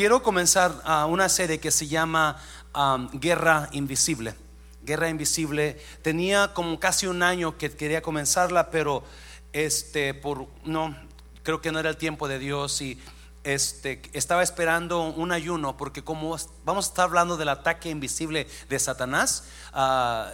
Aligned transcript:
quiero 0.00 0.22
comenzar 0.22 0.72
una 1.10 1.28
serie 1.28 1.60
que 1.60 1.70
se 1.70 1.86
llama 1.86 2.40
um, 2.74 3.10
Guerra 3.20 3.68
Invisible. 3.72 4.34
Guerra 4.82 5.10
Invisible. 5.10 5.78
Tenía 6.00 6.54
como 6.54 6.80
casi 6.80 7.06
un 7.06 7.22
año 7.22 7.58
que 7.58 7.70
quería 7.70 8.00
comenzarla, 8.00 8.70
pero 8.70 9.04
este, 9.52 10.14
por, 10.14 10.46
no, 10.64 10.96
creo 11.42 11.60
que 11.60 11.70
no 11.70 11.78
era 11.78 11.90
el 11.90 11.98
tiempo 11.98 12.28
de 12.28 12.38
Dios 12.38 12.80
y 12.80 12.98
este, 13.44 14.00
estaba 14.14 14.42
esperando 14.42 15.02
un 15.02 15.32
ayuno 15.32 15.76
porque 15.76 16.02
como 16.02 16.34
vamos 16.64 16.86
a 16.86 16.88
estar 16.88 17.04
hablando 17.04 17.36
del 17.36 17.50
ataque 17.50 17.90
invisible 17.90 18.46
de 18.70 18.78
Satanás, 18.78 19.44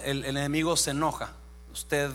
el, 0.05 0.25
el 0.27 0.37
enemigo 0.37 0.77
se 0.77 0.93
enoja. 0.93 1.33
Usted 1.73 2.13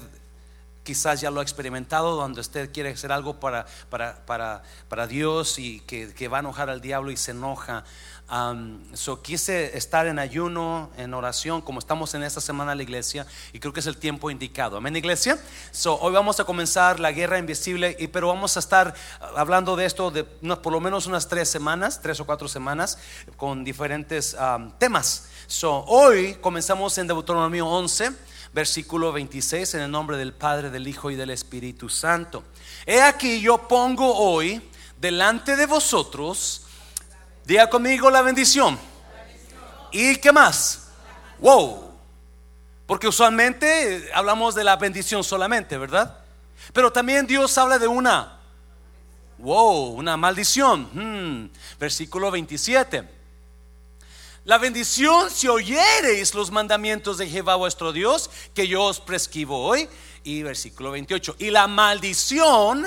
quizás 0.83 1.21
ya 1.21 1.31
lo 1.31 1.39
ha 1.39 1.43
experimentado, 1.43 2.15
donde 2.15 2.41
usted 2.41 2.71
quiere 2.71 2.89
hacer 2.89 3.11
algo 3.11 3.39
para, 3.39 3.65
para, 3.89 4.25
para, 4.25 4.63
para 4.89 5.07
Dios 5.07 5.59
y 5.59 5.79
que, 5.81 6.13
que, 6.13 6.27
va 6.27 6.37
a 6.37 6.39
enojar 6.39 6.69
al 6.69 6.81
diablo 6.81 7.11
y 7.11 7.17
se 7.17 7.31
enoja. 7.31 7.83
Um, 8.31 8.79
so 8.95 9.21
quise 9.21 9.77
estar 9.77 10.07
en 10.07 10.17
ayuno, 10.17 10.89
en 10.97 11.13
oración, 11.13 11.61
como 11.61 11.79
estamos 11.79 12.13
en 12.13 12.23
esta 12.23 12.39
semana 12.39 12.71
en 12.71 12.77
la 12.77 12.83
iglesia, 12.83 13.27
y 13.51 13.59
creo 13.59 13.73
que 13.73 13.81
es 13.81 13.87
el 13.87 13.97
tiempo 13.97 14.31
indicado. 14.31 14.77
Amén, 14.77 14.95
iglesia. 14.95 15.37
So 15.71 15.99
hoy 15.99 16.13
vamos 16.13 16.39
a 16.39 16.45
comenzar 16.45 16.99
la 16.99 17.11
guerra 17.11 17.37
invisible, 17.39 17.95
y, 17.99 18.07
pero 18.07 18.29
vamos 18.29 18.55
a 18.55 18.61
estar 18.61 18.95
hablando 19.35 19.75
de 19.75 19.85
esto 19.85 20.11
de 20.11 20.23
por 20.23 20.71
lo 20.71 20.79
menos 20.79 21.07
unas 21.07 21.27
tres 21.27 21.49
semanas, 21.49 22.01
tres 22.01 22.21
o 22.21 22.25
cuatro 22.25 22.47
semanas, 22.47 22.97
con 23.35 23.65
diferentes 23.65 24.35
temas. 24.77 25.27
So 25.47 25.83
hoy 25.87 26.35
comenzamos 26.35 26.97
en 26.97 27.07
Deuteronomio 27.07 27.67
11 27.67 28.30
versículo 28.53 29.11
26, 29.11 29.75
en 29.75 29.81
el 29.81 29.91
nombre 29.91 30.17
del 30.17 30.33
Padre, 30.33 30.69
del 30.69 30.87
Hijo 30.87 31.11
y 31.11 31.15
del 31.15 31.29
Espíritu 31.29 31.89
Santo. 31.89 32.43
He 32.85 33.01
aquí 33.01 33.41
yo 33.41 33.67
pongo 33.67 34.15
hoy 34.15 34.61
delante 34.99 35.55
de 35.55 35.65
vosotros, 35.65 36.65
diga 37.45 37.69
conmigo 37.69 38.09
la 38.09 38.21
bendición. 38.21 38.77
¿Y 39.91 40.17
qué 40.17 40.31
más? 40.31 40.89
Wow. 41.39 41.91
Porque 42.85 43.07
usualmente 43.07 44.09
hablamos 44.13 44.55
de 44.55 44.63
la 44.63 44.75
bendición 44.75 45.23
solamente, 45.23 45.77
¿verdad? 45.77 46.17
Pero 46.73 46.91
también 46.91 47.25
Dios 47.25 47.57
habla 47.57 47.79
de 47.79 47.87
una, 47.87 48.37
wow, 49.37 49.93
una 49.93 50.17
maldición. 50.17 50.89
Hmm. 50.93 51.49
Versículo 51.79 52.29
27. 52.31 53.20
La 54.43 54.57
bendición 54.57 55.29
si 55.29 55.47
oyereis 55.47 56.33
los 56.33 56.49
mandamientos 56.49 57.19
de 57.19 57.29
Jehová 57.29 57.55
vuestro 57.55 57.93
Dios, 57.93 58.29
que 58.55 58.67
yo 58.67 58.83
os 58.83 58.99
prescribo 58.99 59.63
hoy. 59.63 59.87
Y 60.23 60.41
versículo 60.43 60.91
28. 60.91 61.35
Y 61.39 61.51
la 61.51 61.67
maldición 61.67 62.85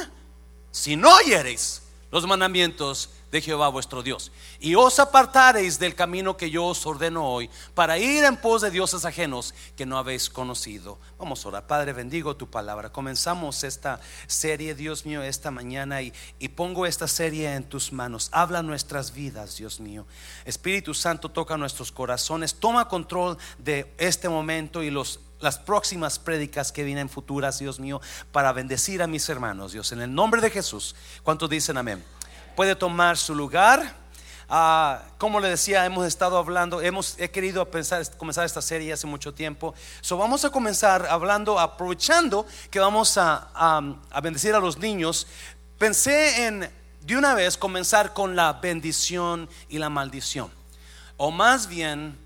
si 0.72 0.96
no 0.96 1.14
oyereis 1.14 1.82
los 2.10 2.26
mandamientos 2.26 3.10
de 3.34 3.40
Jehová 3.40 3.66
vuestro 3.66 4.04
Dios. 4.04 4.30
Y 4.60 4.76
os 4.76 5.00
apartareis 5.00 5.80
del 5.80 5.96
camino 5.96 6.36
que 6.36 6.50
yo 6.50 6.66
os 6.66 6.86
ordeno 6.86 7.28
hoy 7.28 7.50
para 7.74 7.98
ir 7.98 8.22
en 8.22 8.36
pos 8.36 8.62
de 8.62 8.70
dioses 8.70 9.04
ajenos 9.04 9.54
que 9.76 9.84
no 9.84 9.98
habéis 9.98 10.30
conocido. 10.30 11.00
Vamos 11.18 11.44
a 11.44 11.48
orar. 11.48 11.66
Padre, 11.66 11.92
bendigo 11.92 12.36
tu 12.36 12.48
palabra. 12.48 12.92
Comenzamos 12.92 13.64
esta 13.64 13.98
serie, 14.28 14.76
Dios 14.76 15.04
mío, 15.04 15.20
esta 15.20 15.50
mañana 15.50 16.00
y, 16.00 16.12
y 16.38 16.50
pongo 16.50 16.86
esta 16.86 17.08
serie 17.08 17.52
en 17.52 17.64
tus 17.64 17.92
manos. 17.92 18.28
Habla 18.30 18.62
nuestras 18.62 19.12
vidas, 19.12 19.56
Dios 19.56 19.80
mío. 19.80 20.06
Espíritu 20.44 20.94
Santo, 20.94 21.28
toca 21.28 21.56
nuestros 21.56 21.90
corazones. 21.90 22.54
Toma 22.54 22.86
control 22.86 23.36
de 23.58 23.92
este 23.98 24.28
momento 24.28 24.80
y 24.80 24.90
los 24.90 25.18
las 25.40 25.58
próximas 25.58 26.18
prédicas 26.18 26.72
que 26.72 26.84
vienen 26.84 27.10
futuras, 27.10 27.58
Dios 27.58 27.78
mío, 27.78 28.00
para 28.32 28.52
bendecir 28.52 29.02
a 29.02 29.06
mis 29.06 29.28
hermanos, 29.28 29.72
Dios. 29.72 29.92
En 29.92 30.00
el 30.00 30.14
nombre 30.14 30.40
de 30.40 30.48
Jesús, 30.48 30.94
¿cuántos 31.22 31.50
dicen 31.50 31.76
amén? 31.76 32.02
Puede 32.54 32.76
tomar 32.76 33.16
su 33.16 33.34
lugar. 33.34 33.96
Ah, 34.48 35.02
como 35.18 35.40
le 35.40 35.48
decía, 35.48 35.86
hemos 35.86 36.06
estado 36.06 36.36
hablando, 36.36 36.80
hemos 36.82 37.18
he 37.18 37.30
querido 37.30 37.68
pensar, 37.70 38.04
comenzar 38.16 38.44
esta 38.44 38.60
serie 38.60 38.92
hace 38.92 39.06
mucho 39.06 39.32
tiempo. 39.32 39.74
So 40.00 40.16
vamos 40.16 40.44
a 40.44 40.50
comenzar 40.50 41.06
hablando, 41.06 41.58
aprovechando 41.58 42.46
que 42.70 42.78
vamos 42.78 43.16
a, 43.16 43.48
a 44.10 44.20
bendecir 44.20 44.54
a 44.54 44.60
los 44.60 44.78
niños. 44.78 45.26
Pensé 45.78 46.46
en 46.46 46.70
de 47.00 47.16
una 47.16 47.34
vez 47.34 47.56
comenzar 47.56 48.14
con 48.14 48.34
la 48.34 48.54
bendición 48.54 49.48
y 49.68 49.78
la 49.78 49.90
maldición, 49.90 50.50
o 51.16 51.30
más 51.30 51.68
bien 51.68 52.18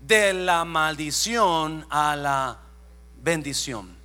de 0.00 0.32
la 0.32 0.64
maldición 0.64 1.86
a 1.90 2.16
la 2.16 2.58
bendición. 3.16 4.03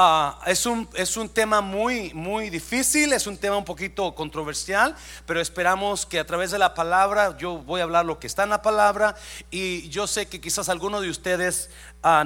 Ah, 0.00 0.38
es, 0.46 0.64
un, 0.64 0.88
es 0.94 1.16
un 1.16 1.28
tema 1.28 1.60
muy, 1.60 2.14
muy 2.14 2.50
difícil, 2.50 3.12
es 3.12 3.26
un 3.26 3.36
tema 3.36 3.56
un 3.56 3.64
poquito 3.64 4.14
controversial, 4.14 4.94
pero 5.26 5.40
esperamos 5.40 6.06
que 6.06 6.20
a 6.20 6.24
través 6.24 6.52
de 6.52 6.58
la 6.58 6.72
palabra, 6.72 7.36
yo 7.36 7.58
voy 7.58 7.80
a 7.80 7.82
hablar 7.82 8.06
lo 8.06 8.20
que 8.20 8.28
está 8.28 8.44
en 8.44 8.50
la 8.50 8.62
palabra 8.62 9.16
y 9.50 9.88
yo 9.88 10.06
sé 10.06 10.28
que 10.28 10.40
quizás 10.40 10.68
algunos 10.68 11.02
de 11.02 11.10
ustedes 11.10 11.68
ah, 12.04 12.24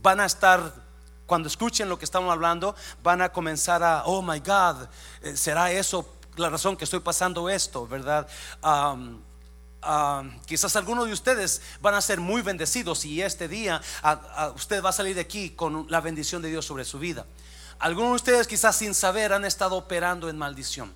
van 0.00 0.20
a 0.20 0.24
estar 0.24 0.72
cuando 1.26 1.48
escuchen 1.48 1.90
lo 1.90 1.98
que 1.98 2.06
estamos 2.06 2.32
hablando, 2.32 2.74
van 3.02 3.20
a 3.20 3.30
comenzar 3.30 3.82
a, 3.82 4.04
oh 4.06 4.22
my 4.22 4.38
God, 4.38 4.88
eh, 5.20 5.36
¿será 5.36 5.70
eso 5.70 6.16
la 6.36 6.48
razón 6.48 6.78
que 6.78 6.84
estoy 6.84 7.00
pasando 7.00 7.50
esto, 7.50 7.86
verdad? 7.86 8.26
Ah, 9.88 10.24
quizás 10.46 10.74
algunos 10.74 11.06
de 11.06 11.12
ustedes 11.12 11.62
van 11.80 11.94
a 11.94 12.00
ser 12.00 12.18
muy 12.18 12.42
bendecidos 12.42 13.04
y 13.04 13.22
este 13.22 13.46
día 13.46 13.80
usted 14.56 14.82
va 14.82 14.88
a 14.88 14.92
salir 14.92 15.14
de 15.14 15.20
aquí 15.20 15.50
con 15.50 15.86
la 15.88 16.00
bendición 16.00 16.42
de 16.42 16.48
Dios 16.48 16.64
sobre 16.64 16.84
su 16.84 16.98
vida. 16.98 17.24
Algunos 17.78 18.10
de 18.10 18.16
ustedes 18.16 18.48
quizás 18.48 18.74
sin 18.74 18.94
saber 18.94 19.32
han 19.32 19.44
estado 19.44 19.76
operando 19.76 20.28
en 20.28 20.36
maldición. 20.36 20.92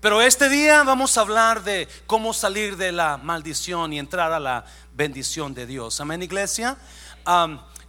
Pero 0.00 0.22
este 0.22 0.48
día 0.48 0.84
vamos 0.84 1.18
a 1.18 1.22
hablar 1.22 1.64
de 1.64 1.88
cómo 2.06 2.32
salir 2.32 2.76
de 2.76 2.92
la 2.92 3.16
maldición 3.16 3.92
y 3.92 3.98
entrar 3.98 4.32
a 4.32 4.38
la 4.38 4.64
bendición 4.92 5.52
de 5.52 5.66
Dios. 5.66 6.00
Amén, 6.00 6.22
iglesia. 6.22 6.76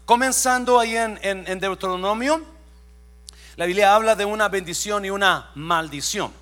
comenzando 0.05 0.79
ahí 0.79 0.97
en, 0.97 1.19
en 1.21 1.59
Deuteronomio, 1.59 2.43
la 3.55 3.67
Biblia 3.67 3.93
habla 3.93 4.15
de 4.15 4.25
una 4.25 4.49
bendición 4.49 5.05
y 5.05 5.11
una 5.11 5.51
maldición. 5.53 6.38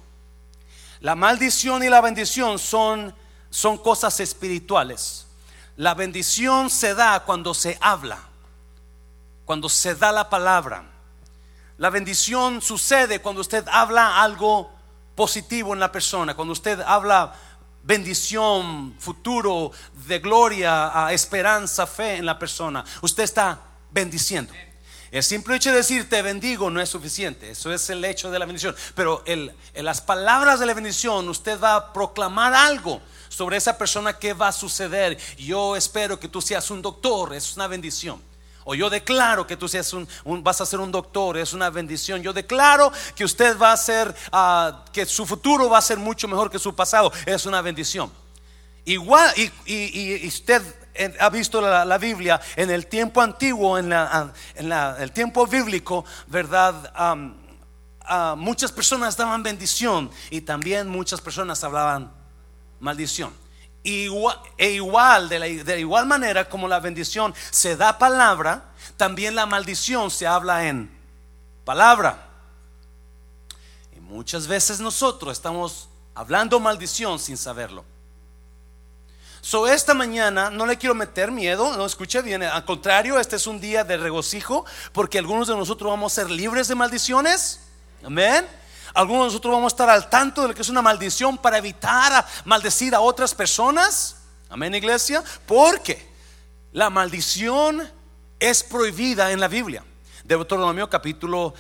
La 1.00 1.16
maldición 1.16 1.84
y 1.84 1.90
la 1.90 2.02
bendición 2.02 2.58
son, 2.58 3.14
son 3.50 3.78
cosas 3.78 4.20
espirituales. 4.20 5.28
La 5.76 5.94
bendición 5.94 6.70
se 6.70 6.96
da 6.96 7.24
cuando 7.24 7.54
se 7.54 7.78
habla, 7.82 8.20
cuando 9.46 9.70
se 9.70 9.96
da 9.96 10.12
la 10.12 10.30
palabra. 10.30 10.84
La 11.78 11.92
bendición 11.92 12.62
sucede 12.62 13.22
cuando 13.22 13.42
usted 13.42 13.64
habla 13.72 14.22
algo 14.22 14.72
positivo 15.16 15.74
en 15.74 15.80
la 15.80 15.92
persona, 15.92 16.36
cuando 16.36 16.54
usted 16.54 16.82
habla 16.82 17.34
bendición, 17.84 18.96
futuro, 19.00 19.72
de 20.08 20.20
gloria, 20.20 21.08
esperanza, 21.12 21.86
fe 21.86 22.18
en 22.18 22.26
la 22.26 22.40
persona. 22.40 22.84
Usted 23.02 23.24
está 23.24 23.60
bendiciendo. 23.92 24.54
El 25.12 25.24
simple 25.24 25.56
hecho 25.56 25.72
de 25.72 25.78
decir 25.78 26.10
te 26.10 26.22
bendigo 26.22 26.70
no 26.70 26.82
es 26.82 26.90
suficiente, 26.90 27.52
eso 27.52 27.74
es 27.74 27.90
el 27.90 28.04
hecho 28.04 28.30
de 28.30 28.40
la 28.40 28.46
bendición. 28.46 28.76
Pero 28.94 29.24
en 29.26 29.52
las 29.76 30.02
palabras 30.02 30.60
de 30.60 30.66
la 30.66 30.74
bendición 30.74 31.30
usted 31.30 31.60
va 31.60 31.76
a 31.76 31.94
proclamar 31.94 32.54
algo 32.54 33.02
sobre 33.30 33.58
esa 33.58 33.78
persona 33.78 34.18
que 34.18 34.34
va 34.34 34.50
a 34.50 34.52
suceder. 34.52 35.18
Yo 35.38 35.76
espero 35.76 36.20
que 36.20 36.28
tú 36.28 36.42
seas 36.42 36.70
un 36.72 36.82
doctor, 36.82 37.34
es 37.34 37.56
una 37.56 37.68
bendición. 37.68 38.22
O 38.66 38.76
yo 38.76 38.90
declaro 38.90 39.48
que 39.48 39.56
tú 39.56 39.70
seas 39.70 39.94
un, 39.94 40.10
vas 40.44 40.60
a 40.60 40.66
ser 40.66 40.82
un 40.82 40.92
doctor, 40.92 41.38
es 41.38 41.54
una 41.54 41.70
bendición. 41.70 42.22
Yo 42.22 42.34
declaro 42.34 42.92
que 43.16 43.24
usted 43.24 43.58
va 43.58 43.72
a 43.72 43.78
ser, 43.78 44.14
ah, 44.34 44.84
que 44.92 45.06
su 45.06 45.26
futuro 45.26 45.70
va 45.70 45.78
a 45.78 45.82
ser 45.82 45.98
mucho 45.98 46.28
mejor 46.28 46.52
que 46.52 46.60
su 46.60 46.76
pasado, 46.76 47.14
es 47.26 47.46
una 47.46 47.62
bendición. 47.62 48.12
Igual, 48.84 49.34
y, 49.38 49.52
y 49.66 50.28
usted 50.28 50.62
ha 51.20 51.30
visto 51.30 51.62
la, 51.62 51.98
Biblia 51.98 52.40
en 52.56 52.70
el 52.70 52.88
tiempo 52.88 53.22
antiguo, 53.22 53.78
en, 53.78 53.92
el 53.92 55.12
tiempo 55.12 55.46
bíblico, 55.48 56.06
¿verdad? 56.28 57.14
muchas 58.36 58.72
personas 58.72 59.18
daban 59.18 59.44
bendición 59.44 60.10
y 60.30 60.42
también 60.42 60.88
muchas 60.88 61.22
personas 61.22 61.64
hablaban 61.64 62.12
maldición. 62.80 63.34
Igual, 63.84 64.38
e 64.58 64.72
igual, 64.72 65.30
de, 65.30 65.80
igual 65.80 66.06
manera 66.06 66.50
como 66.50 66.68
la 66.68 66.80
bendición 66.80 67.34
se 67.52 67.78
da 67.78 67.98
palabra, 67.98 68.66
también 68.98 69.36
la 69.36 69.46
maldición 69.46 70.12
se 70.12 70.28
habla 70.28 70.68
en 70.68 70.90
palabra. 71.64 72.28
Y 73.96 74.00
muchas 74.00 74.48
veces 74.48 74.80
nosotros 74.80 75.34
estamos 75.34 75.90
hablando 76.16 76.60
maldición 76.60 77.20
sin 77.20 77.38
saberlo. 77.38 77.86
So, 79.50 79.66
esta 79.66 79.94
mañana 79.94 80.50
no 80.50 80.66
le 80.66 80.78
quiero 80.78 80.94
meter 80.94 81.32
miedo, 81.32 81.78
no 81.78 81.86
escuche 81.86 82.22
bien, 82.22 82.44
al 82.44 82.66
contrario, 82.66 83.18
este 83.18 83.38
es 83.38 83.48
un 83.48 83.62
día 83.62 83.86
de 83.86 83.96
regocijo 83.96 84.66
porque 84.92 85.20
algunos 85.20 85.48
de 85.48 85.56
nosotros 85.56 85.90
vamos 85.90 86.12
a 86.12 86.16
ser 86.16 86.30
libres 86.30 86.68
de 86.68 86.76
maldiciones. 86.76 87.62
Amén. 88.04 88.46
Algunos 88.94 89.22
de 89.22 89.28
nosotros 89.28 89.54
vamos 89.54 89.72
a 89.72 89.74
estar 89.74 89.90
al 89.90 90.10
tanto 90.10 90.42
de 90.42 90.50
lo 90.50 90.54
que 90.54 90.64
es 90.64 90.68
una 90.68 90.82
maldición 90.82 91.38
para 91.38 91.60
evitar 91.60 92.28
maldecir 92.44 92.94
a 92.94 93.00
otras 93.00 93.34
personas. 93.34 94.18
Amén, 94.50 94.76
iglesia. 94.76 95.24
Porque 95.46 96.06
la 96.74 96.90
maldición 96.90 97.90
es 98.42 98.64
prohibida 98.64 99.32
en 99.32 99.40
la 99.40 99.48
Biblia. 99.48 99.82
Deuteronomio 100.26 100.90
capítulo 100.90 101.54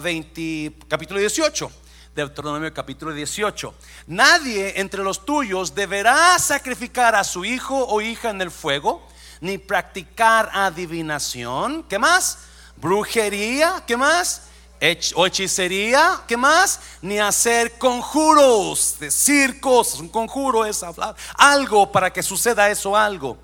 20, 0.00 0.72
ah, 0.72 0.84
capítulo 0.86 1.18
18. 1.18 1.68
Deuteronomio 2.14 2.72
capítulo 2.72 3.12
18. 3.12 3.74
Nadie 4.06 4.80
entre 4.80 5.02
los 5.02 5.24
tuyos 5.24 5.74
deberá 5.74 6.38
sacrificar 6.38 7.16
a 7.16 7.24
su 7.24 7.44
hijo 7.44 7.76
o 7.88 8.00
hija 8.00 8.30
en 8.30 8.40
el 8.40 8.52
fuego, 8.52 9.06
ni 9.40 9.58
practicar 9.58 10.48
adivinación. 10.52 11.82
¿Qué 11.84 11.98
más? 11.98 12.38
Brujería. 12.76 13.82
¿Qué 13.86 13.96
más? 13.96 14.42
o 15.14 15.24
hechicería, 15.24 16.20
¿qué 16.28 16.36
más? 16.36 16.78
Ni 17.00 17.18
hacer 17.18 17.78
conjuros, 17.78 18.96
decir 19.00 19.58
cosas. 19.58 20.00
Un 20.00 20.10
conjuro 20.10 20.66
es 20.66 20.82
hablar 20.82 21.16
algo 21.38 21.90
para 21.90 22.12
que 22.12 22.22
suceda 22.22 22.68
eso, 22.68 22.94
algo 22.94 23.38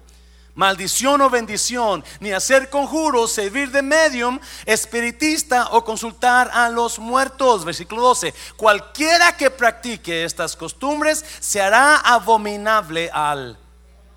maldición 0.60 1.22
o 1.22 1.30
bendición, 1.30 2.04
ni 2.20 2.32
hacer 2.32 2.68
conjuros, 2.68 3.32
servir 3.32 3.70
de 3.70 3.80
medium, 3.80 4.38
espiritista 4.66 5.68
o 5.70 5.82
consultar 5.82 6.50
a 6.52 6.68
los 6.68 6.98
muertos. 6.98 7.64
Versículo 7.64 8.02
12. 8.02 8.34
Cualquiera 8.58 9.34
que 9.38 9.50
practique 9.50 10.22
estas 10.22 10.54
costumbres 10.54 11.24
se 11.40 11.62
hará 11.62 11.96
abominable 11.96 13.10
al... 13.10 13.58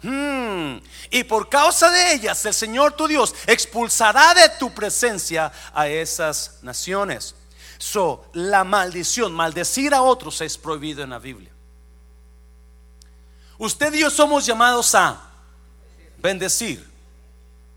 Hmm. 0.02 0.80
Y 1.12 1.24
por 1.24 1.48
causa 1.48 1.90
de 1.90 2.12
ellas 2.16 2.46
el 2.46 2.54
Señor 2.54 2.92
tu 2.92 3.08
Dios 3.08 3.34
expulsará 3.48 4.34
de 4.34 4.50
tu 4.60 4.74
presencia 4.74 5.50
a 5.74 5.88
esas 5.88 6.60
naciones. 6.62 7.36
So, 7.78 8.26
la 8.34 8.66
maldición, 8.66 9.32
maldecir 9.32 9.94
a 9.94 10.02
otros 10.02 10.42
es 10.42 10.58
prohibido 10.58 11.04
en 11.04 11.12
la 11.12 11.20
Biblia. 11.20 11.52
Usted 13.58 13.94
y 13.94 14.00
yo 14.02 14.10
somos 14.10 14.46
llamados 14.46 14.94
a 14.94 15.30
bendecir. 16.24 16.92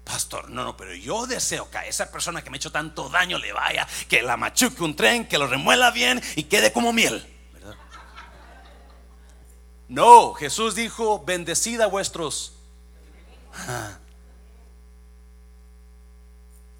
Pastor, 0.04 0.48
no, 0.48 0.62
no, 0.62 0.76
pero 0.76 0.94
yo 0.94 1.26
deseo 1.26 1.68
que 1.68 1.78
a 1.78 1.86
esa 1.86 2.10
persona 2.12 2.42
que 2.42 2.48
me 2.48 2.56
ha 2.56 2.58
hecho 2.58 2.70
tanto 2.70 3.08
daño 3.08 3.38
le 3.38 3.52
vaya, 3.52 3.86
que 4.08 4.22
la 4.22 4.36
machuque 4.36 4.84
un 4.84 4.94
tren, 4.94 5.26
que 5.26 5.36
lo 5.36 5.48
remuela 5.48 5.90
bien 5.90 6.22
y 6.36 6.44
quede 6.44 6.72
como 6.72 6.92
miel. 6.92 7.26
No, 9.88 10.32
Jesús 10.34 10.76
dijo, 10.76 11.24
bendecid 11.24 11.80
a 11.80 11.88
vuestros. 11.88 12.52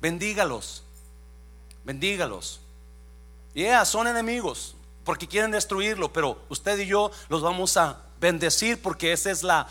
Bendígalos, 0.01 0.85
bendígalos. 1.85 2.61
Yeah, 3.55 3.85
son 3.85 4.07
enemigos 4.07 4.77
porque 5.05 5.27
quieren 5.27 5.51
destruirlo, 5.51 6.13
pero 6.13 6.43
usted 6.49 6.79
y 6.79 6.87
yo 6.87 7.11
los 7.29 7.43
vamos 7.43 7.77
a 7.77 8.03
bendecir 8.21 8.81
porque 8.83 9.13
esa 9.13 9.31
es 9.31 9.43
la 9.43 9.69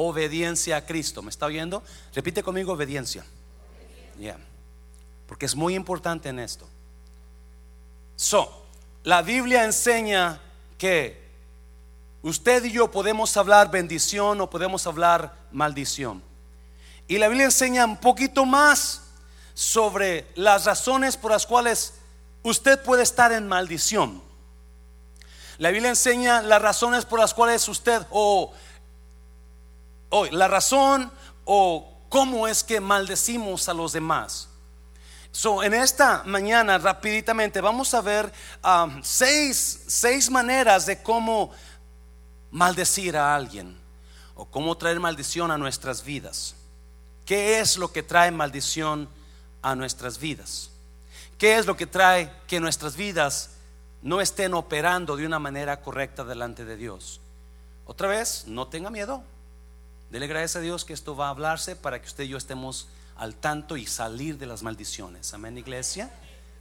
obediencia 0.00 0.76
a 0.76 0.86
Cristo. 0.86 1.22
¿Me 1.22 1.30
está 1.30 1.46
oyendo? 1.46 1.82
Repite 2.14 2.42
conmigo 2.42 2.72
obediencia. 2.72 3.24
Yeah. 4.18 4.38
Porque 5.26 5.46
es 5.46 5.56
muy 5.56 5.74
importante 5.74 6.28
en 6.28 6.38
esto. 6.38 6.68
So, 8.14 8.64
la 9.02 9.22
Biblia 9.22 9.64
enseña 9.64 10.40
que 10.78 11.28
usted 12.22 12.64
y 12.64 12.72
yo 12.72 12.90
podemos 12.90 13.36
hablar 13.36 13.72
bendición 13.72 14.40
o 14.40 14.48
podemos 14.48 14.86
hablar 14.86 15.34
maldición. 15.50 16.22
Y 17.08 17.18
la 17.18 17.26
Biblia 17.26 17.46
enseña 17.46 17.84
un 17.84 17.96
poquito 17.96 18.44
más 18.44 19.02
sobre 19.52 20.26
las 20.36 20.64
razones 20.64 21.16
por 21.16 21.32
las 21.32 21.44
cuales 21.44 21.94
usted 22.44 22.80
puede 22.84 23.02
estar 23.02 23.32
en 23.32 23.48
maldición. 23.48 24.22
La 25.58 25.70
Biblia 25.72 25.90
enseña 25.90 26.40
las 26.40 26.62
razones 26.62 27.04
por 27.04 27.18
las 27.18 27.34
cuales 27.34 27.66
usted 27.68 28.06
o 28.10 28.52
hoy, 30.10 30.30
la 30.30 30.48
razón 30.48 31.10
o 31.44 31.98
cómo 32.08 32.48
es 32.48 32.64
que 32.64 32.80
maldecimos 32.80 33.68
a 33.68 33.74
los 33.74 33.92
demás. 33.92 34.48
So, 35.30 35.62
en 35.62 35.74
esta 35.74 36.22
mañana, 36.24 36.78
rapiditamente, 36.78 37.60
vamos 37.60 37.92
a 37.94 38.00
ver 38.00 38.32
um, 38.64 39.02
seis, 39.02 39.84
seis 39.86 40.30
maneras 40.30 40.86
de 40.86 41.02
cómo 41.02 41.52
maldecir 42.50 43.16
a 43.16 43.34
alguien 43.34 43.78
o 44.34 44.46
cómo 44.46 44.76
traer 44.76 45.00
maldición 45.00 45.50
a 45.50 45.58
nuestras 45.58 46.02
vidas. 46.02 46.54
¿Qué 47.26 47.60
es 47.60 47.76
lo 47.76 47.92
que 47.92 48.02
trae 48.02 48.30
maldición 48.30 49.08
a 49.60 49.74
nuestras 49.74 50.18
vidas? 50.18 50.70
¿Qué 51.36 51.56
es 51.56 51.66
lo 51.66 51.76
que 51.76 51.86
trae 51.86 52.32
que 52.46 52.58
nuestras 52.58 52.96
vidas 52.96 53.50
no 54.00 54.20
estén 54.20 54.54
operando 54.54 55.16
de 55.16 55.26
una 55.26 55.38
manera 55.38 55.82
correcta 55.82 56.24
delante 56.24 56.64
de 56.64 56.76
Dios? 56.76 57.20
Otra 57.84 58.08
vez, 58.08 58.44
no 58.46 58.68
tenga 58.68 58.90
miedo. 58.90 59.22
Dele 60.10 60.26
gracias 60.26 60.56
a 60.56 60.60
Dios 60.60 60.84
que 60.84 60.94
esto 60.94 61.14
va 61.14 61.26
a 61.26 61.30
hablarse 61.30 61.76
para 61.76 62.00
que 62.00 62.06
usted 62.06 62.24
y 62.24 62.28
yo 62.28 62.38
estemos 62.38 62.88
al 63.16 63.34
tanto 63.34 63.76
y 63.76 63.86
salir 63.86 64.38
de 64.38 64.46
las 64.46 64.62
maldiciones. 64.62 65.34
Amén, 65.34 65.58
iglesia. 65.58 66.10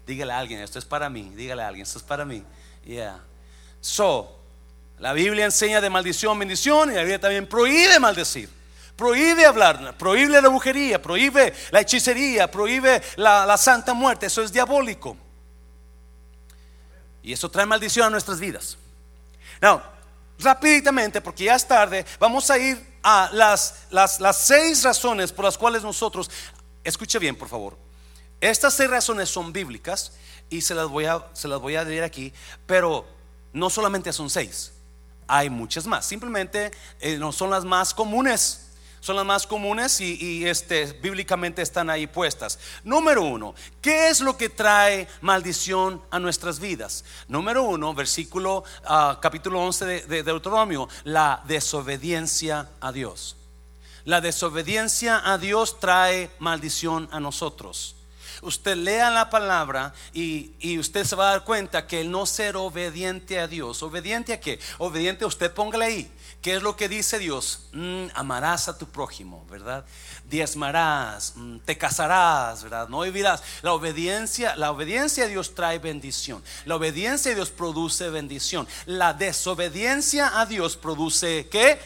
Dígale 0.05 0.33
a 0.33 0.39
alguien, 0.39 0.59
esto 0.59 0.79
es 0.79 0.85
para 0.85 1.09
mí. 1.09 1.31
Dígale 1.35 1.61
a 1.61 1.67
alguien, 1.67 1.83
esto 1.83 1.99
es 1.99 2.03
para 2.03 2.25
mí. 2.25 2.44
Yeah. 2.83 3.21
So, 3.79 4.38
la 4.99 5.13
Biblia 5.13 5.45
enseña 5.45 5.79
de 5.79 5.89
maldición, 5.89 6.38
bendición, 6.39 6.91
y 6.91 6.95
la 6.95 7.01
Biblia 7.01 7.21
también 7.21 7.47
prohíbe 7.47 7.99
maldecir. 7.99 8.49
Prohíbe 8.95 9.45
hablar, 9.45 9.95
prohíbe 9.97 10.41
la 10.41 10.50
brujería, 10.50 11.01
prohíbe 11.01 11.53
la 11.71 11.81
hechicería, 11.81 12.50
prohíbe 12.50 13.01
la, 13.15 13.45
la 13.45 13.55
santa 13.55 13.93
muerte. 13.93 14.25
Eso 14.25 14.41
es 14.41 14.51
diabólico. 14.51 15.15
Y 17.21 17.31
eso 17.31 17.50
trae 17.51 17.65
maldición 17.65 18.07
a 18.07 18.09
nuestras 18.09 18.39
vidas. 18.39 18.77
Now, 19.61 19.81
rápidamente, 20.39 21.21
porque 21.21 21.43
ya 21.43 21.55
es 21.55 21.67
tarde, 21.67 22.05
vamos 22.19 22.50
a 22.50 22.57
ir 22.57 22.87
a 23.03 23.29
las, 23.33 23.85
las, 23.89 24.19
las 24.19 24.38
seis 24.38 24.83
razones 24.83 25.31
por 25.31 25.45
las 25.45 25.57
cuales 25.57 25.83
nosotros, 25.83 26.29
escuche 26.83 27.19
bien 27.19 27.35
por 27.35 27.49
favor, 27.49 27.77
estas 28.39 28.73
seis 28.73 28.89
razones 28.89 29.29
son 29.29 29.51
bíblicas 29.51 30.13
y 30.49 30.61
se 30.61 30.75
las 30.75 30.88
voy 30.88 31.05
a, 31.05 31.25
se 31.33 31.47
las 31.47 31.59
voy 31.59 31.75
a 31.75 31.83
leer 31.83 32.03
aquí, 32.03 32.33
pero 32.65 33.05
no 33.53 33.69
solamente 33.69 34.13
son 34.13 34.29
seis, 34.29 34.73
hay 35.27 35.49
muchas 35.49 35.88
más, 35.88 36.05
simplemente 36.05 36.71
eh, 36.99 37.17
no 37.17 37.31
son 37.31 37.49
las 37.49 37.65
más 37.65 37.94
comunes 37.94 38.66
son 38.99 39.15
las 39.15 39.25
más 39.25 39.47
comunes 39.47 39.99
y, 40.01 40.45
este, 40.45 40.85
bíblicamente 40.94 41.61
están 41.61 41.89
ahí 41.89 42.07
puestas. 42.07 42.59
Número 42.83 43.23
uno, 43.23 43.55
¿qué 43.81 44.09
es 44.09 44.21
lo 44.21 44.38
que 44.38 44.49
trae 44.49 45.07
maldición 45.21 46.01
a 46.09 46.19
nuestras 46.19 46.59
vidas? 46.59 47.03
Número 47.27 47.63
uno, 47.63 47.94
versículo 47.94 48.63
ah, 48.85 49.19
capítulo 49.21 49.61
11 49.61 49.85
de, 49.85 50.01
de 50.03 50.23
Deuteronomio, 50.23 50.88
la 51.03 51.44
desobediencia 51.47 52.69
a 52.79 52.91
Dios. 52.91 53.35
La 54.05 54.21
desobediencia 54.21 55.21
a 55.25 55.38
Dios 55.38 55.81
trae 55.81 56.31
maldición 56.39 57.09
a 57.11 57.19
nosotros. 57.19 57.96
Usted 58.42 58.75
lea 58.75 59.10
la 59.10 59.30
palabra 59.30 59.94
y, 60.13 60.51
y, 60.60 60.80
usted 60.80 61.06
se 61.06 61.16
va 61.16 61.30
a 61.30 61.31
dar 61.31 61.44
cuenta 61.44 61.88
que 61.88 62.01
el 62.01 62.12
no 62.12 62.25
ser 62.25 62.56
obediente 62.57 63.39
a 63.39 63.48
Dios, 63.48 63.84
obediente 63.84 64.34
a 64.34 64.39
qué? 64.39 64.60
Obediente, 64.78 65.25
usted 65.25 65.51
póngale 65.54 65.86
ahí, 65.86 66.12
¿Qué 66.41 66.56
es 66.56 66.62
lo 66.62 66.75
que 66.75 66.88
dice 66.88 67.20
Dios? 67.20 67.67
Mm, 67.74 68.06
amarás 68.13 68.70
a 68.70 68.77
tu 68.77 68.88
prójimo, 68.88 69.46
¿verdad? 69.50 69.86
Diezmarás, 70.29 71.34
mm, 71.36 71.58
te 71.60 71.77
casarás, 71.77 72.63
¿verdad? 72.63 72.88
No 72.89 73.01
vivirás. 73.01 73.44
La 73.63 73.74
obediencia, 73.74 74.56
la 74.56 74.72
obediencia 74.72 75.25
a 75.25 75.27
Dios 75.27 75.56
trae 75.56 75.79
bendición. 75.79 76.44
La 76.65 76.75
obediencia 76.75 77.32
a 77.32 77.36
Dios 77.36 77.50
produce 77.50 78.10
bendición. 78.10 78.67
La 78.86 79.13
desobediencia 79.13 80.39
a 80.39 80.46
Dios 80.46 80.77
produce 80.77 81.48
¿qué? 81.50 81.79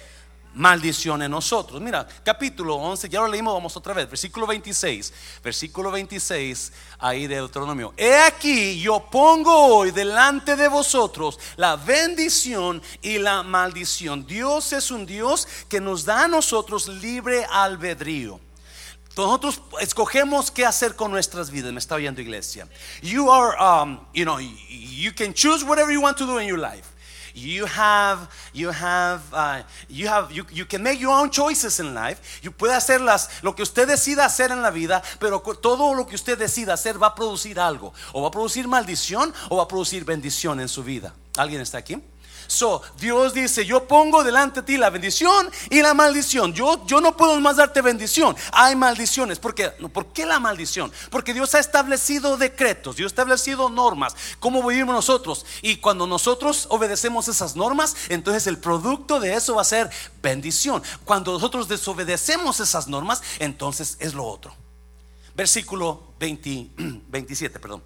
Maldición 0.54 1.22
en 1.22 1.32
nosotros. 1.32 1.82
Mira, 1.82 2.08
capítulo 2.24 2.76
11, 2.76 3.10
ya 3.10 3.22
lo 3.22 3.28
leímos, 3.28 3.54
vamos 3.54 3.76
otra 3.78 3.94
vez, 3.94 4.10
versículo 4.10 4.46
26, 4.48 5.14
versículo 5.44 5.92
26 5.92 6.74
ahí 7.00 7.28
de 7.28 7.36
Deuteronomio. 7.36 7.94
He 7.98 8.16
aquí, 8.16 8.80
yo 8.80 9.06
pongo 9.10 9.54
hoy 9.54 9.92
delante 9.92 10.56
de 10.56 10.68
vosotros 10.68 11.40
la 11.56 11.76
bendición 11.76 12.82
y 13.02 13.18
la 13.18 13.44
maldición. 13.44 14.26
Dios 14.26 14.74
es 14.74 14.92
un 14.92 15.06
Dios 15.06 15.48
que 15.70 15.80
nos 15.80 16.06
da 16.06 16.24
a 16.24 16.28
nosotros 16.28 16.88
libre 16.88 17.46
albedrío. 17.46 18.40
Nosotros 19.18 19.62
escogemos 19.82 20.52
qué 20.52 20.66
hacer 20.66 20.96
con 20.96 21.12
nuestras 21.12 21.52
vidas. 21.52 21.72
Me 21.74 21.80
está 21.80 21.96
oyendo 21.96 22.22
iglesia. 22.22 22.68
You 23.02 23.30
are, 23.30 23.56
um, 23.60 24.00
you 24.14 24.24
know, 24.24 24.40
you 24.40 25.12
can 25.14 25.34
choose 25.34 25.66
whatever 25.66 25.92
you 25.92 26.02
want 26.02 26.18
to 26.18 26.26
do 26.26 26.40
in 26.40 26.48
your 26.48 26.60
life. 26.60 26.91
You 27.34 27.66
have, 27.66 28.30
you 28.54 28.72
have, 28.72 29.22
uh, 29.32 29.64
you 29.90 30.08
have, 30.08 30.32
you, 30.32 30.46
you, 30.52 30.66
can 30.66 30.84
make 30.84 31.00
your 31.00 31.14
own 31.14 31.30
choices 31.30 31.80
in 31.80 31.94
life. 31.94 32.42
You 32.42 32.52
puede 32.52 32.74
hacer 32.74 33.02
las, 33.02 33.30
lo 33.42 33.56
que 33.56 33.64
usted 33.64 33.88
decida 33.88 34.26
hacer 34.26 34.52
en 34.52 34.62
la 34.62 34.72
vida, 34.72 35.02
pero 35.20 35.42
todo 35.42 35.94
lo 35.94 36.06
que 36.06 36.16
usted 36.16 36.38
decida 36.38 36.74
hacer 36.74 37.02
va 37.02 37.08
a 37.08 37.16
producir 37.16 37.60
algo. 37.60 37.94
O 38.14 38.22
va 38.22 38.28
a 38.28 38.32
producir 38.32 38.68
maldición 38.68 39.34
o 39.50 39.58
va 39.58 39.64
a 39.64 39.68
producir 39.68 40.04
bendición 40.06 40.60
en 40.60 40.68
su 40.68 40.84
vida. 40.84 41.14
¿Alguien 41.38 41.62
está 41.62 41.78
aquí? 41.78 42.02
So, 42.52 42.82
Dios 43.00 43.34
dice, 43.34 43.66
yo 43.66 43.88
pongo 43.88 44.26
delante 44.26 44.60
de 44.60 44.66
ti 44.66 44.78
la 44.78 44.90
bendición 44.90 45.50
y 45.70 45.82
la 45.82 45.94
maldición. 45.94 46.52
Yo, 46.52 46.86
yo 46.86 47.00
no 47.00 47.16
puedo 47.16 47.40
más 47.40 47.56
darte 47.56 47.82
bendición. 47.82 48.36
Hay 48.52 48.76
maldiciones. 48.76 49.40
¿Por 49.40 49.56
qué? 49.56 49.70
¿Por 49.70 50.08
qué 50.08 50.26
la 50.26 50.38
maldición? 50.38 50.92
Porque 51.12 51.34
Dios 51.34 51.56
ha 51.56 51.60
establecido 51.60 52.36
decretos, 52.36 52.98
Dios 52.98 53.10
ha 53.10 53.14
establecido 53.14 53.70
normas. 53.70 54.18
¿Cómo 54.42 54.68
vivimos 54.68 54.94
nosotros? 54.94 55.46
Y 55.62 55.78
cuando 55.78 56.06
nosotros 56.08 56.68
obedecemos 56.70 57.30
esas 57.30 57.56
normas, 57.56 57.96
entonces 58.10 58.46
el 58.48 58.58
producto 58.58 59.22
de 59.22 59.34
eso 59.36 59.56
va 59.56 59.62
a 59.62 59.66
ser 59.66 59.90
bendición. 60.22 60.84
Cuando 61.06 61.32
nosotros 61.32 61.70
desobedecemos 61.70 62.60
esas 62.60 62.90
normas, 62.90 63.24
entonces 63.40 63.96
es 64.02 64.14
lo 64.14 64.26
otro. 64.26 64.54
Versículo 65.36 66.04
27, 66.20 67.60
perdón. 67.62 67.82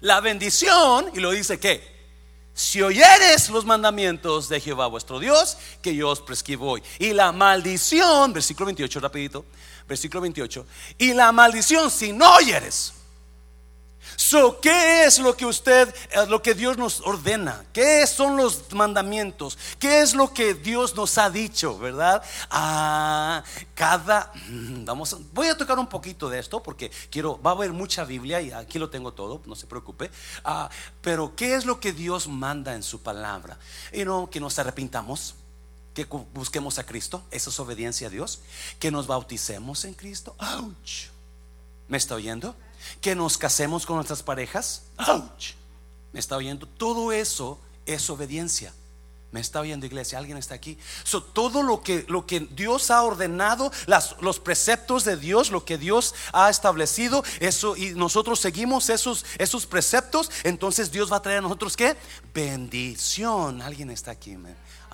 La 0.00 0.22
bendición, 0.22 1.10
y 1.12 1.20
lo 1.20 1.30
dice 1.32 1.60
que 1.60 1.95
si 2.56 2.80
oyeres 2.80 3.50
los 3.50 3.66
mandamientos 3.66 4.48
de 4.48 4.60
Jehová 4.60 4.86
vuestro 4.86 5.20
Dios, 5.20 5.58
que 5.82 5.94
yo 5.94 6.08
os 6.08 6.22
prescribo 6.22 6.70
hoy. 6.70 6.82
Y 6.98 7.12
la 7.12 7.30
maldición, 7.30 8.32
versículo 8.32 8.64
28, 8.64 8.98
rapidito, 8.98 9.44
versículo 9.86 10.22
28, 10.22 10.66
y 10.96 11.12
la 11.12 11.32
maldición 11.32 11.90
si 11.90 12.14
no 12.14 12.34
oyeres. 12.36 12.94
So, 14.16 14.60
¿qué 14.60 15.04
es 15.04 15.18
lo 15.18 15.36
que 15.36 15.44
usted, 15.44 15.94
eh, 16.10 16.26
lo 16.26 16.40
que 16.40 16.54
Dios 16.54 16.78
nos 16.78 17.00
ordena? 17.02 17.64
¿Qué 17.72 18.06
son 18.06 18.36
los 18.36 18.72
mandamientos? 18.72 19.58
¿Qué 19.78 20.00
es 20.00 20.14
lo 20.14 20.32
que 20.32 20.54
Dios 20.54 20.96
nos 20.96 21.18
ha 21.18 21.28
dicho, 21.28 21.78
verdad? 21.78 22.22
Ah, 22.50 23.44
cada, 23.74 24.32
vamos, 24.48 25.16
voy 25.34 25.48
a 25.48 25.56
tocar 25.56 25.78
un 25.78 25.86
poquito 25.86 26.30
de 26.30 26.38
esto 26.38 26.62
porque 26.62 26.90
quiero, 27.10 27.40
va 27.42 27.50
a 27.50 27.54
haber 27.54 27.72
mucha 27.72 28.04
Biblia 28.04 28.40
y 28.40 28.52
aquí 28.52 28.78
lo 28.78 28.88
tengo 28.88 29.12
todo, 29.12 29.42
no 29.44 29.54
se 29.54 29.66
preocupe. 29.66 30.10
Ah, 30.44 30.70
pero 31.02 31.36
¿qué 31.36 31.54
es 31.54 31.66
lo 31.66 31.78
que 31.78 31.92
Dios 31.92 32.26
manda 32.26 32.74
en 32.74 32.82
su 32.82 33.02
palabra? 33.02 33.58
Y 33.92 34.04
no 34.04 34.30
que 34.30 34.40
nos 34.40 34.58
arrepintamos 34.58 35.34
que 35.92 36.04
busquemos 36.34 36.78
a 36.78 36.84
Cristo, 36.84 37.22
eso 37.30 37.48
es 37.48 37.58
obediencia 37.58 38.08
a 38.08 38.10
Dios, 38.10 38.40
que 38.78 38.90
nos 38.90 39.06
bauticemos 39.06 39.86
en 39.86 39.94
Cristo. 39.94 40.36
Ouch. 40.38 41.08
¿Me 41.88 41.96
está 41.96 42.14
oyendo? 42.14 42.54
Que 43.00 43.14
nos 43.14 43.38
casemos 43.38 43.86
con 43.86 43.96
nuestras 43.96 44.22
parejas. 44.22 44.82
¿Me 46.12 46.20
está 46.20 46.36
oyendo? 46.36 46.66
Todo 46.66 47.12
eso 47.12 47.58
es 47.84 48.08
obediencia. 48.10 48.72
¿Me 49.32 49.40
está 49.40 49.60
oyendo 49.60 49.84
iglesia? 49.84 50.18
¿Alguien 50.18 50.38
está 50.38 50.54
aquí? 50.54 50.78
todo 51.34 51.62
lo 51.62 51.82
que, 51.82 52.06
lo 52.08 52.26
que 52.26 52.40
Dios 52.40 52.90
ha 52.90 53.02
ordenado, 53.02 53.70
los 54.20 54.40
preceptos 54.40 55.04
de 55.04 55.16
Dios, 55.16 55.50
lo 55.50 55.64
que 55.64 55.76
Dios 55.76 56.14
ha 56.32 56.48
establecido, 56.48 57.22
eso 57.40 57.76
y 57.76 57.90
nosotros 57.90 58.40
seguimos 58.40 58.88
esos, 58.88 59.26
esos 59.38 59.66
preceptos, 59.66 60.30
entonces 60.44 60.90
Dios 60.90 61.12
va 61.12 61.16
a 61.16 61.22
traer 61.22 61.38
a 61.38 61.42
nosotros 61.42 61.76
qué? 61.76 61.96
Bendición. 62.32 63.60
¿Alguien 63.60 63.90
está 63.90 64.12
aquí? 64.12 64.38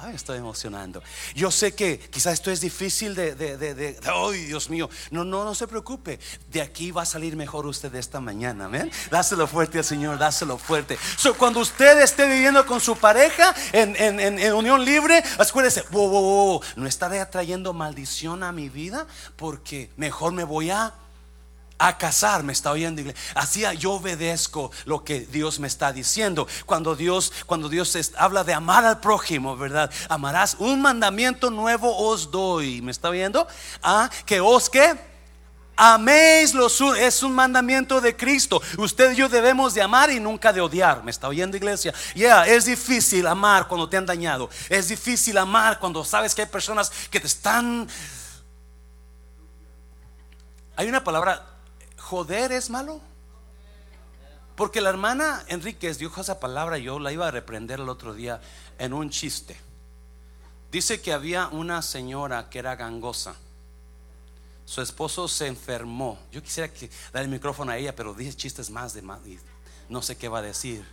Ay, 0.04 0.16
estoy 0.16 0.38
emocionando. 0.38 1.00
Yo 1.32 1.52
sé 1.52 1.76
que 1.76 1.96
quizás 1.96 2.32
esto 2.32 2.50
es 2.50 2.60
difícil 2.60 3.14
de, 3.14 3.36
de, 3.36 3.56
de, 3.56 4.00
ay 4.04 4.46
Dios 4.46 4.68
mío. 4.68 4.90
No, 5.12 5.24
no, 5.24 5.44
no 5.44 5.54
se 5.54 5.68
preocupe. 5.68 6.18
De 6.50 6.60
aquí 6.60 6.90
va 6.90 7.02
a 7.02 7.06
salir 7.06 7.36
mejor 7.36 7.66
usted 7.66 7.94
esta 7.94 8.18
mañana. 8.18 8.64
Amén. 8.64 8.90
Dáselo 9.12 9.46
fuerte 9.46 9.78
al 9.78 9.84
Señor, 9.84 10.18
dáselo 10.18 10.58
fuerte. 10.58 10.98
cuando 11.38 11.60
usted 11.60 12.00
esté 12.00 12.26
viviendo 12.26 12.66
con 12.66 12.80
su 12.80 12.96
pareja 12.96 13.54
en, 13.72 13.94
en, 13.94 14.18
en, 14.40 14.52
unión 14.54 14.84
libre, 14.84 15.22
acuérdese, 15.38 15.84
no 15.92 16.86
estaré 16.88 17.24
trayendo 17.26 17.72
maldición 17.72 18.42
a 18.42 18.50
mi 18.50 18.68
vida 18.68 19.06
porque 19.36 19.92
mejor 19.96 20.32
me 20.32 20.42
voy 20.42 20.70
a 20.70 20.92
a 21.82 21.98
casar, 21.98 22.44
me 22.44 22.52
está 22.52 22.70
oyendo. 22.70 23.02
Así 23.34 23.64
yo 23.78 23.92
obedezco 23.94 24.70
lo 24.84 25.02
que 25.02 25.20
Dios 25.20 25.58
me 25.58 25.66
está 25.66 25.92
diciendo. 25.92 26.46
Cuando 26.64 26.94
Dios, 26.94 27.32
cuando 27.46 27.68
Dios 27.68 27.96
habla 28.16 28.44
de 28.44 28.54
amar 28.54 28.84
al 28.84 29.00
prójimo, 29.00 29.56
¿verdad? 29.56 29.90
Amarás. 30.08 30.56
Un 30.58 30.80
mandamiento 30.80 31.50
nuevo 31.50 31.96
os 32.08 32.30
doy. 32.30 32.80
¿Me 32.82 32.92
está 32.92 33.08
oyendo? 33.08 33.48
Ah, 33.82 34.08
que 34.24 34.40
os 34.40 34.70
que 34.70 35.12
améis 35.74 36.54
los 36.54 36.80
es 36.80 37.22
un 37.24 37.34
mandamiento 37.34 38.00
de 38.00 38.16
Cristo. 38.16 38.62
Usted 38.78 39.12
y 39.12 39.16
yo 39.16 39.28
debemos 39.28 39.74
de 39.74 39.82
amar 39.82 40.10
y 40.10 40.20
nunca 40.20 40.52
de 40.52 40.60
odiar. 40.60 41.02
¿Me 41.02 41.10
está 41.10 41.26
oyendo, 41.26 41.56
iglesia? 41.56 41.92
Ya, 42.14 42.46
es 42.46 42.66
difícil 42.66 43.26
amar 43.26 43.66
cuando 43.66 43.88
te 43.88 43.96
han 43.96 44.06
dañado. 44.06 44.48
Es 44.68 44.88
difícil 44.88 45.36
amar 45.36 45.80
cuando 45.80 46.04
sabes 46.04 46.32
que 46.32 46.42
hay 46.42 46.48
personas 46.48 46.92
que 47.10 47.18
te 47.18 47.26
están 47.26 47.88
hay 50.76 50.88
una 50.88 51.04
palabra 51.04 51.51
joder 52.12 52.52
es 52.52 52.68
malo? 52.68 53.00
Porque 54.54 54.82
la 54.82 54.90
hermana 54.90 55.42
Enríquez 55.48 55.96
dijo 55.96 56.20
esa 56.20 56.38
palabra, 56.38 56.76
yo 56.76 56.98
la 56.98 57.10
iba 57.10 57.26
a 57.26 57.30
reprender 57.30 57.80
el 57.80 57.88
otro 57.88 58.12
día 58.12 58.38
en 58.78 58.92
un 58.92 59.08
chiste. 59.08 59.56
Dice 60.70 61.00
que 61.00 61.14
había 61.14 61.48
una 61.48 61.80
señora 61.80 62.50
que 62.50 62.58
era 62.58 62.76
gangosa. 62.76 63.34
Su 64.66 64.82
esposo 64.82 65.26
se 65.26 65.46
enfermó. 65.46 66.18
Yo 66.30 66.42
quisiera 66.42 66.70
que 66.70 66.90
dar 67.14 67.22
el 67.22 67.30
micrófono 67.30 67.72
a 67.72 67.78
ella, 67.78 67.96
pero 67.96 68.12
dice 68.12 68.36
chistes 68.36 68.68
más 68.68 68.92
de 68.92 69.00
más 69.00 69.26
y 69.26 69.38
no 69.88 70.02
sé 70.02 70.18
qué 70.18 70.28
va 70.28 70.40
a 70.40 70.42
decir. 70.42 70.84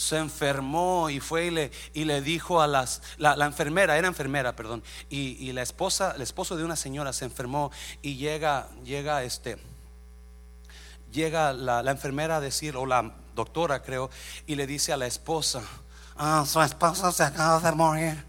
Se 0.00 0.16
enfermó 0.16 1.10
y 1.10 1.20
fue 1.20 1.46
y 1.46 1.50
le, 1.50 1.70
y 1.92 2.04
le 2.04 2.22
dijo 2.22 2.62
a 2.62 2.66
las 2.66 3.02
la, 3.18 3.34
enfermera, 3.44 3.98
era 3.98 4.08
enfermera, 4.08 4.56
perdón, 4.56 4.82
y, 5.10 5.36
y, 5.46 5.52
la 5.52 5.60
esposa, 5.60 6.14
el 6.16 6.22
esposo 6.22 6.56
de 6.56 6.64
una 6.64 6.74
señora 6.74 7.12
se 7.12 7.26
enfermó 7.26 7.70
y 8.00 8.16
llega, 8.16 8.70
llega 8.82 9.22
este, 9.24 9.58
llega 11.12 11.52
la, 11.52 11.82
la 11.82 11.90
enfermera 11.90 12.36
a 12.36 12.40
decir, 12.40 12.78
o 12.78 12.86
la 12.86 13.12
doctora 13.34 13.82
creo, 13.82 14.08
y 14.46 14.54
le 14.54 14.66
dice 14.66 14.94
a 14.94 14.96
la 14.96 15.06
esposa, 15.06 15.60
ah, 16.16 16.46
su 16.46 16.62
esposa 16.62 17.12
se 17.12 17.22
acaba 17.22 17.60
de 17.60 17.76
morir, 17.76 18.24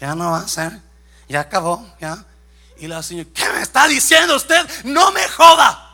ya 0.00 0.14
no 0.14 0.30
va 0.30 0.38
a 0.38 0.48
ser, 0.48 0.80
ya 1.28 1.40
acabó, 1.40 1.86
ya. 2.00 2.24
Y 2.78 2.86
la 2.86 3.02
señora, 3.02 3.28
¿qué 3.34 3.44
me 3.50 3.60
está 3.60 3.86
diciendo 3.86 4.34
usted? 4.34 4.66
No 4.84 5.12
me 5.12 5.28
joda. 5.28 5.91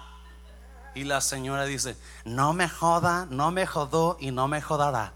Y 0.99 1.05
la 1.05 1.21
señora 1.21 1.64
dice, 1.64 1.97
no 2.25 2.52
me 2.52 2.69
joda, 2.69 3.28
no 3.31 3.52
me 3.52 3.69
jodó 3.69 4.17
y 4.19 4.33
no 4.33 4.49
me 4.49 4.61
jodará. 4.61 5.12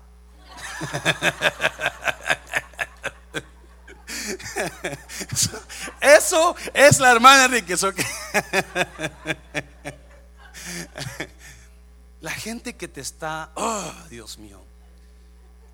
Eso 6.01 6.55
es 6.73 7.01
la 7.01 7.11
hermana 7.11 7.47
Enrique. 7.47 7.75
La 12.21 12.31
gente 12.31 12.77
que 12.77 12.87
te 12.87 13.01
está, 13.01 13.51
oh 13.57 13.93
Dios 14.09 14.39
mío, 14.39 14.63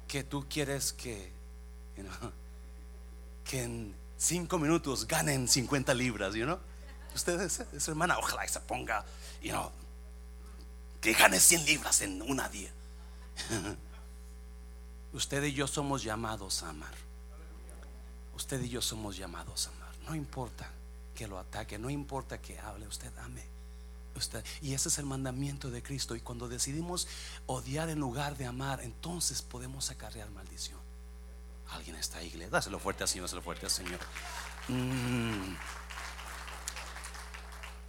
que 0.06 0.24
tú 0.24 0.46
quieres 0.48 0.94
que, 0.94 1.34
que 3.44 3.62
en 3.62 3.94
cinco 4.16 4.58
minutos 4.58 5.06
ganen 5.06 5.46
50 5.46 5.92
libras, 5.92 6.34
you 6.34 6.46
know? 6.46 6.58
Usted 7.14 7.42
es, 7.42 7.88
hermana, 7.88 8.18
ojalá 8.18 8.48
se 8.48 8.60
ponga, 8.60 9.04
you 9.42 9.50
know, 9.50 9.70
que 11.00 11.12
gane 11.12 11.40
100 11.40 11.66
libras 11.66 12.00
en 12.02 12.22
una 12.22 12.48
día. 12.48 12.70
Usted 15.12 15.42
y 15.44 15.52
yo 15.52 15.66
somos 15.66 16.02
llamados 16.02 16.62
a 16.62 16.70
amar. 16.70 16.94
Usted 18.34 18.62
y 18.62 18.68
yo 18.68 18.82
somos 18.82 19.16
llamados 19.16 19.66
a 19.66 19.70
amar. 19.70 19.94
No 20.06 20.14
importa 20.14 20.70
que 21.14 21.26
lo 21.26 21.38
ataque, 21.38 21.78
no 21.78 21.90
importa 21.90 22.40
que 22.40 22.58
hable, 22.58 22.86
usted 22.86 23.10
ame. 23.18 23.42
Usted, 24.14 24.44
y 24.62 24.74
ese 24.74 24.88
es 24.88 24.98
el 24.98 25.06
mandamiento 25.06 25.70
de 25.70 25.82
Cristo. 25.82 26.14
Y 26.14 26.20
cuando 26.20 26.48
decidimos 26.48 27.08
odiar 27.46 27.88
en 27.88 27.98
lugar 27.98 28.36
de 28.36 28.46
amar, 28.46 28.80
entonces 28.82 29.42
podemos 29.42 29.90
acarrear 29.90 30.30
maldición. 30.30 30.78
Alguien 31.70 31.96
está 31.96 32.18
ahí, 32.18 32.30
dáselo 32.50 32.78
fuerte 32.78 33.02
al 33.02 33.08
Señor, 33.08 33.24
dáselo 33.24 33.42
fuerte 33.42 33.66
al 33.66 33.72
Señor. 33.72 34.00
Mm. 34.68 35.56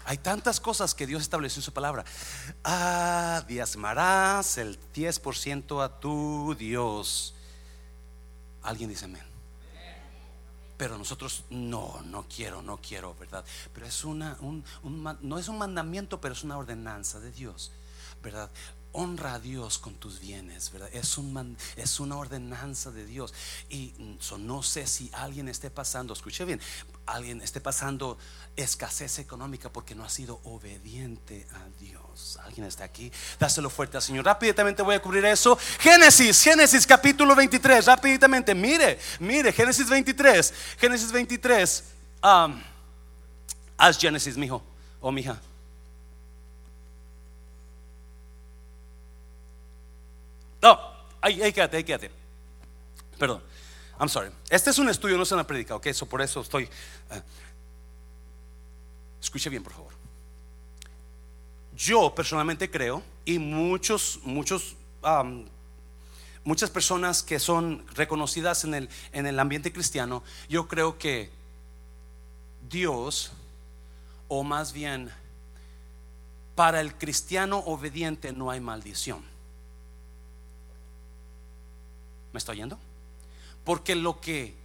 Hay 0.10 0.18
tantas 0.18 0.60
cosas 0.60 0.96
que 0.96 1.06
Dios 1.06 1.22
estableció 1.22 1.60
en 1.60 1.64
su 1.64 1.72
palabra. 1.72 2.04
Ah, 2.64 3.46
diezmarás 3.48 4.58
el 4.58 4.80
10% 4.92 5.84
a 5.84 6.00
tu 6.00 6.56
Dios. 6.58 7.36
Alguien 8.64 8.90
dice 8.90 9.06
amén. 9.06 9.22
Pero 10.78 10.98
nosotros 10.98 11.44
no, 11.52 12.02
no 12.06 12.26
quiero, 12.28 12.64
no 12.64 12.78
quiero, 12.78 13.14
¿verdad? 13.20 13.46
Pero 13.72 13.86
es 13.86 14.04
una, 14.04 14.36
un, 14.42 14.64
no 15.22 15.38
es 15.38 15.48
un 15.48 15.60
mandamiento, 15.60 16.20
pero 16.20 16.34
es 16.34 16.44
una 16.44 16.58
ordenanza 16.58 17.20
de 17.20 17.32
Dios, 17.32 17.72
¿verdad? 18.24 18.50
Honra 18.92 19.36
a 19.36 19.40
Dios 19.40 19.78
con 19.78 19.96
tus 19.96 20.20
bienes, 20.20 20.72
¿verdad? 20.72 20.90
Es, 20.94 21.18
un 21.18 21.58
es 21.76 22.00
una 22.00 22.18
ordenanza 22.18 22.92
de 22.92 23.06
Dios. 23.06 23.34
Y 23.70 23.94
mm, 23.98 24.46
no 24.46 24.64
sé 24.64 24.88
si 24.88 25.10
alguien 25.14 25.48
esté 25.48 25.70
pasando, 25.70 26.14
escuche 26.14 26.46
bien, 26.46 26.60
alguien 27.06 27.42
esté 27.42 27.62
pasando 27.62 28.18
escasez 28.56 29.20
económica 29.20 29.72
porque 29.72 29.96
no 29.96 30.04
ha 30.04 30.10
sido 30.10 30.40
obediente 30.44 31.48
a 31.54 31.80
Dios. 31.80 32.40
¿Alguien 32.44 32.68
está 32.68 32.84
aquí? 32.84 33.12
Dáselo 33.40 33.70
fuerte 33.70 33.98
al 33.98 34.04
Señor. 34.04 34.26
Rápidamente 34.26 34.82
voy 34.82 34.96
a 34.96 35.02
cubrir 35.02 35.26
eso. 35.26 35.58
Génesis, 35.80 36.42
Génesis 36.42 36.86
capítulo 36.86 37.36
23. 37.36 37.86
Rápidamente, 37.86 38.54
mire, 38.56 39.00
mire, 39.20 39.54
Génesis 39.54 39.90
23. 39.90 40.54
Génesis 40.78 41.12
23. 41.12 41.84
haz 43.78 43.98
Génesis, 43.98 44.38
mijo 44.38 44.64
o 45.00 45.12
mija. 45.12 45.40
No, 50.62 50.80
ahí, 51.22 51.42
ahí 51.42 51.54
quédate, 51.54 51.78
ahí 51.78 51.84
quédate. 51.84 52.12
Perdón. 53.18 53.42
I'm 54.00 54.08
sorry. 54.08 54.30
Este 54.50 54.70
es 54.70 54.80
un 54.80 54.90
estudio, 54.90 55.18
no 55.18 55.24
es 55.24 55.32
una 55.32 55.46
predica, 55.46 55.76
ok, 55.76 55.88
eso 55.88 56.06
por 56.06 56.22
eso 56.22 56.40
estoy. 56.40 56.70
Uh, 57.12 57.22
escuche 59.22 59.50
bien, 59.50 59.62
por 59.62 59.74
favor. 59.74 59.94
Yo 61.76 62.14
personalmente 62.16 62.70
creo, 62.70 63.04
y 63.26 63.40
muchos, 63.40 64.20
muchos, 64.24 64.76
muchas 66.44 66.70
personas 66.70 67.24
que 67.24 67.40
son 67.40 67.86
reconocidas 67.94 68.64
en 68.64 68.74
el, 68.74 68.90
en 69.14 69.26
el 69.26 69.40
ambiente 69.40 69.72
cristiano, 69.72 70.24
yo 70.50 70.68
creo 70.68 70.98
que 70.98 71.30
Dios, 72.70 73.32
o 74.28 74.44
más 74.44 74.74
bien, 74.74 75.10
para 76.56 76.82
el 76.82 76.96
cristiano 76.96 77.60
obediente 77.60 78.34
no 78.34 78.52
hay 78.52 78.60
maldición. 78.60 79.24
¿Me 82.34 82.38
está 82.38 82.52
oyendo? 82.52 82.78
Porque 83.64 83.96
lo 83.96 84.20
que, 84.22 84.56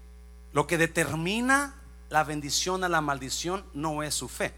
lo 0.52 0.66
que 0.66 0.78
determina 0.78 1.75
la 2.11 2.25
bendición 2.25 2.85
a 2.85 2.88
la 2.88 3.00
maldición 3.00 3.64
no 3.75 4.02
es 4.02 4.14
su 4.14 4.28
fe. 4.28 4.54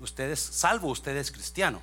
Usted 0.00 0.30
es 0.30 0.40
salvo, 0.40 0.88
usted 0.88 1.16
es 1.16 1.30
cristiano. 1.30 1.80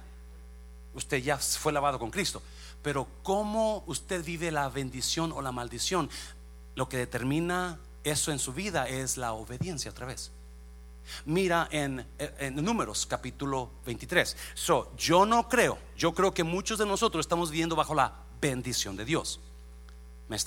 Usted 0.94 1.18
ya 1.18 1.38
fue 1.38 1.74
lavado 1.74 1.98
con 1.98 2.12
Cristo. 2.12 2.42
Pero 2.82 3.08
cómo 3.24 3.84
usted 3.88 4.24
vive 4.24 4.52
la 4.52 4.70
bendición 4.70 5.32
o 5.32 5.42
la 5.42 5.52
maldición, 5.52 6.10
lo 6.76 6.90
que 6.90 6.98
determina 6.98 7.80
eso 8.04 8.32
en 8.32 8.40
su 8.40 8.54
vida 8.54 8.88
es 8.88 9.18
la 9.18 9.34
obediencia 9.34 9.92
otra 9.92 10.06
vez. 10.06 10.32
Mira 11.26 11.68
en, 11.72 12.06
en, 12.18 12.56
Números 12.56 13.06
capítulo 13.06 13.72
23. 13.86 14.38
So, 14.54 14.92
yo 14.96 15.26
no 15.26 15.50
creo, 15.50 15.78
yo 15.98 16.14
creo 16.14 16.34
que 16.34 16.44
muchos 16.44 16.80
de 16.80 16.86
nosotros 16.86 17.26
estamos 17.26 17.52
viviendo 17.52 17.76
bajo 17.76 17.94
la 17.96 18.14
bendición 18.40 18.96
de 18.96 19.06
Dios. 19.06 19.40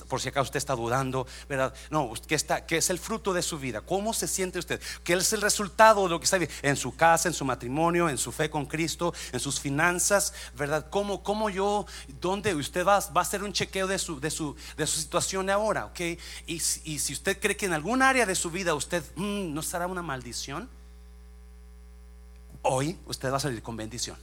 Por 0.09 0.19
si 0.19 0.29
acaso 0.29 0.43
usted 0.43 0.57
está 0.57 0.75
dudando, 0.75 1.27
¿verdad? 1.47 1.73
No, 1.91 2.11
¿qué, 2.27 2.35
está, 2.35 2.65
¿qué 2.65 2.77
es 2.77 2.89
el 2.89 2.97
fruto 2.97 3.31
de 3.31 3.41
su 3.41 3.59
vida? 3.59 3.81
¿Cómo 3.81 4.13
se 4.13 4.27
siente 4.27 4.59
usted? 4.59 4.81
¿Qué 5.03 5.13
es 5.13 5.31
el 5.33 5.41
resultado 5.41 6.03
de 6.03 6.09
lo 6.09 6.19
que 6.19 6.25
está? 6.25 6.39
En 6.63 6.75
su 6.75 6.95
casa, 6.95 7.29
en 7.29 7.33
su 7.33 7.45
matrimonio, 7.45 8.09
en 8.09 8.17
su 8.17 8.31
fe 8.31 8.49
con 8.49 8.65
Cristo, 8.65 9.13
en 9.31 9.39
sus 9.39 9.59
finanzas, 9.59 10.33
¿verdad? 10.57 10.87
¿Cómo, 10.89 11.23
cómo 11.23 11.49
yo, 11.49 11.85
dónde 12.19 12.55
usted 12.55 12.85
va, 12.85 12.99
va 12.99 13.21
a 13.21 13.23
hacer 13.23 13.43
un 13.43 13.53
chequeo 13.53 13.87
de 13.87 13.99
su, 13.99 14.19
de 14.19 14.31
su, 14.31 14.55
de 14.75 14.87
su 14.87 14.99
situación 14.99 15.49
ahora? 15.49 15.85
¿Ok? 15.85 15.99
Y, 15.99 16.19
y, 16.83 16.99
si 16.99 17.13
usted 17.13 17.39
cree 17.39 17.55
que 17.55 17.67
en 17.67 17.73
algún 17.73 18.01
área 18.01 18.25
de 18.25 18.35
su 18.35 18.49
vida 18.49 18.73
usted 18.73 19.03
mm, 19.15 19.53
no 19.53 19.61
estará 19.61 19.87
una 19.87 20.01
maldición, 20.01 20.67
hoy 22.63 22.97
usted 23.05 23.31
va 23.31 23.37
a 23.37 23.41
salir 23.41 23.61
con 23.61 23.77
bendición. 23.77 24.17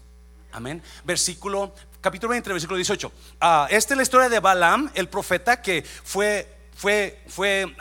Amén. 0.52 0.82
Versículo, 1.04 1.72
capítulo 2.04 2.32
20, 2.32 2.52
versículo 2.52 2.76
18. 2.76 3.12
Ah, 3.40 3.66
esta 3.70 3.94
es 3.94 3.96
la 3.96 4.02
historia 4.02 4.28
de 4.28 4.38
Balaam, 4.38 4.90
el 4.94 5.08
profeta 5.08 5.62
que 5.62 5.82
fue 5.82 6.50
fue, 6.76 7.22
fue, 7.28 7.74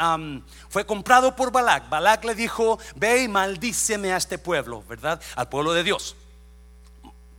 fue 0.70 0.86
comprado 0.86 1.36
por 1.36 1.51
Balac. 1.51 1.89
Balac 1.89 2.24
le 2.24 2.34
dijo, 2.34 2.80
ve 2.96 3.24
y 3.24 3.27
maldíceme 3.27 4.13
a 4.13 4.18
este 4.18 4.38
pueblo, 4.38 4.82
¿verdad? 4.88 5.20
Al 5.36 5.50
pueblo 5.50 5.74
de 5.74 5.84
Dios. 5.84 6.15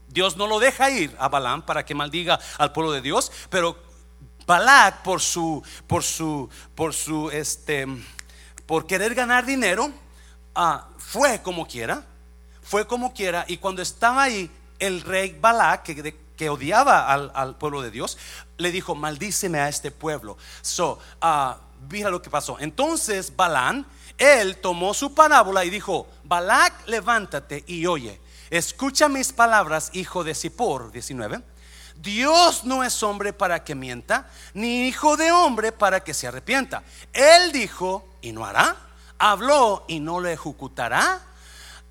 Dios 0.09 0.37
no 0.37 0.45
lo 0.45 0.59
deja 0.59 0.91
ir 0.91 1.15
a 1.17 1.27
Balaam 1.27 1.65
para 1.65 1.83
que 1.83 1.95
maldiga 1.95 2.39
al 2.59 2.71
pueblo 2.71 2.91
de 2.91 3.01
Dios, 3.01 3.31
pero 3.49 3.81
Balac 4.45 5.01
por 5.01 5.21
su, 5.21 5.63
por 5.87 6.03
su, 6.03 6.47
por 6.75 6.93
su, 6.93 7.31
este, 7.31 7.87
por 8.67 8.85
querer 8.85 9.15
ganar 9.15 9.43
dinero, 9.43 9.91
ah, 10.53 10.87
fue 10.97 11.41
como 11.41 11.65
quiera, 11.65 12.03
fue 12.61 12.85
como 12.85 13.11
quiera, 13.11 13.43
y 13.47 13.57
cuando 13.57 13.81
estaba 13.81 14.21
ahí, 14.21 14.51
el 14.77 15.01
rey 15.01 15.35
Balak, 15.39 15.83
que, 15.83 16.24
odiaba 16.49 17.11
al, 17.11 17.55
pueblo 17.57 17.81
de 17.81 17.91
Dios, 17.91 18.17
le 18.57 18.71
dijo, 18.71 18.95
maldíceme 18.95 19.59
a 19.59 19.69
este 19.69 19.91
pueblo. 19.91 20.37
So, 20.61 20.99
uh, 21.21 21.53
mira 21.89 22.09
lo 22.09 22.21
que 22.21 22.29
pasó. 22.29 22.57
Entonces 22.59 23.35
Balán, 23.35 23.85
él 24.17 24.57
tomó 24.57 24.93
su 24.93 25.13
parábola 25.13 25.65
y 25.65 25.69
dijo, 25.69 26.07
Balak, 26.23 26.87
levántate 26.87 27.63
y 27.67 27.85
oye, 27.85 28.19
escucha 28.49 29.09
mis 29.09 29.33
palabras, 29.33 29.89
hijo 29.93 30.23
de 30.23 30.35
Sipor, 30.35 30.91
19. 30.91 31.41
Dios 31.97 32.65
no 32.65 32.83
es 32.83 33.01
hombre 33.03 33.33
para 33.33 33.63
que 33.63 33.73
mienta, 33.73 34.29
ni 34.53 34.87
hijo 34.87 35.17
de 35.17 35.31
hombre 35.31 35.71
para 35.71 36.03
que 36.03 36.13
se 36.13 36.27
arrepienta. 36.27 36.83
Él 37.13 37.51
dijo 37.51 38.07
y 38.21 38.31
no 38.31 38.45
hará, 38.45 38.75
habló 39.17 39.85
y 39.87 39.99
no 39.99 40.19
lo 40.19 40.29
ejecutará. 40.29 41.21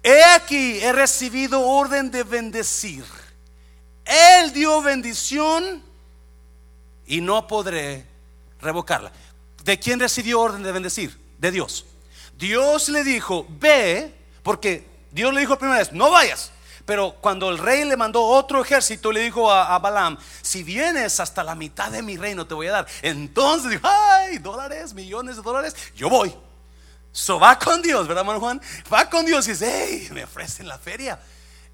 He 0.02 0.22
aquí, 0.22 0.78
he 0.80 0.92
recibido 0.92 1.62
orden 1.62 2.10
de 2.10 2.24
bendecir. 2.24 3.04
Él 4.04 4.52
dio 4.52 4.82
bendición 4.82 5.82
y 7.06 7.20
no 7.20 7.46
podré 7.46 8.06
revocarla. 8.60 9.12
¿De 9.62 9.78
quién 9.78 10.00
recibió 10.00 10.40
orden 10.40 10.62
de 10.62 10.72
bendecir? 10.72 11.18
De 11.38 11.50
Dios. 11.50 11.86
Dios 12.36 12.88
le 12.88 13.04
dijo, 13.04 13.46
ve, 13.48 14.14
porque 14.42 14.86
Dios 15.10 15.32
le 15.32 15.40
dijo 15.40 15.58
primera 15.58 15.78
vez, 15.78 15.92
no 15.92 16.10
vayas. 16.10 16.50
Pero 16.84 17.16
cuando 17.20 17.48
el 17.48 17.58
rey 17.58 17.84
le 17.84 17.96
mandó 17.96 18.22
otro 18.22 18.60
ejército, 18.62 19.10
le 19.10 19.20
dijo 19.20 19.50
a, 19.50 19.74
a, 19.74 19.78
Balaam, 19.78 20.18
si 20.42 20.62
vienes 20.62 21.18
hasta 21.18 21.42
la 21.42 21.54
mitad 21.54 21.90
de 21.90 22.02
mi 22.02 22.18
reino 22.18 22.46
te 22.46 22.52
voy 22.52 22.66
a 22.66 22.72
dar. 22.72 22.86
Entonces 23.00 23.70
dijo, 23.70 23.88
ay, 23.88 24.38
dólares, 24.38 24.92
millones 24.92 25.36
de 25.36 25.42
dólares, 25.42 25.74
yo 25.96 26.10
voy. 26.10 26.34
So 27.10 27.38
va 27.38 27.58
con 27.58 27.80
Dios, 27.80 28.06
¿verdad, 28.06 28.22
hermano 28.22 28.40
Juan? 28.40 28.60
Va 28.92 29.08
con 29.08 29.24
Dios 29.24 29.46
y 29.46 29.52
dice, 29.52 29.72
hey, 29.72 30.08
me 30.12 30.24
ofrecen 30.24 30.68
la 30.68 30.78
feria. 30.78 31.18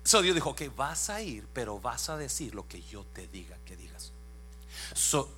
So 0.02 0.22
Dios 0.22 0.34
dijo, 0.34 0.50
ok, 0.50 0.62
vas 0.76 1.10
a 1.10 1.20
ir, 1.20 1.46
pero 1.52 1.78
vas 1.78 2.08
a 2.08 2.16
decir 2.16 2.54
lo 2.54 2.66
que 2.66 2.82
yo 2.82 3.04
te 3.12 3.26
diga 3.28 3.56
que 3.64 3.76
digas. 3.76 4.12
So, 4.94 5.30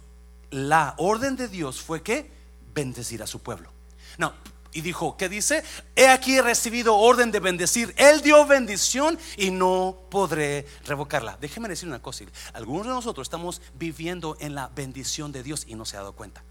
la 0.50 0.94
orden 0.98 1.36
de 1.36 1.48
Dios 1.48 1.80
fue 1.80 2.02
que 2.02 2.30
bendecir 2.74 3.22
a 3.22 3.26
su 3.26 3.40
pueblo. 3.40 3.70
No, 4.18 4.32
y 4.72 4.80
dijo, 4.80 5.16
¿qué 5.16 5.28
dice? 5.28 5.62
He 5.96 6.08
aquí 6.08 6.40
recibido 6.40 6.96
orden 6.96 7.30
de 7.30 7.40
bendecir. 7.40 7.94
Él 7.96 8.22
dio 8.22 8.46
bendición 8.46 9.18
y 9.36 9.50
no 9.50 9.96
podré 10.10 10.66
revocarla. 10.86 11.36
Déjeme 11.40 11.68
decir 11.68 11.88
una 11.88 12.00
cosa. 12.00 12.24
Algunos 12.54 12.86
de 12.86 12.92
nosotros 12.92 13.26
estamos 13.26 13.60
viviendo 13.74 14.36
en 14.40 14.54
la 14.54 14.68
bendición 14.68 15.32
de 15.32 15.42
Dios 15.42 15.64
y 15.66 15.74
no 15.74 15.84
se 15.84 15.96
ha 15.96 16.00
dado 16.00 16.14
cuenta. 16.14 16.42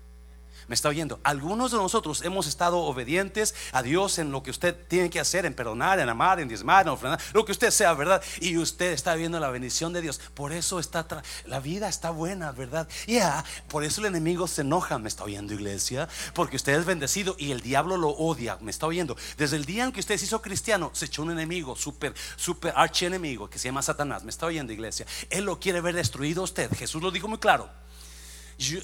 Me 0.72 0.76
está 0.76 0.88
oyendo. 0.88 1.20
Algunos 1.26 1.72
de 1.72 1.78
nosotros 1.78 2.22
hemos 2.22 2.48
estado 2.48 2.78
obedientes 2.78 3.56
a 3.74 3.84
Dios 3.84 4.20
en 4.20 4.32
lo 4.32 4.42
que 4.42 4.52
usted 4.52 4.74
tiene 4.88 5.10
que 5.10 5.20
hacer, 5.20 5.46
en 5.46 5.54
perdonar, 5.54 6.00
en 6.00 6.08
amar, 6.08 6.40
en 6.40 6.48
diezmar, 6.48 6.86
en 6.86 6.94
ofrendar, 6.94 7.20
lo 7.34 7.44
que 7.44 7.52
usted 7.52 7.72
sea, 7.72 7.94
¿verdad? 7.94 8.24
Y 8.40 8.58
usted 8.58 8.94
está 8.94 9.16
viendo 9.16 9.38
la 9.42 9.50
bendición 9.50 9.92
de 9.92 10.00
Dios. 10.00 10.22
Por 10.34 10.54
eso 10.54 10.80
está 10.80 11.06
la 11.46 11.60
vida 11.60 11.90
está 11.90 12.12
buena, 12.12 12.54
¿verdad? 12.54 12.88
Ya, 13.06 13.44
por 13.68 13.84
eso 13.84 14.00
el 14.00 14.08
enemigo 14.08 14.48
se 14.48 14.62
enoja, 14.62 14.98
me 14.98 15.10
está 15.10 15.26
oyendo, 15.26 15.54
iglesia, 15.54 16.08
porque 16.34 16.56
usted 16.56 16.80
es 16.80 16.86
bendecido 16.86 17.36
y 17.38 17.52
el 17.52 17.60
diablo 17.60 17.98
lo 17.98 18.12
odia, 18.12 18.58
me 18.62 18.72
está 18.72 18.88
oyendo. 18.88 19.18
Desde 19.36 19.58
el 19.58 19.66
día 19.66 19.84
en 19.84 19.92
que 19.92 20.00
usted 20.00 20.16
se 20.16 20.24
hizo 20.24 20.42
cristiano, 20.42 20.92
se 20.94 21.08
echó 21.08 21.24
un 21.24 21.32
enemigo, 21.32 21.76
súper, 21.76 22.14
súper 22.38 22.72
archienemigo, 22.78 23.50
que 23.50 23.60
se 23.60 23.68
llama 23.68 23.82
Satanás, 23.82 24.24
me 24.24 24.30
está 24.30 24.46
oyendo, 24.46 24.72
iglesia. 24.72 25.06
Él 25.30 25.44
lo 25.44 25.60
quiere 25.60 25.82
ver 25.82 25.96
destruido 25.96 26.44
usted. 26.44 26.72
Jesús 26.78 27.04
lo 27.04 27.12
dijo 27.12 27.28
muy 27.28 27.40
claro 27.40 27.70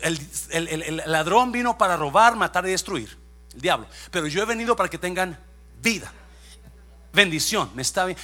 el, 0.01 1.03
ladrón 1.05 1.51
vino 1.51 1.77
para 1.77 1.97
robar, 1.97 2.35
matar 2.35 2.65
y 2.67 2.71
destruir. 2.71 3.17
El 3.53 3.61
diablo. 3.61 3.87
Pero 4.11 4.27
yo 4.27 4.41
he 4.41 4.45
venido 4.45 4.75
para 4.75 4.89
que 4.89 4.97
tengan 4.97 5.37
vida. 5.81 6.11
Bendición, 7.13 7.71
me 7.73 7.81
está 7.81 8.05
bien. 8.05 8.17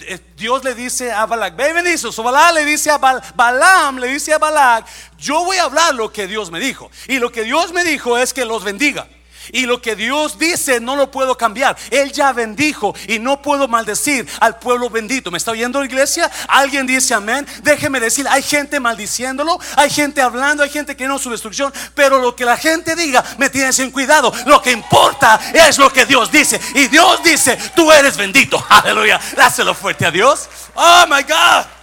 Eh, 0.00 0.18
Dios 0.36 0.64
le 0.64 0.74
dice 0.74 1.12
a 1.12 1.26
Balak, 1.26 1.54
ve. 1.54 1.98
So 1.98 2.22
Balak 2.22 2.54
le 2.54 2.64
dice 2.64 2.90
a 2.90 2.98
Balaam, 2.98 3.98
le 3.98 4.08
dice 4.08 4.32
a 4.32 4.38
Balak, 4.38 4.86
yo 5.18 5.44
voy 5.44 5.58
a 5.58 5.64
hablar 5.64 5.94
lo 5.94 6.12
que 6.12 6.26
Dios 6.26 6.50
me 6.50 6.58
dijo. 6.58 6.90
Y 7.06 7.18
lo 7.18 7.30
que 7.30 7.44
Dios 7.44 7.72
me 7.72 7.84
dijo 7.84 8.18
es 8.18 8.32
que 8.32 8.44
los 8.44 8.64
bendiga. 8.64 9.06
Y 9.52 9.66
lo 9.66 9.80
que 9.80 9.96
Dios 9.96 10.38
dice 10.38 10.80
no 10.80 10.96
lo 10.96 11.10
puedo 11.10 11.36
cambiar. 11.36 11.76
Él 11.90 12.12
ya 12.12 12.32
bendijo 12.32 12.94
y 13.06 13.18
no 13.18 13.42
puedo 13.42 13.68
maldecir 13.68 14.28
al 14.40 14.58
pueblo 14.58 14.90
bendito. 14.90 15.30
¿Me 15.30 15.38
está 15.38 15.50
oyendo 15.50 15.84
iglesia? 15.84 16.30
Alguien 16.48 16.86
dice 16.86 17.14
amén. 17.14 17.46
Déjeme 17.62 18.00
decir, 18.00 18.26
hay 18.28 18.42
gente 18.42 18.80
maldiciéndolo, 18.80 19.58
hay 19.76 19.90
gente 19.90 20.20
hablando, 20.20 20.62
hay 20.62 20.70
gente 20.70 20.96
que 20.96 21.06
no 21.06 21.18
su 21.18 21.30
destrucción, 21.30 21.72
pero 21.94 22.18
lo 22.18 22.34
que 22.36 22.44
la 22.44 22.56
gente 22.56 22.96
diga 22.96 23.24
me 23.38 23.50
tiene 23.50 23.72
sin 23.72 23.90
cuidado. 23.90 24.32
Lo 24.46 24.60
que 24.62 24.72
importa 24.72 25.40
es 25.52 25.78
lo 25.78 25.92
que 25.92 26.06
Dios 26.06 26.30
dice. 26.30 26.60
Y 26.74 26.88
Dios 26.88 27.22
dice, 27.22 27.58
tú 27.74 27.90
eres 27.92 28.16
bendito. 28.16 28.64
Aleluya. 28.68 29.20
Dáselo 29.36 29.74
fuerte 29.74 30.06
a 30.06 30.10
Dios. 30.10 30.48
Oh 30.74 31.04
my 31.08 31.22
God. 31.22 31.79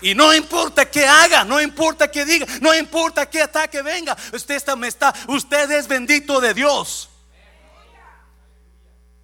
Y 0.00 0.14
no 0.14 0.34
importa 0.34 0.90
qué 0.90 1.06
haga, 1.06 1.44
no 1.44 1.60
importa 1.60 2.10
qué 2.10 2.24
diga, 2.24 2.46
no 2.60 2.74
importa 2.74 3.28
qué 3.28 3.42
ataque 3.42 3.82
venga, 3.82 4.16
usted 4.32 4.54
está, 4.54 4.76
me 4.76 4.88
está, 4.88 5.14
usted 5.28 5.70
es 5.72 5.88
bendito 5.88 6.40
de 6.40 6.54
Dios. 6.54 7.08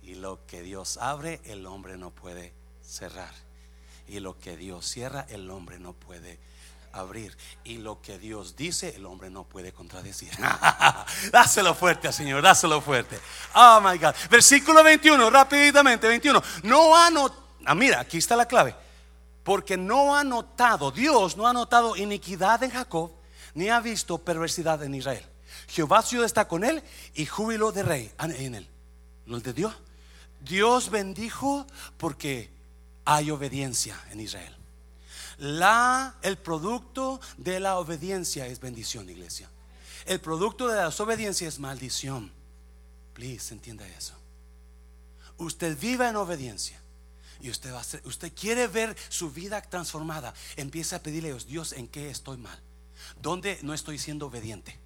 Y 0.02 0.14
lo 0.14 0.44
que 0.46 0.62
Dios 0.62 0.98
abre, 0.98 1.40
el 1.44 1.66
hombre 1.66 1.96
no 1.96 2.10
puede 2.10 2.52
cerrar. 2.82 3.32
Y 4.06 4.20
lo 4.20 4.38
que 4.38 4.56
Dios 4.56 4.86
cierra, 4.86 5.26
el 5.30 5.50
hombre 5.50 5.78
no 5.78 5.94
puede 5.94 6.38
abrir. 6.92 7.36
Y 7.64 7.78
lo 7.78 8.02
que 8.02 8.18
Dios 8.18 8.54
dice, 8.54 8.94
el 8.96 9.06
hombre 9.06 9.30
no 9.30 9.44
puede 9.44 9.72
contradecir. 9.72 10.30
dáselo 11.32 11.74
fuerte, 11.74 12.12
Señor, 12.12 12.42
dáselo 12.42 12.80
fuerte. 12.80 13.18
Oh 13.54 13.80
my 13.80 13.96
God. 13.96 14.14
Versículo 14.28 14.84
21, 14.84 15.30
rápidamente, 15.30 16.06
21. 16.06 16.42
No 16.64 16.94
anota. 16.94 17.36
Ah, 17.64 17.74
mira, 17.74 18.00
aquí 18.00 18.18
está 18.18 18.36
la 18.36 18.46
clave 18.46 18.83
porque 19.44 19.76
no 19.76 20.16
ha 20.16 20.24
notado, 20.24 20.90
Dios 20.90 21.36
no 21.36 21.46
ha 21.46 21.52
notado 21.52 21.96
iniquidad 21.96 22.62
en 22.62 22.70
Jacob, 22.70 23.12
ni 23.54 23.68
ha 23.68 23.78
visto 23.78 24.18
perversidad 24.18 24.82
en 24.82 24.94
Israel. 24.94 25.24
Jehová 25.68 26.02
está 26.24 26.48
con 26.48 26.64
él 26.64 26.82
y 27.14 27.26
júbilo 27.26 27.70
de 27.70 27.82
rey 27.82 28.12
en 28.18 28.54
él. 28.54 28.68
¿Lo 29.26 29.36
entendió? 29.36 29.72
Dios 30.40 30.90
bendijo 30.90 31.66
porque 31.98 32.50
hay 33.04 33.30
obediencia 33.30 34.02
en 34.10 34.20
Israel. 34.20 34.56
La, 35.38 36.16
el 36.22 36.38
producto 36.38 37.20
de 37.36 37.60
la 37.60 37.78
obediencia 37.78 38.46
es 38.46 38.60
bendición, 38.60 39.08
iglesia. 39.10 39.50
El 40.06 40.20
producto 40.20 40.68
de 40.68 40.76
la 40.76 40.86
desobediencia 40.86 41.48
es 41.48 41.58
maldición. 41.58 42.32
Please, 43.12 43.52
entienda 43.52 43.86
eso. 43.88 44.14
Usted 45.36 45.78
viva 45.78 46.08
en 46.08 46.16
obediencia 46.16 46.83
y 47.44 47.50
usted 47.50 47.74
va 47.74 47.80
a 47.82 48.08
usted 48.08 48.32
quiere 48.34 48.66
ver 48.68 48.96
su 49.10 49.30
vida 49.30 49.60
transformada, 49.60 50.32
empieza 50.56 50.96
a 50.96 50.98
pedirle 51.00 51.28
a 51.28 51.32
Dios, 51.32 51.46
Dios, 51.46 51.72
¿en 51.74 51.88
qué 51.88 52.08
estoy 52.08 52.38
mal? 52.38 52.58
¿Dónde 53.20 53.58
no 53.60 53.74
estoy 53.74 53.98
siendo 53.98 54.28
obediente? 54.28 54.80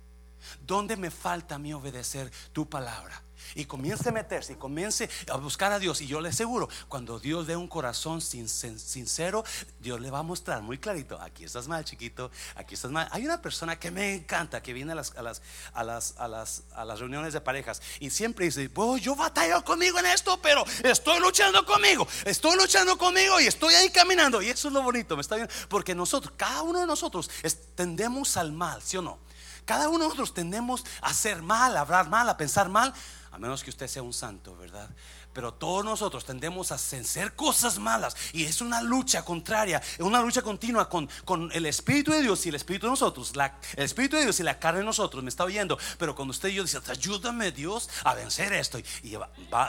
¿Dónde 0.66 0.96
me 0.96 1.12
falta 1.12 1.54
a 1.54 1.58
mí 1.60 1.72
obedecer 1.72 2.32
tu 2.52 2.68
palabra? 2.68 3.22
Y 3.54 3.64
comience 3.64 4.08
a 4.08 4.12
meterse 4.12 4.52
y 4.52 4.56
comience 4.56 5.08
a 5.30 5.36
buscar 5.36 5.72
a 5.72 5.78
Dios. 5.78 6.00
Y 6.00 6.06
yo 6.06 6.20
le 6.20 6.30
aseguro, 6.30 6.68
cuando 6.88 7.18
Dios 7.18 7.46
dé 7.46 7.56
un 7.56 7.68
corazón 7.68 8.20
sincero, 8.20 9.44
Dios 9.80 10.00
le 10.00 10.10
va 10.10 10.20
a 10.20 10.22
mostrar 10.22 10.62
muy 10.62 10.78
clarito: 10.78 11.20
aquí 11.20 11.44
estás 11.44 11.68
mal, 11.68 11.84
chiquito, 11.84 12.30
aquí 12.56 12.74
estás 12.74 12.90
mal. 12.90 13.08
Hay 13.10 13.24
una 13.24 13.40
persona 13.40 13.78
que 13.78 13.90
me 13.90 14.14
encanta 14.14 14.62
que 14.62 14.72
viene 14.72 14.92
a 14.92 14.94
las, 14.94 15.14
a 15.16 15.22
las, 15.22 15.42
a 15.72 15.84
las, 15.84 16.14
a 16.18 16.28
las, 16.28 16.62
a 16.74 16.84
las 16.84 17.00
reuniones 17.00 17.32
de 17.32 17.40
parejas 17.40 17.80
y 18.00 18.10
siempre 18.10 18.46
dice: 18.46 18.70
Yo 19.00 19.16
batallo 19.16 19.64
conmigo 19.64 19.98
en 19.98 20.06
esto, 20.06 20.40
pero 20.40 20.64
estoy 20.84 21.20
luchando 21.20 21.64
conmigo, 21.64 22.06
estoy 22.24 22.56
luchando 22.56 22.96
conmigo 22.98 23.40
y 23.40 23.46
estoy 23.46 23.74
ahí 23.74 23.90
caminando. 23.90 24.42
Y 24.42 24.48
eso 24.48 24.68
es 24.68 24.74
lo 24.74 24.82
bonito, 24.82 25.16
me 25.16 25.22
está 25.22 25.36
bien, 25.36 25.48
porque 25.68 25.94
nosotros, 25.94 26.34
cada 26.36 26.62
uno 26.62 26.80
de 26.80 26.86
nosotros, 26.86 27.30
tendemos 27.74 28.36
al 28.36 28.52
mal, 28.52 28.82
¿sí 28.82 28.96
o 28.96 29.02
no? 29.02 29.18
Cada 29.64 29.88
uno 29.88 29.98
de 29.98 30.04
nosotros 30.04 30.32
tendemos 30.32 30.84
a 31.02 31.08
hacer 31.08 31.42
mal, 31.42 31.76
a 31.76 31.80
hablar 31.80 32.08
mal, 32.08 32.28
a 32.28 32.36
pensar 32.36 32.68
mal 32.68 32.94
a 33.30 33.38
menos 33.38 33.62
que 33.62 33.70
usted 33.70 33.86
sea 33.86 34.02
un 34.02 34.12
santo, 34.12 34.56
¿verdad? 34.56 34.90
Pero 35.32 35.54
todos 35.54 35.84
nosotros 35.84 36.24
tendemos 36.24 36.72
a 36.72 36.76
hacer 36.76 37.34
cosas 37.34 37.78
malas 37.78 38.16
y 38.32 38.44
es 38.44 38.60
una 38.60 38.82
lucha 38.82 39.24
contraria, 39.24 39.80
es 39.94 40.00
una 40.00 40.20
lucha 40.20 40.42
continua 40.42 40.88
con, 40.88 41.08
con 41.24 41.50
el 41.52 41.66
Espíritu 41.66 42.12
de 42.12 42.22
Dios 42.22 42.44
y 42.46 42.48
el 42.48 42.56
Espíritu 42.56 42.86
de 42.86 42.90
nosotros, 42.90 43.32
el 43.76 43.84
Espíritu 43.84 44.16
de 44.16 44.22
Dios 44.22 44.40
y 44.40 44.42
la 44.42 44.58
carne 44.58 44.80
de 44.80 44.86
nosotros, 44.86 45.22
me 45.22 45.28
está 45.28 45.44
oyendo. 45.44 45.78
Pero 45.98 46.14
cuando 46.14 46.32
usted 46.32 46.48
y 46.48 46.54
yo 46.54 46.62
dice, 46.62 46.78
ayúdame 46.88 47.52
Dios 47.52 47.88
a 48.04 48.14
vencer 48.14 48.52
esto, 48.52 48.78
y, 48.78 49.16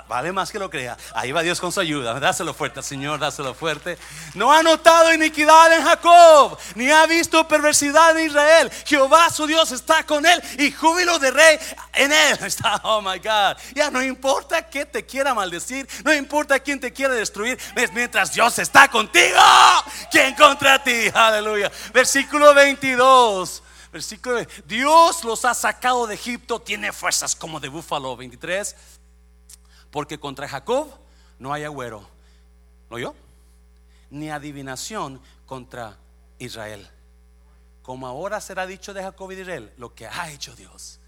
vale 0.08 0.32
más 0.32 0.52
que 0.52 0.60
lo 0.60 0.70
crea, 0.70 0.98
ahí 1.14 1.32
va 1.32 1.42
Dios 1.42 1.60
con 1.60 1.72
su 1.72 1.80
ayuda, 1.80 2.20
dáselo 2.20 2.54
fuerte 2.54 2.82
Señor, 2.82 3.20
dáselo 3.20 3.54
fuerte. 3.54 3.98
No 4.34 4.52
ha 4.52 4.64
notado 4.64 5.14
iniquidad 5.14 5.74
en 5.74 5.84
Jacob, 5.84 6.58
ni 6.76 6.90
ha 6.90 7.06
visto 7.06 7.48
perversidad 7.48 8.18
en 8.18 8.28
Israel. 8.28 8.72
Jehová 8.86 9.30
su 9.30 9.46
Dios 9.48 9.72
está 9.72 10.06
con 10.06 10.26
él 10.26 10.42
y 10.58 10.72
júbilo 10.72 11.20
de 11.20 11.32
rey 11.32 11.60
en 11.94 12.12
él 12.12 12.38
está, 12.46 12.82
oh 12.84 13.02
my 13.02 13.20
God. 13.20 13.58
Ya 13.76 13.92
no 13.92 14.02
importa 14.02 14.68
que 14.68 14.86
te 14.86 15.06
quiera 15.06 15.34
maldecir 15.50 15.88
no 16.04 16.14
importa 16.14 16.60
quién 16.60 16.80
te 16.80 16.94
quiere 16.94 17.16
destruir, 17.16 17.58
mientras 17.94 18.34
Dios 18.34 18.60
está 18.60 18.88
contigo, 18.88 19.40
¿quién 20.12 20.36
contra 20.36 20.82
ti? 20.84 21.08
Aleluya. 21.14 21.72
Versículo 21.94 22.54
22. 22.54 23.64
Versículo 23.92 24.46
Dios 24.66 25.24
los 25.24 25.46
ha 25.46 25.54
sacado 25.54 26.06
de 26.06 26.14
Egipto, 26.14 26.62
tiene 26.62 26.94
fuerzas 26.94 27.36
como 27.36 27.60
de 27.60 27.70
búfalo. 27.70 28.16
23. 28.16 28.76
Porque 29.90 30.20
contra 30.20 30.48
Jacob 30.48 30.88
no 31.40 31.52
hay 31.52 31.64
agüero. 31.64 32.08
¿Lo 32.92 33.00
yo? 33.00 33.16
Ni 34.12 34.30
adivinación 34.30 35.20
contra 35.48 35.98
Israel. 36.38 36.88
Como 37.82 38.06
ahora 38.06 38.40
será 38.40 38.68
dicho 38.68 38.94
de 38.94 39.02
Jacob 39.02 39.32
y 39.32 39.36
de 39.36 39.42
Israel, 39.42 39.74
lo 39.78 39.96
que 39.96 40.06
ha 40.06 40.30
hecho 40.30 40.56
Dios. 40.56 41.00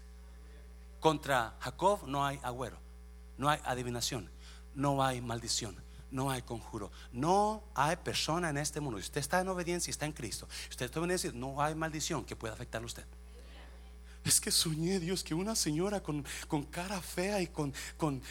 Contra 0.98 1.54
Jacob 1.60 2.00
no 2.06 2.26
hay 2.26 2.40
agüero, 2.42 2.78
no 3.36 3.48
hay 3.48 3.60
adivinación 3.64 4.31
no 4.74 5.02
hay 5.04 5.20
maldición, 5.20 5.76
no 6.10 6.30
hay 6.30 6.42
conjuro, 6.42 6.90
no 7.12 7.62
hay 7.74 7.96
persona 7.96 8.50
en 8.50 8.58
este 8.58 8.80
mundo. 8.80 8.98
Si 8.98 9.04
usted 9.04 9.20
está 9.20 9.40
en 9.40 9.48
obediencia 9.48 9.90
está 9.90 10.06
en 10.06 10.12
Cristo, 10.12 10.48
usted 10.70 10.86
está 10.86 10.98
en 10.98 11.04
obediencia, 11.04 11.32
no 11.32 11.60
hay 11.62 11.74
maldición 11.74 12.24
que 12.24 12.36
pueda 12.36 12.54
afectar 12.54 12.82
a 12.82 12.86
usted. 12.86 13.04
Es 14.24 14.40
que 14.40 14.52
soñé, 14.52 15.00
Dios, 15.00 15.24
que 15.24 15.34
una 15.34 15.56
señora 15.56 16.00
con, 16.00 16.24
cara 16.70 17.00
fea 17.00 17.40
y 17.40 17.48
con, 17.48 17.74
con, 17.96 18.22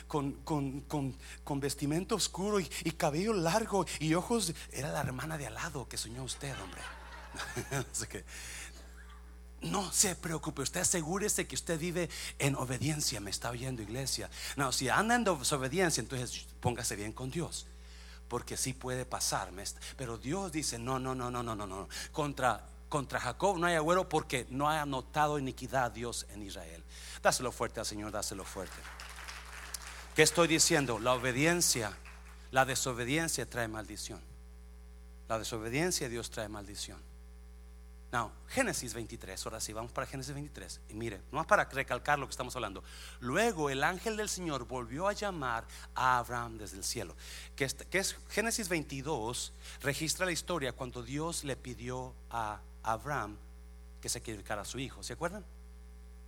con 1.43 1.59
vestimenta 1.59 2.15
oscuro 2.15 2.61
y, 2.61 2.69
y, 2.85 2.91
cabello 2.91 3.33
largo 3.33 3.85
y 3.99 4.13
ojos, 4.13 4.53
era 4.71 4.91
la 4.93 5.01
hermana 5.01 5.37
de 5.37 5.47
al 5.47 5.55
lado 5.55 5.89
que 5.89 5.97
soñó 5.97 6.23
usted, 6.23 6.55
hombre. 6.61 6.81
No 9.61 9.91
se 9.91 10.15
preocupe, 10.15 10.63
usted 10.63 10.81
asegúrese 10.81 11.45
que 11.45 11.55
usted 11.55 11.79
vive 11.79 12.09
en 12.39 12.55
obediencia. 12.55 13.19
Me 13.19 13.29
está 13.29 13.51
oyendo, 13.51 13.81
iglesia. 13.81 14.29
No, 14.55 14.71
si 14.71 14.89
anda 14.89 15.15
en 15.15 15.23
desobediencia, 15.23 16.01
entonces 16.01 16.47
póngase 16.59 16.95
bien 16.95 17.13
con 17.13 17.29
Dios. 17.29 17.67
Porque 18.27 18.57
sí 18.57 18.73
puede 18.73 19.05
pasar. 19.05 19.51
Pero 19.97 20.17
Dios 20.17 20.51
dice: 20.51 20.79
No, 20.79 20.97
no, 20.97 21.13
no, 21.13 21.29
no, 21.29 21.43
no, 21.43 21.55
no, 21.55 21.67
no. 21.67 21.89
Contra, 22.11 22.65
contra 22.89 23.19
Jacob 23.19 23.59
no 23.59 23.67
hay 23.67 23.75
agüero 23.75 24.09
porque 24.09 24.47
no 24.49 24.67
ha 24.67 24.83
notado 24.85 25.37
iniquidad 25.37 25.91
Dios 25.91 26.25
en 26.33 26.41
Israel. 26.41 26.83
Dáselo 27.21 27.51
fuerte 27.51 27.79
al 27.79 27.85
Señor, 27.85 28.11
dáselo 28.11 28.43
fuerte. 28.45 28.77
¿Qué 30.15 30.23
estoy 30.23 30.47
diciendo? 30.47 30.97
La 30.97 31.13
obediencia, 31.13 31.95
la 32.49 32.65
desobediencia 32.65 33.47
trae 33.47 33.67
maldición. 33.67 34.21
La 35.29 35.37
desobediencia 35.37 36.09
Dios 36.09 36.31
trae 36.31 36.49
maldición. 36.49 37.10
No, 38.11 38.29
Génesis 38.49 38.93
23, 38.93 39.45
ahora 39.45 39.61
sí, 39.61 39.71
vamos 39.71 39.93
para 39.93 40.05
Génesis 40.05 40.33
23. 40.33 40.81
Y 40.89 40.93
mire, 40.95 41.21
no 41.31 41.47
para 41.47 41.63
recalcar 41.63 42.19
lo 42.19 42.27
que 42.27 42.31
estamos 42.31 42.53
hablando. 42.57 42.83
Luego 43.21 43.69
el 43.69 43.83
ángel 43.85 44.17
del 44.17 44.27
Señor 44.27 44.67
volvió 44.67 45.07
a 45.07 45.13
llamar 45.13 45.65
a 45.95 46.17
Abraham 46.17 46.57
desde 46.57 46.77
el 46.77 46.83
cielo. 46.83 47.15
Que, 47.55 47.67
que 47.89 47.99
es 47.99 48.17
Génesis 48.29 48.67
22, 48.67 49.53
registra 49.81 50.25
la 50.25 50.33
historia 50.33 50.73
cuando 50.73 51.03
Dios 51.03 51.45
le 51.45 51.55
pidió 51.55 52.13
a 52.29 52.59
Abraham 52.83 53.37
que 54.01 54.09
sacrificara 54.09 54.63
a 54.63 54.65
su 54.65 54.77
hijo. 54.77 55.01
¿Se 55.03 55.13
acuerdan? 55.13 55.45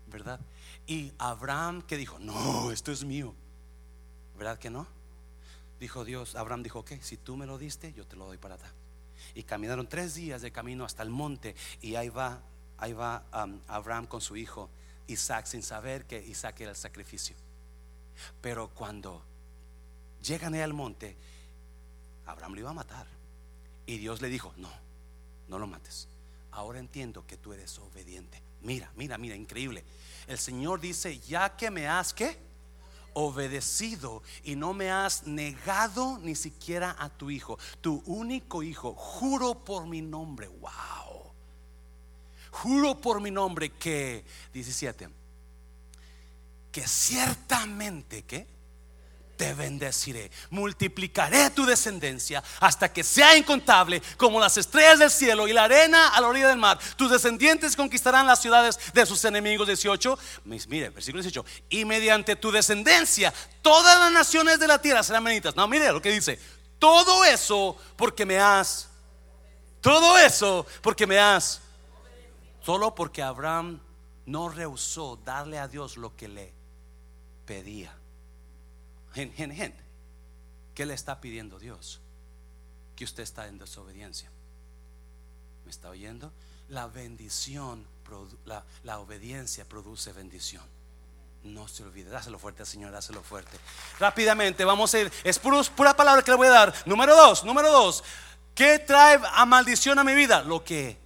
¿Verdad? 0.08 0.39
Y 0.88 1.12
Abraham 1.17 1.82
que 1.82 1.98
dijo, 1.98 2.17
no, 2.19 2.72
esto 2.72 2.93
es 2.93 3.04
mío. 3.04 3.34
¿Verdad 4.38 4.58
que 4.58 4.69
no? 4.69 4.88
Dijo 5.82 6.06
Dios, 6.06 6.38
Abraham 6.38 6.63
dijo, 6.63 6.80
ok, 6.80 6.93
si 7.02 7.17
tú 7.17 7.36
me 7.36 7.46
lo 7.46 7.58
diste, 7.58 7.91
yo 7.91 8.06
te 8.06 8.15
lo 8.15 8.26
doy 8.26 8.38
para 8.38 8.56
atrás. 8.56 8.72
Y 9.36 9.43
caminaron 9.43 9.88
tres 9.88 10.15
días 10.15 10.41
de 10.41 10.51
camino 10.51 10.86
hasta 10.86 11.03
el 11.03 11.09
monte 11.09 11.55
y 11.81 11.95
ahí 11.95 12.09
va, 12.09 12.41
ahí 12.77 12.93
va 12.93 13.23
um, 13.33 13.59
Abraham 13.67 14.07
con 14.07 14.21
su 14.21 14.36
hijo 14.36 14.69
Isaac 15.07 15.45
sin 15.45 15.63
saber 15.63 16.05
que 16.05 16.23
Isaac 16.23 16.62
era 16.62 16.71
el 16.71 16.77
sacrificio. 16.77 17.36
Pero 18.41 18.69
cuando 18.69 19.23
llegan 20.21 20.55
al 20.55 20.73
monte, 20.73 21.15
Abraham 22.25 22.53
lo 22.53 22.59
iba 22.59 22.69
a 22.69 22.73
matar. 22.73 23.07
Y 23.86 23.97
Dios 23.97 24.21
le 24.21 24.29
dijo, 24.29 24.53
no, 24.57 24.71
no 25.49 25.59
lo 25.59 25.67
mates. 25.67 26.07
Ahora 26.51 26.79
entiendo 26.79 27.25
que 27.25 27.38
tú 27.38 27.53
eres 27.53 27.77
obediente. 27.79 28.41
Mira, 28.62 28.91
mira, 28.95 29.17
mira, 29.17 29.36
increíble. 29.36 29.83
El 30.27 30.38
Señor 30.38 30.79
dice, 30.79 31.19
ya 31.19 31.55
que 31.57 31.69
me 31.69 31.88
has 31.88 32.13
que 32.13 32.38
obedecido 33.13 34.23
y 34.43 34.56
no 34.56 34.73
me 34.73 34.91
has 34.91 35.26
negado 35.26 36.19
ni 36.19 36.36
siquiera 36.36 36.95
a 36.97 37.10
tu 37.10 37.30
hijo, 37.30 37.58
tu 37.82 38.04
único 38.06 38.63
hijo. 38.63 38.93
Juro 38.93 39.56
por 39.56 39.88
mi 39.88 40.02
nombre, 40.02 40.47
wow. 40.47 41.32
Juro 42.52 42.99
por 42.99 43.19
mi 43.21 43.32
nombre 43.32 43.71
que, 43.71 44.23
17, 44.54 45.10
que 46.71 46.88
ciertamente 46.88 48.23
que 48.23 48.47
te 49.36 49.54
bendeciré, 49.54 50.32
multiplicaré 50.50 51.50
tu 51.50 51.65
descendencia 51.65 52.43
hasta 52.60 52.91
que 52.91 53.04
sea 53.04 53.38
incontable 53.38 54.02
como 54.17 54.39
las 54.39 54.58
estrellas 54.58 55.00
del 55.00 55.12
cielo 55.12 55.48
y 55.48 55.54
la 55.54 55.63
arena 55.63 56.10
a 56.10 56.22
la 56.22 56.28
orilla 56.28 56.48
del 56.48 56.58
mar. 56.58 56.80
Tus 56.96 57.12
descendientes 57.12 57.76
conquistarán 57.76 58.28
las 58.28 58.41
ciudades 58.41 58.80
de 58.93 59.06
sus 59.06 59.24
enemigos. 59.26 59.67
18, 59.67 60.17
mire, 60.46 60.89
versículo 60.89 61.24
18, 61.24 61.46
y 61.69 61.86
mediante 61.86 62.36
tu 62.36 62.52
descendencia 62.52 63.34
todas 63.62 64.00
las 64.00 64.12
naciones 64.12 64.60
de 64.60 64.67
la 64.67 64.80
tierra 64.80 65.04
serán 65.04 65.24
benitas. 65.24 65.56
No, 65.56 65.67
mire 65.67 65.91
lo 65.91 66.02
que 66.02 66.12
dice, 66.12 66.39
todo 66.80 67.24
eso 67.26 67.78
porque 67.96 68.26
me 68.26 68.38
has, 68.38 68.89
todo 69.82 70.17
eso 70.17 70.65
porque 70.82 71.08
me 71.08 71.19
has, 71.19 71.62
solo 72.62 72.93
porque 72.93 73.22
Abraham 73.22 73.80
no 74.26 74.50
rehusó 74.50 75.19
darle 75.24 75.60
a 75.60 75.67
Dios 75.67 75.98
lo 75.98 76.15
que 76.15 76.28
le 76.28 76.54
pedía. 77.46 77.98
Gente, 79.13 79.56
gente, 79.56 79.84
¿qué 80.73 80.86
le 80.86 80.93
está 80.93 81.21
pidiendo 81.21 81.60
Dios? 81.60 82.02
Que 82.95 83.04
usted 83.04 83.23
está 83.23 83.47
en 83.47 83.60
desobediencia. 83.60 84.32
¿Me 85.65 85.71
está 85.71 85.89
oyendo? 85.89 86.32
La 86.69 86.88
bendición, 86.88 87.86
la, 88.45 88.63
la 88.84 88.99
obediencia 88.99 89.65
produce 89.65 90.12
bendición. 90.13 90.63
No 91.43 91.67
se 91.67 91.84
olvide, 91.84 92.10
dáselo 92.10 92.39
fuerte, 92.39 92.65
Señor, 92.65 92.91
dáselo 92.91 93.21
fuerte. 93.21 93.60
Rápidamente, 93.99 94.65
vamos 94.65 94.93
a 94.93 94.99
ir. 94.99 95.12
Es 95.23 95.38
pura 95.38 95.95
palabra 95.95 96.23
que 96.23 96.32
le 96.32 96.38
voy 96.38 96.47
a 96.47 96.52
dar. 96.52 96.73
Número 96.86 97.15
dos, 97.15 97.43
número 97.43 97.71
dos. 97.71 98.04
¿Qué 98.56 98.80
trae 98.80 99.19
a 99.34 99.45
maldición 99.45 99.99
a 99.99 100.04
mi 100.04 100.15
vida? 100.15 100.41
Lo 100.41 100.63
que 100.63 100.97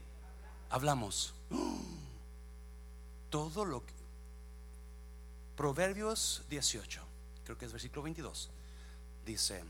hablamos. 0.69 1.33
Todo 3.29 3.65
lo 3.65 3.85
que. 3.85 3.93
Proverbios 5.55 6.43
18 6.49 7.07
creo 7.47 7.57
que 7.57 7.65
es 7.65 7.71
versículo 7.71 8.01
22, 8.03 8.49
dice, 9.25 9.63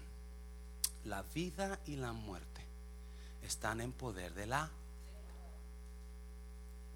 la 1.03 1.21
vida 1.21 1.79
y 1.85 1.95
la 1.95 2.11
muerte 2.11 2.65
están 3.43 3.81
en 3.81 3.91
poder 3.91 4.33
de 4.33 4.47
la... 4.47 4.71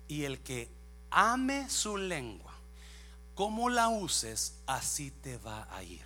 Y 0.08 0.24
el 0.24 0.40
que 0.40 0.70
ame 1.12 1.70
su 1.70 1.98
lengua, 1.98 2.56
como 3.36 3.70
la 3.70 3.90
uses, 3.90 4.56
así 4.66 5.12
te 5.12 5.38
va 5.38 5.68
a 5.72 5.84
ir. 5.84 6.04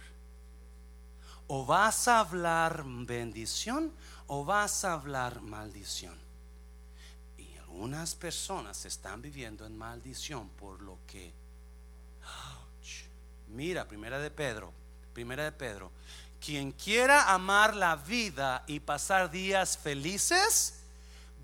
O 1.48 1.66
vas 1.66 2.10
a 2.10 2.20
hablar 2.20 2.84
bendición 2.86 3.94
o 4.28 4.44
vas 4.44 4.84
a 4.84 4.92
hablar 4.92 5.40
maldición. 5.40 6.20
Y 7.38 7.56
algunas 7.60 8.14
personas 8.14 8.84
están 8.84 9.22
viviendo 9.22 9.66
en 9.66 9.78
maldición 9.78 10.50
por 10.50 10.82
lo 10.82 11.00
que 11.08 11.45
Mira, 13.48 13.88
primera 13.88 14.20
de 14.20 14.32
Pedro, 14.32 14.74
primera 15.14 15.44
de 15.44 15.52
Pedro, 15.52 15.92
quien 16.40 16.72
quiera 16.72 17.34
amar 17.34 17.76
la 17.76 17.96
vida 17.96 18.64
y 18.68 18.80
pasar 18.80 19.32
días 19.32 19.78
felices, 19.78 20.82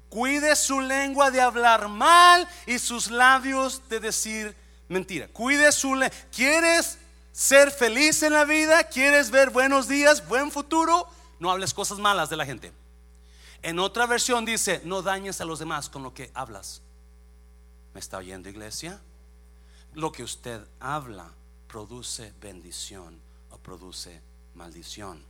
cuide 0.10 0.56
su 0.56 0.82
lengua 0.82 1.32
de 1.32 1.42
hablar 1.42 1.88
mal 1.88 2.48
y 2.68 2.78
sus 2.78 3.10
labios 3.10 3.82
de 3.90 4.00
decir 4.00 4.56
mentira. 4.90 5.28
Cuide 5.30 5.72
su 5.72 5.96
lengua. 5.96 6.16
¿Quieres 6.36 6.98
ser 7.32 7.72
feliz 7.72 8.22
en 8.24 8.34
la 8.34 8.46
vida? 8.46 8.84
¿Quieres 8.84 9.32
ver 9.32 9.50
buenos 9.50 9.88
días, 9.88 10.28
buen 10.28 10.52
futuro? 10.52 11.08
No 11.40 11.50
hables 11.50 11.74
cosas 11.74 11.98
malas 11.98 12.30
de 12.30 12.38
la 12.38 12.46
gente. 12.46 12.72
En 13.64 13.80
otra 13.80 14.06
versión 14.06 14.44
dice, 14.46 14.82
no 14.86 15.02
dañes 15.02 15.40
a 15.40 15.46
los 15.46 15.60
demás 15.60 15.90
con 15.90 16.04
lo 16.04 16.14
que 16.14 16.32
hablas. 16.34 16.82
¿Me 17.94 18.00
está 18.00 18.18
oyendo 18.18 18.50
iglesia? 18.50 19.00
Lo 19.94 20.12
que 20.12 20.24
usted 20.24 20.62
habla 20.80 21.32
produce 21.72 22.34
bendición 22.42 23.18
o 23.50 23.58
produce 23.58 24.22
maldición. 24.56 25.24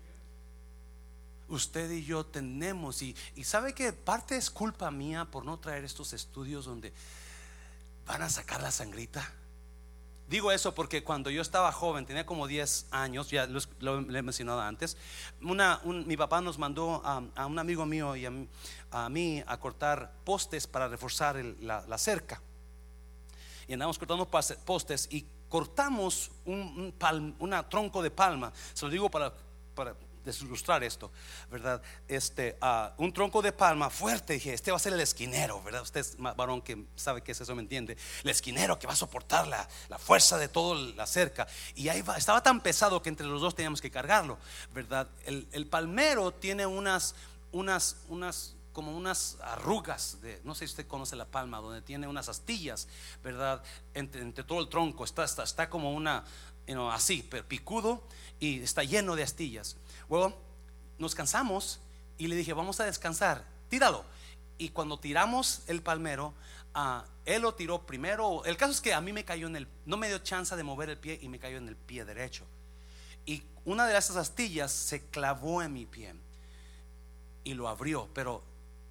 Usted 1.49 1.91
y 1.91 2.03
yo 2.03 2.25
tenemos, 2.25 3.03
y, 3.03 3.15
sabe 3.43 3.75
que 3.75 3.93
parte 3.93 4.37
es 4.37 4.49
culpa 4.49 4.89
mía 4.89 5.25
por 5.25 5.45
no 5.45 5.59
traer 5.59 5.83
estos 5.83 6.13
estudios 6.13 6.65
donde 6.65 6.93
van 8.07 8.23
a 8.23 8.29
sacar 8.29 8.59
la 8.59 8.71
sangrita. 8.71 9.31
Digo 10.27 10.51
eso 10.51 10.73
porque 10.73 11.03
cuando 11.03 11.29
yo 11.29 11.43
estaba 11.43 11.71
joven, 11.71 12.07
tenía 12.07 12.25
como 12.25 12.47
10 12.47 12.87
años, 12.89 13.29
ya 13.29 13.45
lo, 13.79 13.99
he 13.99 14.21
mencionado 14.23 14.61
antes, 14.61 14.97
una, 15.43 15.79
mi 15.83 16.17
papá 16.17 16.41
nos 16.41 16.57
mandó 16.57 17.03
a, 17.05 17.45
un 17.45 17.59
amigo 17.59 17.85
mío 17.85 18.15
y 18.15 18.25
a, 18.25 19.09
mí 19.09 19.43
a 19.45 19.59
cortar 19.59 20.11
postes 20.23 20.65
para 20.65 20.87
reforzar 20.87 21.35
la, 21.35 21.97
cerca. 21.99 22.41
Y 23.67 23.73
andamos 23.73 23.99
cortando 23.99 24.27
postes 24.27 25.07
y 25.11 25.27
cortamos 25.51 26.31
un, 26.45 26.95
tronco 27.69 28.01
de 28.01 28.09
palma. 28.09 28.53
Se 28.73 28.85
lo 28.85 28.91
digo 28.91 29.11
para, 29.11 29.33
para 29.75 29.93
desilustrar 30.23 30.81
esto, 30.83 31.11
¿verdad? 31.49 31.81
Este, 32.07 32.57
uh, 32.61 33.03
un 33.03 33.11
tronco 33.11 33.41
de 33.41 33.51
palma 33.51 33.89
fuerte, 33.89 34.33
dije, 34.33 34.53
este 34.53 34.71
va 34.71 34.77
a 34.77 34.79
ser 34.79 34.93
el 34.93 35.01
esquinero, 35.01 35.61
¿verdad? 35.61 35.81
Usted 35.81 36.05
varón 36.17 36.61
que 36.61 36.85
sabe 36.95 37.21
que 37.21 37.33
es 37.33 37.41
eso, 37.41 37.53
¿me 37.53 37.61
entiende? 37.61 37.97
El 38.23 38.29
esquinero 38.29 38.79
que 38.79 38.87
va 38.87 38.93
a 38.93 38.95
soportar 38.95 39.45
la, 39.45 39.67
la 39.89 39.99
fuerza 39.99 40.37
de 40.37 40.47
toda 40.47 40.79
la 40.95 41.05
cerca. 41.05 41.47
Y 41.75 41.89
ahí 41.89 42.01
estaba 42.17 42.41
tan 42.41 42.61
pesado 42.61 43.01
que 43.01 43.09
entre 43.09 43.27
los 43.27 43.41
dos 43.41 43.53
teníamos 43.53 43.81
que 43.81 43.91
cargarlo, 43.91 44.37
¿verdad? 44.73 45.09
El, 45.25 45.49
el 45.51 45.67
palmero 45.67 46.31
tiene 46.31 46.65
unas, 46.65 47.13
unas, 47.51 47.97
unas 48.07 48.55
como 48.73 48.95
unas 48.95 49.37
arrugas 49.41 50.21
de, 50.21 50.39
no 50.43 50.55
sé 50.55 50.67
si 50.67 50.71
usted 50.71 50.87
conoce 50.87 51.15
la 51.15 51.25
palma, 51.25 51.59
donde 51.59 51.81
tiene 51.81 52.07
unas 52.07 52.29
astillas, 52.29 52.87
¿verdad? 53.23 53.63
Entre, 53.93 54.31
todo 54.43 54.59
el 54.59 54.69
tronco, 54.69 55.03
está, 55.03 55.23
está, 55.23 55.43
está 55.43 55.69
como 55.69 55.93
una, 55.93 56.23
así, 56.91 57.27
picudo 57.47 58.03
y 58.39 58.61
está 58.61 58.83
lleno 58.83 59.15
de 59.15 59.23
astillas. 59.23 59.77
Luego 60.09 60.37
nos 60.97 61.15
cansamos 61.15 61.79
y 62.17 62.27
le 62.27 62.35
dije, 62.35 62.53
vamos 62.53 62.79
a 62.79 62.85
descansar, 62.85 63.45
tíralo. 63.69 64.05
Y 64.57 64.69
cuando 64.69 64.99
tiramos 64.99 65.63
el 65.67 65.81
palmero, 65.81 66.33
uh, 66.75 67.01
él 67.25 67.41
lo 67.41 67.55
tiró 67.55 67.85
primero. 67.85 68.45
El 68.45 68.57
caso 68.57 68.71
es 68.71 68.81
que 68.81 68.93
a 68.93 69.01
mí 69.01 69.11
me 69.11 69.25
cayó 69.25 69.47
en 69.47 69.55
el, 69.55 69.67
no 69.85 69.97
me 69.97 70.07
dio 70.07 70.19
chance 70.19 70.55
de 70.55 70.63
mover 70.63 70.89
el 70.89 70.97
pie 70.97 71.17
y 71.21 71.29
me 71.29 71.39
cayó 71.39 71.57
en 71.57 71.67
el 71.67 71.75
pie 71.75 72.05
derecho. 72.05 72.45
Y 73.25 73.43
una 73.65 73.87
de 73.87 73.97
esas 73.97 74.17
astillas 74.17 74.71
se 74.71 75.07
clavó 75.07 75.61
en 75.61 75.73
mi 75.73 75.85
pie 75.85 76.13
y 77.43 77.53
lo 77.53 77.67
abrió, 77.67 78.07
pero 78.13 78.43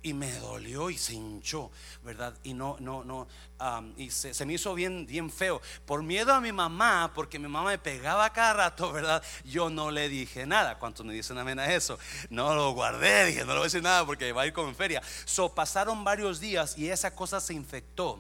y 0.03 0.15
me 0.15 0.33
dolió 0.33 0.91
y 0.91 0.97
se 0.97 1.15
hinchó, 1.15 1.71
¿verdad? 2.03 2.35
Y 2.43 2.55
no, 2.55 2.77
no, 2.81 3.05
no, 3.05 3.27
y 3.97 4.11
se, 4.11 4.45
me 4.47 4.55
hizo 4.55 4.75
bien, 4.75 5.07
bien 5.07 5.31
feo. 5.31 5.61
Por 5.85 6.03
miedo 6.03 6.33
a 6.33 6.41
mi 6.41 6.53
mamá, 6.53 7.13
porque 7.15 7.39
mi 7.39 7.49
mamá 7.49 7.71
me 7.71 7.79
pegaba 7.79 8.33
cada 8.33 8.55
rato, 8.55 8.93
¿verdad? 8.95 9.23
Yo 9.45 9.69
no 9.69 9.91
le 9.91 10.09
dije 10.09 10.47
nada. 10.47 10.79
¿Cuántos 10.79 11.05
me 11.05 11.13
dicen 11.13 11.39
amén 11.39 11.59
a 11.59 11.73
eso? 11.73 11.99
No 12.31 12.55
lo 12.55 12.73
guardé, 12.73 13.27
dije, 13.27 13.41
no 13.41 13.49
le 13.49 13.53
voy 13.55 13.61
a 13.61 13.65
decir 13.65 13.83
nada 13.83 14.07
porque 14.07 14.33
va 14.33 14.43
a 14.43 14.47
ir 14.47 14.53
como 14.53 14.69
en 14.69 14.77
feria. 14.77 15.03
So 15.25 15.55
pasaron 15.55 16.03
varios 16.05 16.41
días 16.41 16.79
y 16.79 16.89
esa 16.89 17.15
cosa 17.15 17.41
se 17.41 17.55
infectó 17.55 18.19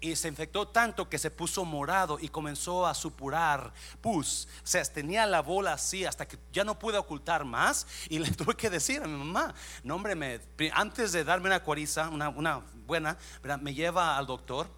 y 0.00 0.14
se 0.14 0.28
infectó 0.28 0.68
tanto 0.68 1.08
que 1.08 1.18
se 1.18 1.30
puso 1.30 1.64
morado 1.64 2.18
y 2.20 2.28
comenzó 2.28 2.86
a 2.86 2.94
supurar 2.94 3.72
pus. 4.00 4.46
O 4.62 4.66
sea, 4.66 4.84
tenía 4.84 5.26
la 5.26 5.40
bola 5.40 5.72
así 5.72 6.04
hasta 6.04 6.26
que 6.26 6.38
ya 6.52 6.64
no 6.64 6.78
pude 6.78 6.98
ocultar 6.98 7.44
más 7.44 7.86
y 8.08 8.18
le 8.20 8.30
tuve 8.30 8.54
que 8.54 8.70
decir 8.70 9.02
a 9.02 9.06
mi 9.06 9.16
mamá, 9.16 9.54
no 9.82 9.96
hombre, 9.96 10.14
me, 10.14 10.40
antes 10.72 11.12
de 11.12 11.24
darme 11.24 11.46
una 11.46 11.62
cuariza, 11.62 12.08
una, 12.08 12.28
una 12.28 12.62
buena, 12.86 13.16
me 13.60 13.74
lleva 13.74 14.16
al 14.16 14.26
doctor 14.26 14.68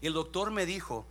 y 0.00 0.06
el 0.06 0.12
doctor 0.12 0.50
me 0.50 0.66
dijo, 0.66 1.06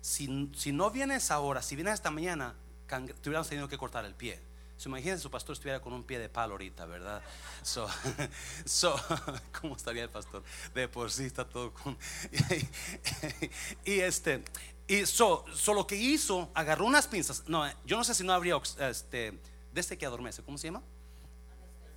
si, 0.00 0.50
si 0.56 0.72
no 0.72 0.90
vienes 0.90 1.30
ahora, 1.30 1.62
si 1.62 1.76
vienes 1.76 1.94
esta 1.94 2.10
mañana, 2.10 2.54
te 2.86 3.28
hubiéramos 3.28 3.48
tenido 3.48 3.68
que 3.68 3.78
cortar 3.78 4.04
el 4.04 4.14
pie. 4.14 4.47
So, 4.78 4.88
imagínense 4.88 5.24
su 5.24 5.30
pastor 5.30 5.54
estuviera 5.54 5.80
con 5.80 5.92
un 5.92 6.04
pie 6.04 6.20
de 6.20 6.28
palo 6.28 6.52
ahorita, 6.52 6.86
¿verdad? 6.86 7.20
So, 7.62 7.88
so, 8.64 8.96
¿Cómo 9.60 9.74
estaría 9.74 10.04
el 10.04 10.08
pastor? 10.08 10.44
De 10.72 10.86
por 10.86 11.10
sí 11.10 11.24
está 11.24 11.44
todo 11.44 11.74
con. 11.74 11.98
Y, 13.84 13.98
este. 13.98 14.44
Y 14.86 15.04
so, 15.04 15.44
lo 15.66 15.84
que 15.84 15.96
hizo, 15.96 16.50
agarró 16.54 16.86
unas 16.86 17.08
pinzas. 17.08 17.42
No, 17.48 17.68
yo 17.84 17.96
no 17.96 18.04
sé 18.04 18.14
si 18.14 18.22
no 18.22 18.32
habría 18.32 18.56
este, 18.78 19.32
de 19.72 19.80
este 19.80 19.98
que 19.98 20.06
adormece, 20.06 20.42
¿cómo 20.44 20.56
se 20.56 20.68
llama? 20.68 20.82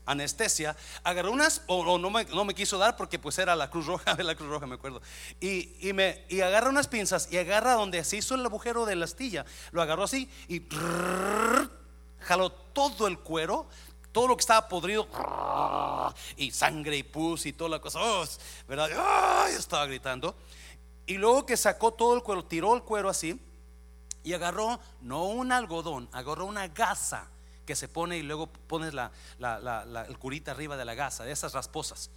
anestesia, 0.04 0.76
agarró 1.04 1.32
unas, 1.32 1.62
o, 1.68 2.00
no, 2.00 2.10
me, 2.10 2.26
no, 2.26 2.44
me, 2.44 2.56
quiso 2.56 2.80
dar 2.80 2.98
porque 2.98 3.20
pues 3.20 3.38
era 3.38 3.56
la 3.56 3.70
Cruz 3.70 3.86
Roja, 3.86 4.16
la 4.24 4.36
Cruz 4.36 4.50
Roja 4.50 4.66
me 4.66 4.74
acuerdo, 4.76 5.00
y, 5.40 5.76
y, 5.88 5.94
me, 5.94 6.26
y 6.28 6.42
agarra 6.42 6.70
unas 6.70 6.88
pinzas 6.88 7.32
y 7.32 7.38
agarra 7.38 7.74
donde 7.74 8.04
se 8.04 8.18
hizo 8.18 8.34
el 8.34 8.46
agujero 8.46 8.86
de 8.88 8.96
la 8.96 9.06
astilla, 9.06 9.46
lo 9.72 9.82
agarró 9.82 10.04
así 10.04 10.28
y 10.48 10.62
jaló 12.22 12.52
todo 12.52 13.08
el 13.08 13.20
cuero, 13.20 13.68
todo 14.12 14.28
lo 14.28 14.36
que 14.36 14.42
estaba 14.42 14.68
podrido, 14.68 15.08
y 16.38 16.52
sangre 16.52 16.98
y 16.98 17.04
pus 17.04 17.46
y 17.46 17.54
toda 17.54 17.70
la 17.70 17.80
cosa, 17.80 18.00
oh, 18.02 18.26
¿verdad? 18.68 19.50
estaba 19.50 19.86
gritando. 19.86 20.36
Y 21.06 21.18
luego 21.18 21.46
que 21.46 21.58
sacó 21.58 21.92
todo 21.92 22.16
el 22.16 22.24
cuero, 22.24 22.46
tiró 22.46 22.76
el 22.76 22.84
cuero 22.84 23.10
así 23.10 23.40
y 24.24 24.34
agarró, 24.34 24.80
no 25.02 25.26
un 25.26 25.52
algodón, 25.52 26.08
agarró 26.12 26.46
una 26.46 26.68
gasa 26.68 27.28
que 27.66 27.76
se 27.76 27.88
pone 27.88 28.18
y 28.18 28.24
luego 28.24 28.48
pones 28.48 28.94
la, 28.94 29.12
el 30.08 30.18
curita 30.18 30.52
arriba 30.52 30.78
de 30.78 30.86
la 30.86 30.94
gasa, 30.94 31.24
de 31.24 31.32
esas 31.32 31.54
rasposas. 31.54 32.10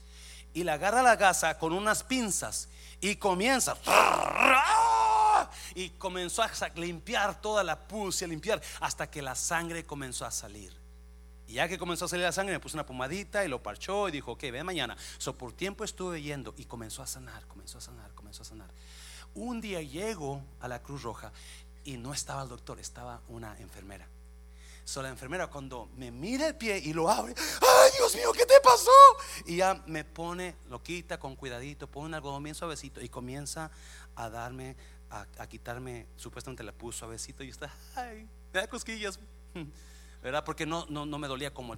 Y 0.52 0.64
le 0.64 0.70
agarra 0.70 1.02
la 1.02 1.16
gasa 1.16 1.58
con 1.58 1.72
unas 1.72 2.04
pinzas 2.04 2.68
y 3.00 3.16
comienza 3.16 3.76
y 5.74 5.90
comenzó 5.90 6.42
a 6.42 6.50
limpiar 6.76 7.40
toda 7.40 7.62
la 7.64 7.87
pus 7.87 8.22
y 8.22 8.24
a 8.24 8.28
limpiar 8.28 8.60
hasta 8.80 9.10
que 9.10 9.22
la 9.22 9.34
sangre 9.34 9.84
comenzó 9.84 10.24
a 10.24 10.30
salir. 10.30 10.72
Y 11.46 11.54
ya 11.54 11.68
que 11.68 11.78
comenzó 11.78 12.06
a 12.06 12.08
salir 12.08 12.24
la 12.24 12.32
sangre, 12.32 12.54
me 12.54 12.60
puso 12.60 12.76
una 12.76 12.87
pomadita 12.87 13.44
y 13.44 13.48
lo 13.48 13.62
parchó 13.62 14.08
y 14.08 14.12
dijo, 14.12 14.32
ok, 14.32 14.42
ve 14.44 14.64
mañana. 14.64 14.96
So, 15.18 15.37
por 15.37 15.52
tiempo 15.52 15.84
estuve 15.84 16.22
yendo 16.22 16.54
y 16.56 16.64
comenzó 16.64 17.02
a 17.02 17.06
sanar, 17.06 17.46
comenzó 17.46 17.78
a 17.78 17.80
sanar, 17.80 18.12
comenzó 18.14 18.42
a 18.42 18.46
sanar. 18.46 18.70
Un 19.34 19.60
día 19.60 19.82
llego 19.82 20.42
a 20.60 20.68
la 20.68 20.82
Cruz 20.82 21.02
Roja 21.02 21.32
y 21.84 21.96
no 21.96 22.14
estaba 22.14 22.42
el 22.42 22.48
doctor, 22.48 22.78
estaba 22.80 23.20
una 23.28 23.58
enfermera. 23.58 24.08
So, 24.84 25.02
la 25.02 25.08
enfermera 25.08 25.46
cuando 25.46 25.88
me 25.96 26.10
mira 26.10 26.46
el 26.46 26.56
pie 26.56 26.78
y 26.78 26.92
lo 26.92 27.10
abre, 27.10 27.34
ay 27.62 27.90
Dios 27.96 28.14
mío, 28.16 28.32
¿qué 28.32 28.44
te 28.44 28.60
pasó? 28.62 28.90
Y 29.46 29.56
ya 29.56 29.82
me 29.87 30.04
pone, 30.04 30.56
lo 30.68 30.82
quita 30.82 31.18
con 31.18 31.37
cuidadito, 31.37 31.90
pone 31.90 32.08
un 32.08 32.14
algodón 32.14 32.42
bien 32.42 32.54
suavecito 32.54 33.00
y 33.00 33.08
comienza 33.08 33.70
a 34.14 34.28
darme 34.28 34.76
a, 35.20 35.46
quitarme, 35.46 36.07
supuestamente 36.16 36.62
la 36.62 36.72
puso 36.72 37.00
suavecito 37.00 37.44
y 37.44 37.50
está, 37.50 37.72
ay, 37.94 38.29
me 38.53 38.61
da 38.61 38.66
cosquillas, 38.66 39.18
¿verdad? 40.22 40.44
Porque 40.44 40.66
no, 40.66 40.87
no, 40.88 41.07
no 41.07 41.18
me 41.18 41.29
dolía 41.29 41.53
como, 41.53 41.77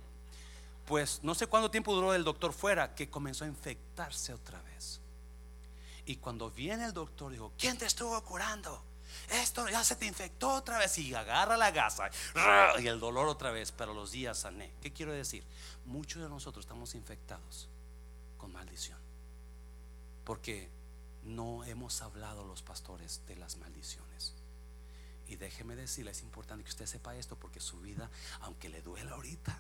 pues 0.87 1.20
no 1.22 1.35
sé 1.35 1.46
cuánto 1.46 1.70
tiempo 1.70 1.94
duró 1.94 2.14
el 2.14 2.25
doctor 2.25 2.53
fuera, 2.53 2.94
que 2.94 3.11
comenzó 3.11 3.44
a 3.44 3.49
infectarse 3.49 4.33
otra 4.33 4.61
vez. 4.62 5.01
Y 6.07 6.16
cuando 6.16 6.51
viene 6.51 6.85
el 6.85 6.92
doctor, 6.92 7.33
dijo, 7.33 7.53
¿quién 7.59 7.77
te 7.77 7.87
estuvo 7.87 8.22
curando? 8.22 8.83
Esto 9.31 9.68
ya 9.68 9.83
se 9.83 9.96
te 9.96 10.07
infectó 10.07 10.51
otra 10.55 10.79
vez 10.79 10.96
y 10.99 11.14
agarra 11.14 11.57
la 11.57 11.70
gasa 11.70 12.11
y 12.79 12.87
el 12.87 13.01
dolor 13.01 13.27
otra 13.29 13.51
vez, 13.51 13.72
pero 13.72 13.92
los 13.92 14.12
días 14.12 14.38
sané. 14.38 14.72
¿Qué 14.81 14.92
quiero 14.92 15.12
decir? 15.12 15.44
Muchos 15.85 16.22
de 16.22 16.29
nosotros 16.29 16.64
estamos 16.64 16.94
infectados 16.94 17.68
con 18.37 18.53
maldición. 18.53 18.99
Porque 20.25 20.70
no 21.26 21.64
hemos 21.64 22.02
hablado 22.02 22.44
los 22.44 22.62
pastores 22.62 23.20
de 23.26 23.36
las 23.36 23.56
maldiciones. 23.56 24.34
Y 25.28 25.36
déjeme 25.36 25.74
decirle, 25.74 26.12
es 26.12 26.22
importante 26.22 26.64
que 26.64 26.70
usted 26.70 26.86
sepa 26.86 27.16
esto 27.16 27.36
porque 27.36 27.60
su 27.60 27.80
vida, 27.80 28.08
aunque 28.40 28.68
le 28.68 28.80
duela 28.80 29.12
ahorita, 29.12 29.58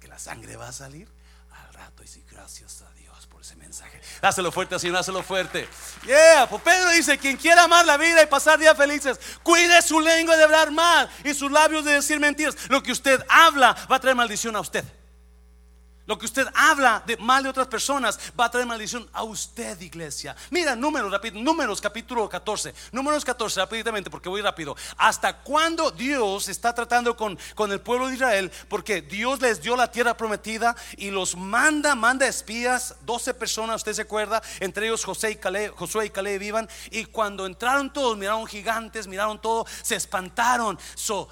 que 0.00 0.08
la 0.08 0.18
sangre 0.18 0.56
va 0.56 0.68
a 0.68 0.72
salir 0.72 1.08
al 1.50 1.72
rato. 1.72 2.02
Y 2.02 2.06
sí, 2.06 2.24
gracias 2.30 2.82
a 2.82 2.90
Dios 2.92 3.26
por 3.26 3.40
ese 3.40 3.56
mensaje. 3.56 4.00
Dáselo 4.20 4.52
fuerte, 4.52 4.78
Señor, 4.78 4.96
dáselo 4.96 5.22
fuerte. 5.22 5.68
Yeah, 6.04 6.46
pues 6.48 6.62
Pedro 6.62 6.90
dice: 6.90 7.18
Quien 7.18 7.36
quiera 7.36 7.64
amar 7.64 7.86
la 7.86 7.96
vida 7.96 8.22
y 8.22 8.26
pasar 8.26 8.58
días 8.58 8.76
felices, 8.76 9.18
cuide 9.42 9.80
su 9.82 10.00
lengua 10.00 10.36
de 10.36 10.44
hablar 10.44 10.70
mal 10.70 11.10
y 11.24 11.34
sus 11.34 11.50
labios 11.50 11.84
de 11.84 11.92
decir 11.92 12.20
mentiras. 12.20 12.56
Lo 12.68 12.82
que 12.82 12.92
usted 12.92 13.24
habla 13.28 13.76
va 13.90 13.96
a 13.96 14.00
traer 14.00 14.16
maldición 14.16 14.56
a 14.56 14.60
usted. 14.60 14.84
Lo 16.06 16.16
que 16.16 16.26
usted 16.26 16.46
habla 16.54 17.02
de 17.04 17.16
mal 17.16 17.42
de 17.42 17.48
otras 17.48 17.66
personas 17.66 18.18
va 18.38 18.46
a 18.46 18.50
traer 18.50 18.66
maldición 18.66 19.08
a 19.12 19.24
usted, 19.24 19.80
iglesia. 19.80 20.36
Mira, 20.50 20.76
números, 20.76 21.10
rápido, 21.10 21.40
números 21.40 21.80
capítulo 21.80 22.28
14. 22.28 22.74
Números 22.92 23.24
14, 23.24 23.60
rápidamente, 23.60 24.08
porque 24.08 24.28
voy 24.28 24.40
rápido. 24.40 24.76
¿Hasta 24.96 25.42
cuándo 25.42 25.90
Dios 25.90 26.48
está 26.48 26.72
tratando 26.74 27.16
con, 27.16 27.36
con 27.54 27.72
el 27.72 27.80
pueblo 27.80 28.06
de 28.06 28.14
Israel? 28.14 28.52
Porque 28.68 29.02
Dios 29.02 29.40
les 29.40 29.60
dio 29.60 29.76
la 29.76 29.90
tierra 29.90 30.16
prometida 30.16 30.76
y 30.96 31.10
los 31.10 31.36
manda, 31.36 31.94
manda 31.94 32.26
espías, 32.26 32.96
12 33.02 33.34
personas, 33.34 33.76
usted 33.76 33.94
se 33.94 34.02
acuerda, 34.02 34.42
entre 34.60 34.86
ellos 34.86 35.04
José 35.04 35.32
y 35.32 35.36
Caleb, 35.36 35.74
Josué 35.74 36.06
y 36.06 36.10
Caleb 36.10 36.38
vivan. 36.38 36.68
Y 36.90 37.06
cuando 37.06 37.46
entraron 37.46 37.92
todos, 37.92 38.16
miraron 38.16 38.46
gigantes, 38.46 39.08
miraron 39.08 39.40
todo, 39.40 39.66
se 39.82 39.96
espantaron. 39.96 40.78
So, 40.94 41.28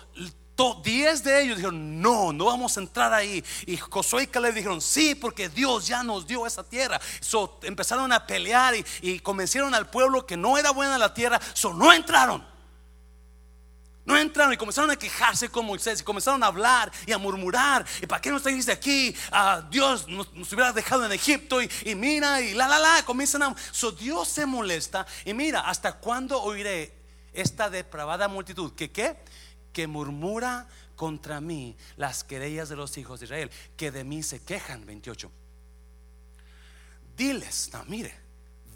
10 0.57 1.25
de 1.25 1.43
ellos 1.43 1.57
dijeron, 1.57 2.01
no, 2.01 2.33
no 2.33 2.45
vamos 2.45 2.77
a 2.77 2.81
entrar 2.81 3.13
ahí. 3.13 3.45
Y 3.67 3.77
Josué 3.77 4.25
y 4.25 4.27
Caleb 4.29 4.55
dijeron, 4.55 4.81
sí, 4.81 5.15
porque 5.15 5.49
Dios 5.49 5.87
ya 5.87 6.03
nos 6.03 6.27
dio 6.27 6.47
esa 6.47 6.63
tierra. 6.63 7.01
So, 7.21 7.59
empezaron 7.63 8.13
a 8.13 8.27
pelear 8.27 8.75
y, 9.03 9.19
convencieron 9.21 9.75
al 9.75 9.91
pueblo 9.91 10.27
que 10.27 10.37
no 10.37 10.57
era 10.57 10.71
buena 10.71 10.97
la 10.97 11.13
tierra. 11.13 11.41
So, 11.55 11.75
no 11.75 11.93
entraron. 11.93 12.47
No 14.05 14.17
entraron 14.19 14.53
y 14.53 14.57
comenzaron 14.59 14.91
a 14.91 14.97
quejarse 14.97 15.49
con 15.49 15.65
Moisés 15.65 16.01
y 16.01 16.05
comenzaron 16.05 16.43
a 16.45 16.47
hablar 16.47 16.93
y 17.07 17.13
a 17.13 17.19
murmurar. 17.19 17.85
¿Y 18.03 18.07
para 18.07 18.21
qué 18.21 18.31
no 18.31 18.39
de 18.39 18.73
aquí? 18.73 19.17
Ah, 19.33 19.67
Dios 19.71 20.07
nos, 20.07 20.29
hubiera 20.53 20.73
dejado 20.73 21.07
en 21.07 21.13
Egipto 21.13 21.63
y, 21.63 21.95
mira 21.95 22.41
y 22.43 22.53
la 22.53 22.69
la 22.69 22.79
la. 22.79 23.03
Comienzan 23.05 23.43
a. 23.43 23.57
So 23.73 23.93
Dios 23.93 24.29
se 24.29 24.45
molesta 24.45 25.07
y 25.25 25.33
mira, 25.33 25.61
¿hasta 25.61 25.95
cuándo 25.95 26.41
oiré 26.43 26.95
esta 27.33 27.71
depravada 27.71 28.29
multitud? 28.29 28.75
¿Que 28.75 28.93
qué? 28.93 29.17
Que 29.75 29.87
murmura 29.87 30.67
contra 30.97 31.43
mí 31.43 31.77
las 31.97 32.25
querellas 32.25 32.71
de 32.71 32.77
los 32.77 32.97
hijos 32.97 33.21
de 33.21 33.27
Israel, 33.27 33.51
que 33.77 33.91
de 33.91 34.05
mí 34.05 34.23
se 34.23 34.41
quejan. 34.41 34.87
28. 34.87 35.31
Diles, 37.15 37.71
no, 37.73 37.85
mire, 37.85 38.15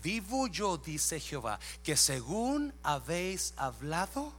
vivo 0.03 0.49
yo, 0.49 0.77
dice 0.77 1.19
Jehová, 1.21 1.59
que 1.83 1.97
según 1.97 2.75
habéis 2.83 3.55
hablado 3.57 4.33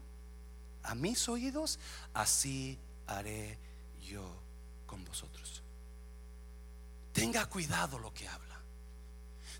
a 0.84 0.94
mis 0.94 1.28
oídos, 1.28 1.80
así 2.14 2.78
haré 3.08 3.58
yo 4.02 4.40
con 4.86 5.04
vosotros. 5.04 5.64
Tenga 7.14 7.46
cuidado 7.48 7.98
lo 7.98 8.14
que 8.14 8.28
habla. 8.28 8.62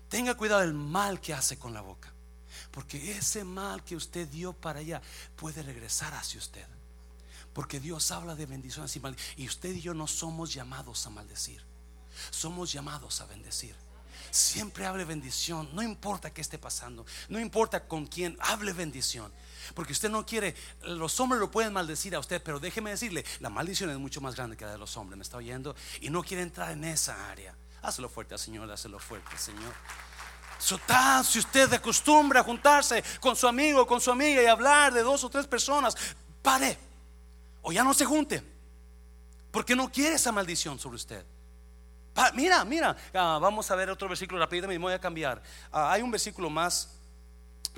Tenga 0.08 0.34
cuidado 0.34 0.62
el 0.62 0.74
mal 0.74 1.20
que 1.20 1.34
hace 1.34 1.58
con 1.58 1.72
la 1.72 1.80
boca. 1.80 2.12
Porque 2.70 3.12
ese 3.12 3.44
mal 3.44 3.82
que 3.84 3.96
usted 3.96 4.28
dio 4.28 4.52
para 4.52 4.80
allá 4.80 5.02
puede 5.36 5.62
regresar 5.62 6.14
hacia 6.14 6.38
usted. 6.38 6.66
Porque 7.52 7.80
Dios 7.80 8.10
habla 8.10 8.34
de 8.34 8.46
bendiciones 8.46 8.94
y 8.96 9.00
maldiciones. 9.00 9.38
Y 9.38 9.46
usted 9.46 9.74
y 9.74 9.80
yo 9.80 9.94
no 9.94 10.06
somos 10.06 10.52
llamados 10.52 11.06
a 11.06 11.10
maldecir. 11.10 11.62
Somos 12.30 12.72
llamados 12.72 13.20
a 13.20 13.26
bendecir. 13.26 13.74
Siempre 14.30 14.86
hable 14.86 15.04
bendición. 15.04 15.68
No 15.72 15.82
importa 15.82 16.32
qué 16.32 16.40
esté 16.40 16.58
pasando. 16.58 17.04
No 17.28 17.40
importa 17.40 17.86
con 17.86 18.06
quién. 18.06 18.36
Hable 18.40 18.72
bendición. 18.72 19.32
Porque 19.74 19.92
usted 19.92 20.10
no 20.10 20.24
quiere, 20.24 20.54
los 20.82 21.18
hombres 21.20 21.40
lo 21.40 21.50
pueden 21.50 21.72
maldecir 21.72 22.14
a 22.14 22.18
usted, 22.18 22.42
pero 22.42 22.58
déjeme 22.58 22.90
decirle, 22.90 23.24
la 23.40 23.50
maldición 23.50 23.90
es 23.90 23.98
mucho 23.98 24.20
más 24.20 24.34
grande 24.34 24.56
que 24.56 24.64
la 24.64 24.72
de 24.72 24.78
los 24.78 24.96
hombres, 24.96 25.16
¿me 25.16 25.22
está 25.22 25.36
oyendo? 25.36 25.76
Y 26.00 26.10
no 26.10 26.22
quiere 26.22 26.42
entrar 26.42 26.70
en 26.72 26.84
esa 26.84 27.30
área. 27.30 27.54
Hazlo 27.82 28.08
fuerte 28.08 28.34
al 28.34 28.40
Señor, 28.40 28.70
hazlo 28.70 28.98
fuerte, 28.98 29.36
Señor. 29.38 29.72
si 30.58 31.38
usted 31.38 31.72
acostumbra 31.72 32.40
a 32.40 32.44
juntarse 32.44 33.02
con 33.20 33.36
su 33.36 33.46
amigo, 33.46 33.86
con 33.86 34.00
su 34.00 34.10
amiga 34.10 34.42
y 34.42 34.46
hablar 34.46 34.92
de 34.92 35.02
dos 35.02 35.24
o 35.24 35.30
tres 35.30 35.46
personas, 35.46 35.96
pare 36.42 36.89
o 37.62 37.72
ya 37.72 37.84
no 37.84 37.94
se 37.94 38.04
junte, 38.04 38.42
porque 39.50 39.74
no 39.76 39.90
quiere 39.90 40.14
esa 40.14 40.32
maldición 40.32 40.78
sobre 40.78 40.96
usted. 40.96 41.24
mira, 42.34 42.64
mira, 42.64 42.96
ah, 43.14 43.38
vamos 43.40 43.70
a 43.70 43.74
ver 43.74 43.90
otro 43.90 44.08
versículo 44.08 44.40
rápidamente, 44.40 44.78
me 44.78 44.82
voy 44.84 44.92
a 44.92 45.00
cambiar. 45.00 45.42
Ah, 45.70 45.92
hay 45.92 46.02
un 46.02 46.10
versículo 46.10 46.48
más, 46.50 46.96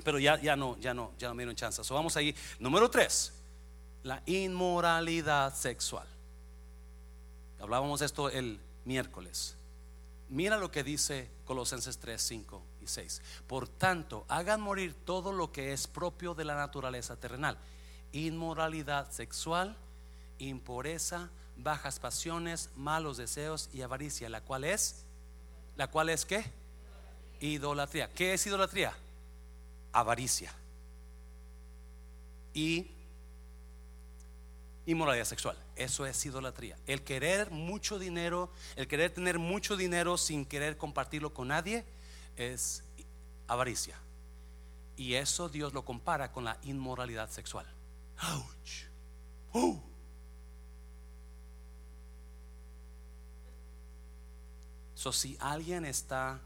pero 0.03 0.19
ya, 0.19 0.39
ya 0.39 0.55
no, 0.55 0.77
ya 0.79 0.93
no, 0.93 1.11
ya 1.17 1.27
no 1.27 1.35
me 1.35 1.43
dieron 1.43 1.55
chance. 1.55 1.83
So, 1.83 1.93
vamos 1.93 2.15
ahí. 2.17 2.35
Número 2.59 2.89
3, 2.89 3.33
la 4.03 4.21
inmoralidad 4.25 5.53
sexual. 5.55 6.07
Hablábamos 7.59 8.01
de 8.01 8.05
esto 8.05 8.29
el 8.29 8.59
miércoles. 8.85 9.55
Mira 10.29 10.57
lo 10.57 10.71
que 10.71 10.83
dice 10.83 11.29
Colosenses 11.45 11.97
3, 11.99 12.21
5 12.21 12.63
y 12.81 12.87
6. 12.87 13.21
Por 13.47 13.67
tanto, 13.67 14.25
hagan 14.27 14.61
morir 14.61 14.95
todo 15.05 15.31
lo 15.31 15.51
que 15.51 15.73
es 15.73 15.87
propio 15.87 16.33
de 16.33 16.45
la 16.45 16.55
naturaleza 16.55 17.15
terrenal 17.15 17.57
inmoralidad 18.13 19.11
sexual, 19.11 19.75
impureza, 20.37 21.29
bajas 21.57 21.99
pasiones, 21.99 22.69
malos 22.75 23.17
deseos 23.17 23.69
y 23.73 23.81
avaricia, 23.81 24.29
la 24.29 24.41
cual 24.41 24.63
es, 24.63 25.03
la 25.75 25.87
cual 25.87 26.09
es 26.09 26.25
qué? 26.25 26.45
Idolatría. 27.39 28.09
¿Qué 28.13 28.33
es 28.33 28.47
idolatría? 28.47 28.93
Avaricia. 29.91 30.53
Y 32.53 32.91
inmoralidad 34.85 35.25
sexual. 35.25 35.57
Eso 35.75 36.05
es 36.05 36.25
idolatría. 36.25 36.77
El 36.85 37.03
querer 37.03 37.51
mucho 37.51 37.99
dinero, 37.99 38.51
el 38.75 38.87
querer 38.87 39.11
tener 39.11 39.39
mucho 39.39 39.75
dinero 39.75 40.17
sin 40.17 40.45
querer 40.45 40.77
compartirlo 40.77 41.33
con 41.33 41.49
nadie, 41.49 41.83
es 42.37 42.83
avaricia. 43.47 43.97
Y 44.95 45.15
eso 45.15 45.49
Dios 45.49 45.73
lo 45.73 45.83
compara 45.83 46.31
con 46.31 46.43
la 46.43 46.57
inmoralidad 46.63 47.29
sexual. 47.29 47.65
Ouch. 48.21 48.85
Oh. 49.53 49.81
So, 54.95 55.11
si 55.11 55.37
alguien 55.39 55.85
está 55.85 56.39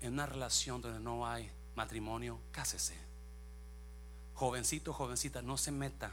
en 0.00 0.14
una 0.14 0.26
relación 0.26 0.80
donde 0.80 1.00
no 1.00 1.26
hay 1.26 1.50
matrimonio, 1.74 2.40
cásese. 2.50 2.96
Jovencito, 4.34 4.92
jovencita, 4.92 5.42
no 5.42 5.58
se 5.58 5.72
meta 5.72 6.10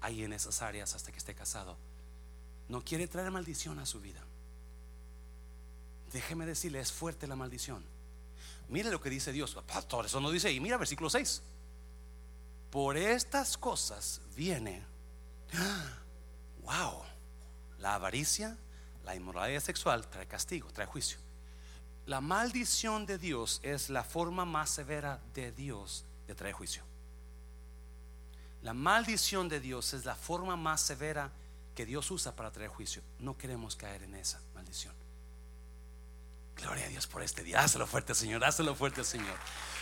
ahí 0.00 0.24
en 0.24 0.32
esas 0.32 0.62
áreas 0.62 0.94
hasta 0.94 1.12
que 1.12 1.18
esté 1.18 1.34
casado. 1.34 1.76
No 2.68 2.82
quiere 2.82 3.08
traer 3.08 3.30
maldición 3.30 3.78
a 3.78 3.86
su 3.86 4.00
vida. 4.00 4.22
Déjeme 6.12 6.46
decirle, 6.46 6.80
es 6.80 6.92
fuerte 6.92 7.26
la 7.26 7.36
maldición. 7.36 7.84
Mire 8.68 8.90
lo 8.90 9.00
que 9.00 9.10
dice 9.10 9.32
Dios. 9.32 9.56
Pastor, 9.66 10.06
eso 10.06 10.20
no 10.20 10.30
dice. 10.30 10.50
Y 10.52 10.60
mira 10.60 10.76
versículo 10.76 11.10
6. 11.10 11.42
Por 12.70 12.96
estas 12.96 13.56
cosas 13.56 14.20
viene, 14.36 14.84
wow, 16.62 17.02
la 17.78 17.94
avaricia, 17.94 18.56
la 19.04 19.14
inmoralidad 19.14 19.62
sexual 19.62 20.06
trae 20.08 20.26
castigo, 20.26 20.70
trae 20.70 20.86
juicio. 20.86 21.18
La 22.06 22.20
maldición 22.20 23.06
de 23.06 23.18
Dios 23.18 23.60
es 23.62 23.90
la 23.90 24.02
forma 24.02 24.44
más 24.44 24.70
severa 24.70 25.20
de 25.34 25.52
Dios 25.52 26.04
de 26.26 26.34
traer 26.34 26.54
juicio. 26.54 26.82
La 28.62 28.74
maldición 28.74 29.48
de 29.48 29.60
Dios 29.60 29.94
es 29.94 30.04
la 30.04 30.14
forma 30.14 30.56
más 30.56 30.80
severa 30.80 31.30
que 31.74 31.86
Dios 31.86 32.10
usa 32.10 32.34
para 32.34 32.50
traer 32.50 32.70
juicio. 32.70 33.02
No 33.18 33.36
queremos 33.36 33.76
caer 33.76 34.02
en 34.02 34.14
esa 34.14 34.40
maldición. 34.54 34.94
Gloria 36.56 36.86
a 36.86 36.88
Dios 36.88 37.06
por 37.06 37.22
este 37.22 37.44
día. 37.44 37.60
Hazlo 37.60 37.86
fuerte, 37.86 38.14
Señor. 38.14 38.44
Hazlo 38.44 38.74
fuerte, 38.74 39.04
Señor. 39.04 39.36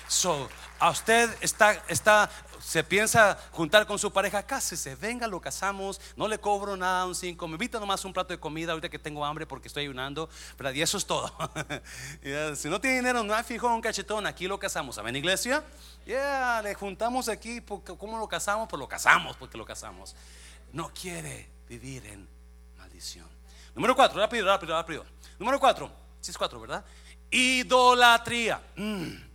So, 0.09 0.49
a 0.79 0.90
usted 0.90 1.31
está, 1.40 1.73
está, 1.88 2.31
se 2.61 2.85
piensa 2.85 3.37
juntar 3.51 3.87
con 3.87 3.99
su 3.99 4.12
pareja, 4.12 4.42
cásese, 4.45 4.95
venga, 4.95 5.27
lo 5.27 5.40
casamos, 5.40 6.01
no 6.16 6.29
le 6.29 6.38
cobro 6.38 6.77
nada, 6.77 7.07
un 7.07 7.14
cinco, 7.14 7.49
me 7.49 7.55
invita 7.55 7.81
nomás 7.81 8.05
un 8.05 8.12
plato 8.12 8.33
de 8.33 8.38
comida 8.38 8.73
ahorita 8.73 8.88
que 8.88 8.99
tengo 8.99 9.25
hambre 9.25 9.47
porque 9.47 9.66
estoy 9.66 9.85
ayunando, 9.85 10.29
¿verdad? 10.57 10.75
Y 10.75 10.83
eso 10.83 10.97
es 10.97 11.07
todo. 11.07 11.33
si 12.57 12.69
no 12.69 12.81
tiene 12.81 12.97
dinero, 12.97 13.25
no 13.25 13.35
hay 13.35 13.42
fijo 13.42 13.66
un 13.66 13.81
cachetón, 13.81 14.27
aquí 14.27 14.47
lo 14.47 14.59
casamos, 14.61 14.95
¿saben, 14.95 15.16
iglesia? 15.16 15.64
Ya, 16.07 16.61
le 16.62 16.75
juntamos 16.75 17.29
aquí, 17.29 17.61
porque, 17.61 17.97
¿cómo 17.97 18.16
lo 18.19 18.29
casamos? 18.29 18.69
Pues 18.69 18.79
lo 18.79 18.87
casamos 18.87 19.37
porque 19.37 19.59
lo 19.59 19.64
casamos. 19.64 20.14
No 20.73 20.92
quiere 20.92 21.49
vivir 21.69 22.07
en 22.07 22.29
maldición. 22.79 23.27
Número 23.75 23.97
cuatro, 23.97 24.21
rápido, 24.21 24.47
rápido, 24.47 24.73
rápido. 24.75 25.05
Número 25.39 25.59
cuatro, 25.59 25.91
si 26.20 26.30
es 26.30 26.39
cuatro, 26.39 26.61
¿verdad? 26.61 26.85
Idolatría. 27.30 28.61
Mm. 28.76 29.26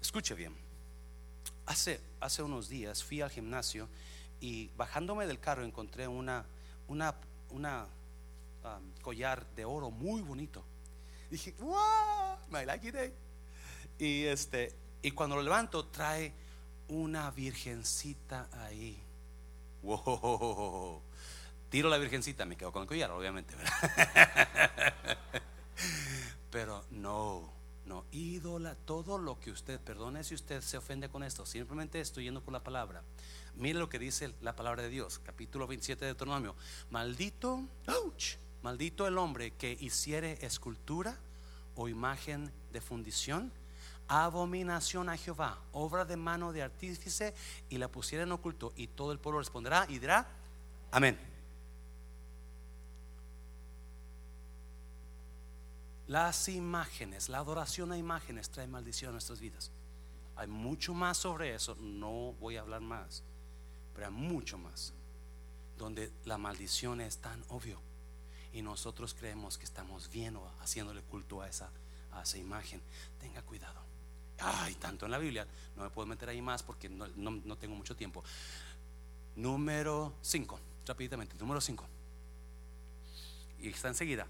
Escuche 0.00 0.34
bien. 0.34 0.54
Hace, 1.66 2.00
hace 2.20 2.42
unos 2.42 2.68
días 2.68 3.04
fui 3.04 3.20
al 3.20 3.30
gimnasio 3.30 3.88
y 4.40 4.70
bajándome 4.76 5.26
del 5.26 5.38
carro 5.38 5.64
encontré 5.64 6.08
una, 6.08 6.44
una, 6.88 7.14
una 7.50 7.86
um, 8.64 8.92
collar 9.02 9.46
de 9.54 9.64
oro 9.64 9.90
muy 9.90 10.22
bonito. 10.22 10.64
Dije, 11.30 11.54
wow, 11.58 12.36
my 12.48 12.62
it. 12.82 12.94
Eh". 12.94 13.14
Y 13.98 14.24
este, 14.24 14.74
y 15.02 15.10
cuando 15.12 15.36
lo 15.36 15.42
levanto 15.42 15.86
trae 15.86 16.32
una 16.88 17.30
virgencita 17.30 18.48
ahí. 18.52 19.00
Wow. 19.82 21.02
Tiro 21.68 21.88
la 21.88 21.98
virgencita, 21.98 22.44
me 22.44 22.56
quedo 22.56 22.72
con 22.72 22.82
el 22.82 22.88
collar, 22.88 23.10
obviamente, 23.12 23.54
Pero 26.50 26.84
no 26.90 27.59
no, 27.90 28.04
ídola, 28.12 28.76
todo 28.76 29.18
lo 29.18 29.40
que 29.40 29.50
usted, 29.50 29.80
perdone 29.80 30.22
si 30.22 30.36
usted 30.36 30.60
se 30.62 30.76
ofende 30.76 31.08
con 31.08 31.24
esto, 31.24 31.44
simplemente 31.44 32.00
estoy 32.00 32.22
yendo 32.22 32.40
por 32.40 32.52
la 32.52 32.62
palabra. 32.62 33.02
Mire 33.56 33.80
lo 33.80 33.88
que 33.88 33.98
dice 33.98 34.32
la 34.42 34.54
palabra 34.54 34.82
de 34.82 34.88
Dios, 34.88 35.18
capítulo 35.18 35.66
27 35.66 36.04
de 36.04 36.06
Deuteronomio. 36.12 36.54
Maldito, 36.90 37.64
Maldito 38.62 39.08
el 39.08 39.18
hombre 39.18 39.50
que 39.54 39.76
hiciere 39.80 40.38
escultura 40.40 41.18
o 41.74 41.88
imagen 41.88 42.52
de 42.72 42.80
fundición, 42.80 43.52
abominación 44.06 45.08
a 45.08 45.16
Jehová, 45.16 45.58
obra 45.72 46.04
de 46.04 46.16
mano 46.16 46.52
de 46.52 46.62
artífice, 46.62 47.34
y 47.70 47.78
la 47.78 47.88
pusiera 47.88 48.22
en 48.22 48.30
oculto, 48.30 48.72
y 48.76 48.86
todo 48.86 49.10
el 49.10 49.18
pueblo 49.18 49.40
responderá 49.40 49.84
y 49.88 49.98
dirá, 49.98 50.28
amén. 50.92 51.18
Las 56.10 56.48
imágenes, 56.48 57.28
la 57.28 57.38
adoración 57.38 57.92
a 57.92 57.96
imágenes 57.96 58.50
trae 58.50 58.66
maldición 58.66 59.10
a 59.10 59.12
nuestras 59.12 59.38
vidas. 59.38 59.70
Hay 60.34 60.48
mucho 60.48 60.92
más 60.92 61.18
sobre 61.18 61.54
eso, 61.54 61.76
no 61.76 62.32
voy 62.40 62.56
a 62.56 62.62
hablar 62.62 62.80
más, 62.80 63.22
pero 63.94 64.08
hay 64.08 64.12
mucho 64.12 64.58
más, 64.58 64.92
donde 65.78 66.10
la 66.24 66.36
maldición 66.36 67.00
es 67.00 67.18
tan 67.18 67.44
obvio 67.48 67.78
y 68.52 68.60
nosotros 68.60 69.14
creemos 69.14 69.56
que 69.56 69.64
estamos 69.64 70.10
bien 70.10 70.34
o 70.34 70.50
haciéndole 70.60 71.00
culto 71.02 71.42
a 71.42 71.48
esa, 71.48 71.70
a 72.10 72.22
esa 72.22 72.38
imagen. 72.38 72.82
Tenga 73.20 73.42
cuidado. 73.42 73.80
Ay, 74.40 74.74
tanto 74.74 75.04
en 75.04 75.12
la 75.12 75.18
Biblia, 75.18 75.46
no 75.76 75.84
me 75.84 75.90
puedo 75.90 76.06
meter 76.06 76.28
ahí 76.28 76.42
más 76.42 76.64
porque 76.64 76.88
no, 76.88 77.06
no 77.06 77.56
tengo 77.56 77.76
mucho 77.76 77.94
tiempo. 77.94 78.24
Número 79.36 80.12
5, 80.22 80.58
rápidamente, 80.86 81.36
número 81.38 81.60
5. 81.60 81.86
Y 83.60 83.68
está 83.68 83.86
enseguida. 83.86 84.26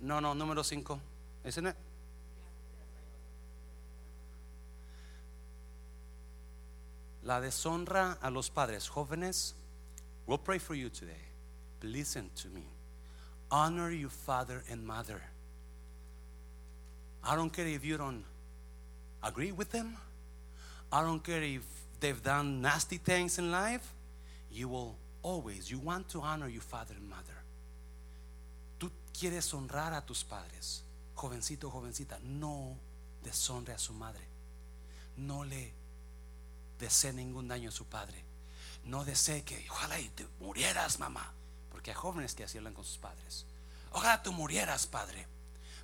No, 0.00 0.20
no, 0.20 0.34
número 0.34 0.62
5. 0.62 1.00
Ese 1.44 1.62
no. 1.62 1.72
La 7.24 7.40
deshonra 7.40 8.18
a 8.22 8.30
los 8.30 8.48
padres 8.48 8.88
jóvenes. 8.88 9.54
We'll 10.26 10.38
pray 10.38 10.58
for 10.58 10.74
you 10.74 10.88
today. 10.88 11.24
Listen 11.82 12.30
to 12.36 12.48
me. 12.48 12.64
Honor 13.50 13.90
your 13.90 14.10
father 14.10 14.62
and 14.70 14.86
mother. 14.86 15.22
I 17.24 17.34
don't 17.34 17.52
care 17.52 17.66
if 17.66 17.84
you 17.84 17.96
don't 17.96 18.24
agree 19.22 19.52
with 19.52 19.70
them. 19.70 19.96
I 20.92 21.02
don't 21.02 21.22
care 21.22 21.42
if 21.42 21.62
they've 22.00 22.22
done 22.22 22.62
nasty 22.62 22.96
things 22.96 23.38
in 23.38 23.50
life. 23.50 23.92
You 24.50 24.68
will 24.68 24.96
always, 25.22 25.70
you 25.70 25.78
want 25.78 26.08
to 26.10 26.20
honor 26.20 26.48
your 26.48 26.62
father 26.62 26.94
and 26.96 27.08
mother. 27.08 27.37
Quieres 29.18 29.52
honrar 29.52 29.94
a 29.94 30.06
tus 30.06 30.24
padres. 30.24 30.84
Jovencito, 31.14 31.70
jovencita, 31.70 32.18
no 32.22 32.76
deshonre 33.24 33.72
a 33.72 33.78
su 33.78 33.92
madre. 33.92 34.24
No 35.16 35.44
le 35.44 35.72
desee 36.78 37.12
ningún 37.12 37.48
daño 37.48 37.70
a 37.70 37.72
su 37.72 37.86
padre. 37.86 38.22
No 38.84 39.04
desee 39.04 39.42
que 39.42 39.66
ojalá 39.70 39.98
y 39.98 40.08
te 40.10 40.26
murieras, 40.38 41.00
mamá. 41.00 41.32
Porque 41.70 41.90
hay 41.90 41.96
jóvenes 41.96 42.34
que 42.34 42.44
así 42.44 42.58
hablan 42.58 42.74
con 42.74 42.84
sus 42.84 42.98
padres. 42.98 43.44
Ojalá 43.90 44.22
tú 44.22 44.32
murieras, 44.32 44.86
padre. 44.86 45.26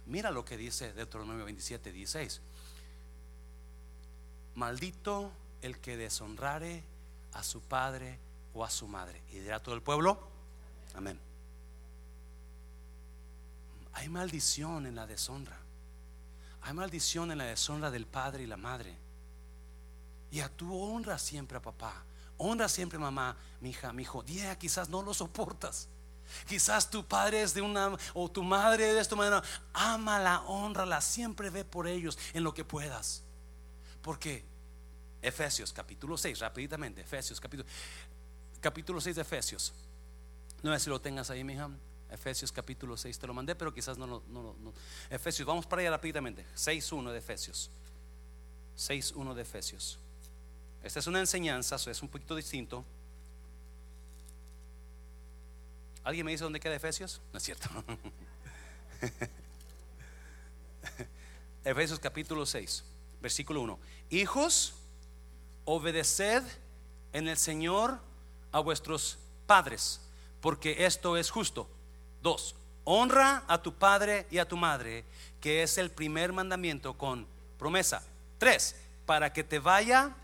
Mira 0.06 0.30
lo 0.30 0.44
que 0.44 0.56
dice 0.56 0.92
Deuteronomio 0.92 1.44
27, 1.44 1.90
16. 1.90 2.40
Maldito 4.54 5.32
el 5.62 5.78
que 5.78 5.96
deshonrare 5.96 6.84
a 7.32 7.42
su 7.42 7.60
padre 7.60 8.18
o 8.52 8.64
a 8.64 8.70
su 8.70 8.86
madre. 8.86 9.20
Y 9.32 9.40
dirá 9.40 9.60
todo 9.60 9.74
el 9.74 9.82
pueblo, 9.82 10.20
amén. 10.94 11.18
Hay 13.94 14.08
maldición 14.08 14.86
en 14.86 14.94
la 14.94 15.06
deshonra. 15.06 15.56
Hay 16.62 16.72
maldición 16.72 17.30
en 17.30 17.38
la 17.38 17.44
deshonra 17.44 17.90
del 17.90 18.06
padre 18.06 18.44
y 18.44 18.46
la 18.46 18.56
madre. 18.56 18.96
Y 20.30 20.40
a 20.40 20.48
tu 20.48 20.74
honra 20.76 21.18
siempre 21.18 21.58
a 21.58 21.62
papá. 21.62 22.04
Honra 22.36 22.68
siempre 22.68 22.96
a 22.96 23.00
mamá, 23.00 23.36
mi 23.60 23.70
hija, 23.70 23.92
mi 23.92 24.02
hijo. 24.02 24.22
Día 24.22 24.58
quizás 24.58 24.88
no 24.88 25.02
lo 25.02 25.14
soportas. 25.14 25.88
Quizás 26.46 26.90
tu 26.90 27.06
padre 27.06 27.42
es 27.42 27.54
de 27.54 27.62
una 27.62 27.96
o 28.14 28.30
tu 28.30 28.42
madre 28.42 28.88
es 28.88 28.94
de 28.94 29.00
esta 29.00 29.14
manera. 29.14 29.42
Ámala, 29.72 30.42
honrala, 30.46 31.00
siempre 31.00 31.50
ve 31.50 31.64
por 31.64 31.86
ellos 31.86 32.18
en 32.32 32.42
lo 32.42 32.52
que 32.52 32.64
puedas. 32.64 33.22
Porque 34.02 34.44
Efesios 35.22 35.72
capítulo 35.72 36.16
6, 36.16 36.40
rápidamente, 36.40 37.02
Efesios 37.02 37.40
capítulo 37.40 37.68
capítulo 38.60 39.00
6 39.00 39.16
de 39.16 39.22
Efesios. 39.22 39.72
No 40.62 40.72
sé 40.72 40.80
si 40.80 40.90
lo 40.90 41.00
tengas 41.00 41.30
ahí, 41.30 41.44
mi 41.44 41.52
hija. 41.52 41.68
Efesios 42.14 42.52
capítulo 42.52 42.96
6 42.96 43.18
te 43.18 43.26
lo 43.26 43.34
mandé, 43.34 43.54
pero 43.54 43.74
quizás 43.74 43.98
no, 43.98 44.06
no, 44.06 44.22
no, 44.28 44.54
no. 44.58 44.72
Efesios, 45.10 45.46
vamos 45.46 45.66
para 45.66 45.80
allá 45.80 45.90
rápidamente. 45.90 46.44
6.1 46.56 47.12
de 47.12 47.18
Efesios. 47.18 47.70
6.1 48.76 49.34
de 49.34 49.42
Efesios. 49.42 49.98
Esta 50.82 50.98
es 51.00 51.06
una 51.06 51.20
enseñanza, 51.20 51.76
es 51.76 52.02
un 52.02 52.08
poquito 52.08 52.36
distinto. 52.36 52.84
¿Alguien 56.04 56.26
me 56.26 56.32
dice 56.32 56.44
dónde 56.44 56.60
queda 56.60 56.74
Efesios? 56.74 57.20
No 57.32 57.38
es 57.38 57.42
cierto. 57.42 57.68
Efesios 61.64 61.98
capítulo 61.98 62.44
6, 62.44 62.84
versículo 63.22 63.62
1. 63.62 63.78
Hijos, 64.10 64.74
obedeced 65.64 66.42
en 67.14 67.28
el 67.28 67.38
Señor 67.38 67.98
a 68.52 68.60
vuestros 68.60 69.18
padres, 69.46 70.00
porque 70.42 70.84
esto 70.84 71.16
es 71.16 71.30
justo. 71.30 71.70
Dos, 72.24 72.54
honra 72.84 73.44
a 73.46 73.60
tu 73.60 73.74
padre 73.74 74.26
y 74.30 74.38
a 74.38 74.48
tu 74.48 74.56
madre, 74.56 75.04
que 75.42 75.62
es 75.62 75.76
el 75.76 75.90
primer 75.90 76.32
mandamiento 76.32 76.96
con 76.96 77.26
promesa. 77.58 78.02
Tres, 78.38 78.74
para 79.04 79.30
que 79.30 79.44
te 79.44 79.58
vaya 79.58 80.16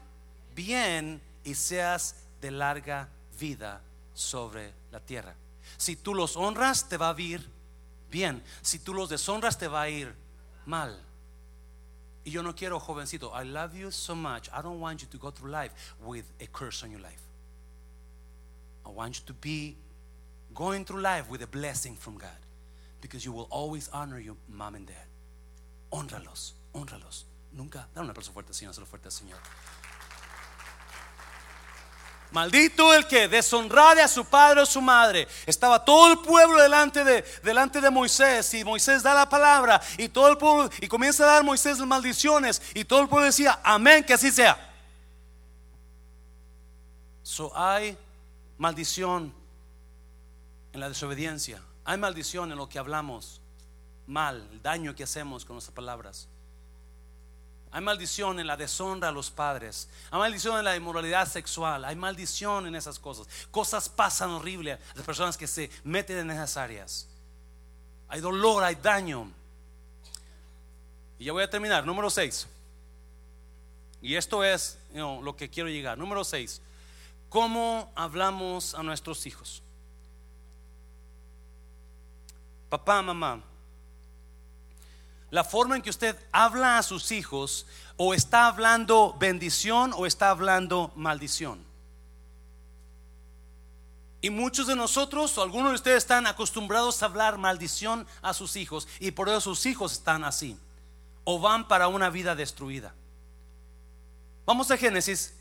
bien 0.54 1.20
y 1.44 1.54
seas 1.54 2.24
de 2.40 2.52
larga 2.52 3.10
vida 3.38 3.82
sobre 4.14 4.72
la 4.90 5.00
tierra. 5.00 5.34
Si 5.76 5.94
tú 5.94 6.14
los 6.14 6.38
honras, 6.38 6.88
te 6.88 6.96
va 6.96 7.10
a 7.10 7.20
ir 7.20 7.46
bien. 8.10 8.42
Si 8.62 8.78
tú 8.78 8.94
los 8.94 9.10
deshonras, 9.10 9.58
te 9.58 9.68
va 9.68 9.82
a 9.82 9.90
ir 9.90 10.14
mal. 10.64 10.98
Y 12.24 12.30
yo 12.30 12.42
no 12.42 12.54
quiero, 12.54 12.80
jovencito, 12.80 13.30
I 13.38 13.44
love 13.44 13.74
you 13.74 13.92
so 13.92 14.16
much. 14.16 14.48
I 14.48 14.62
don't 14.62 14.80
want 14.80 15.02
you 15.02 15.08
to 15.08 15.18
go 15.18 15.30
through 15.30 15.50
life 15.50 15.74
with 16.02 16.24
a 16.40 16.46
curse 16.46 16.82
on 16.82 16.92
your 16.92 17.02
life. 17.02 17.20
I 18.86 18.88
want 18.88 19.18
you 19.18 19.26
to 19.26 19.34
be 19.34 19.76
going 20.54 20.84
through 20.84 21.00
life 21.00 21.28
with 21.30 21.42
a 21.42 21.46
blessing 21.46 21.96
from 21.96 22.18
God 22.18 22.30
because 23.00 23.24
you 23.24 23.32
will 23.32 23.48
always 23.50 23.88
honor 23.92 24.18
your 24.18 24.36
mom 24.48 24.74
and 24.74 24.86
dad. 24.86 25.06
Honralos, 25.90 26.52
honralos. 26.74 27.24
Nunca, 27.52 27.88
dale 27.94 28.04
un 28.04 28.10
aplauso 28.10 28.32
fuerte, 28.32 28.52
Señor, 28.52 28.74
solo 28.74 28.86
fuerte, 28.86 29.10
Señor. 29.10 29.38
Maldito 32.30 32.94
el 32.94 33.08
que 33.08 33.26
deshonrare 33.26 34.02
a 34.02 34.08
su 34.08 34.24
padre 34.24 34.60
o 34.60 34.66
su 34.66 34.80
madre. 34.80 35.26
Estaba 35.46 35.84
todo 35.84 36.12
el 36.12 36.18
pueblo 36.20 36.62
delante 36.62 37.02
de, 37.02 37.22
delante 37.42 37.80
de 37.80 37.90
Moisés 37.90 38.54
y 38.54 38.64
Moisés 38.64 39.02
da 39.02 39.14
la 39.14 39.28
palabra 39.28 39.80
y 39.98 40.08
todo 40.08 40.28
el 40.28 40.38
pueblo 40.38 40.70
y 40.80 40.86
comienza 40.86 41.24
a 41.24 41.26
dar 41.26 41.44
Moisés 41.44 41.78
maldiciones 41.78 42.62
y 42.72 42.84
todo 42.84 43.02
el 43.02 43.08
pueblo 43.08 43.26
decía, 43.26 43.58
amén, 43.64 44.04
que 44.04 44.14
así 44.14 44.30
sea. 44.30 44.68
So 47.24 47.52
hay 47.56 47.98
maldición 48.58 49.34
en 50.72 50.80
la 50.80 50.88
desobediencia. 50.88 51.62
Hay 51.84 51.98
maldición 51.98 52.52
en 52.52 52.58
lo 52.58 52.68
que 52.68 52.78
hablamos 52.78 53.40
mal, 54.06 54.48
el 54.52 54.62
daño 54.62 54.94
que 54.94 55.04
hacemos 55.04 55.44
con 55.44 55.54
nuestras 55.54 55.74
palabras. 55.74 56.28
Hay 57.72 57.80
maldición 57.82 58.40
en 58.40 58.48
la 58.48 58.56
deshonra 58.56 59.08
a 59.08 59.12
los 59.12 59.30
padres. 59.30 59.88
Hay 60.10 60.18
maldición 60.18 60.58
en 60.58 60.64
la 60.64 60.76
inmoralidad 60.76 61.28
sexual. 61.28 61.84
Hay 61.84 61.94
maldición 61.94 62.66
en 62.66 62.74
esas 62.74 62.98
cosas. 62.98 63.28
Cosas 63.50 63.88
pasan 63.88 64.30
horribles 64.30 64.78
a 64.92 64.96
las 64.96 65.06
personas 65.06 65.36
que 65.36 65.46
se 65.46 65.70
meten 65.84 66.18
en 66.18 66.30
esas 66.32 66.56
áreas. 66.56 67.06
Hay 68.08 68.20
dolor, 68.20 68.64
hay 68.64 68.74
daño. 68.74 69.30
Y 71.20 71.26
ya 71.26 71.32
voy 71.32 71.44
a 71.44 71.50
terminar. 71.50 71.86
Número 71.86 72.10
6. 72.10 72.48
Y 74.02 74.16
esto 74.16 74.42
es 74.42 74.76
lo 74.92 75.36
que 75.36 75.48
quiero 75.48 75.68
llegar. 75.68 75.96
Número 75.96 76.24
6. 76.24 76.60
¿Cómo 77.28 77.92
hablamos 77.94 78.74
a 78.74 78.82
nuestros 78.82 79.26
hijos? 79.26 79.62
Papá, 82.70 83.02
mamá, 83.02 83.42
la 85.30 85.44
forma 85.44 85.76
en 85.76 85.82
que 85.82 85.90
usted 85.90 86.16
habla 86.32 86.78
a 86.78 86.82
sus 86.82 87.12
hijos 87.12 87.66
o 87.96 88.14
está 88.14 88.46
hablando 88.46 89.16
bendición 89.18 89.92
o 89.96 90.06
está 90.06 90.30
hablando 90.30 90.92
maldición. 90.96 91.64
Y 94.22 94.30
muchos 94.30 94.66
de 94.66 94.76
nosotros 94.76 95.36
o 95.36 95.42
algunos 95.42 95.70
de 95.70 95.76
ustedes 95.76 95.98
están 95.98 96.26
acostumbrados 96.26 97.02
a 97.02 97.06
hablar 97.06 97.38
maldición 97.38 98.06
a 98.22 98.34
sus 98.34 98.56
hijos 98.56 98.86
y 98.98 99.12
por 99.12 99.28
eso 99.28 99.40
sus 99.40 99.66
hijos 99.66 99.92
están 99.92 100.24
así 100.24 100.58
o 101.24 101.40
van 101.40 101.66
para 101.66 101.88
una 101.88 102.08
vida 102.10 102.34
destruida. 102.34 102.94
Vamos 104.46 104.70
a 104.70 104.76
Génesis 104.76 105.34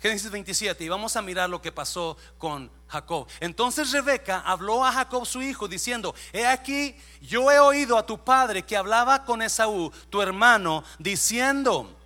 Génesis 0.00 0.30
27 0.30 0.84
y 0.84 0.88
vamos 0.88 1.16
a 1.16 1.22
mirar 1.22 1.50
lo 1.50 1.60
que 1.60 1.72
pasó 1.72 2.16
con 2.38 2.70
Jacob. 2.86 3.26
Entonces 3.40 3.90
Rebeca 3.90 4.40
habló 4.46 4.84
a 4.84 4.92
Jacob 4.92 5.26
su 5.26 5.42
hijo 5.42 5.66
diciendo, 5.66 6.14
he 6.32 6.46
aquí, 6.46 6.94
yo 7.20 7.50
he 7.50 7.58
oído 7.58 7.98
a 7.98 8.06
tu 8.06 8.22
padre 8.22 8.62
que 8.62 8.76
hablaba 8.76 9.24
con 9.24 9.42
Esaú, 9.42 9.92
tu 10.08 10.22
hermano, 10.22 10.84
diciendo, 11.00 11.96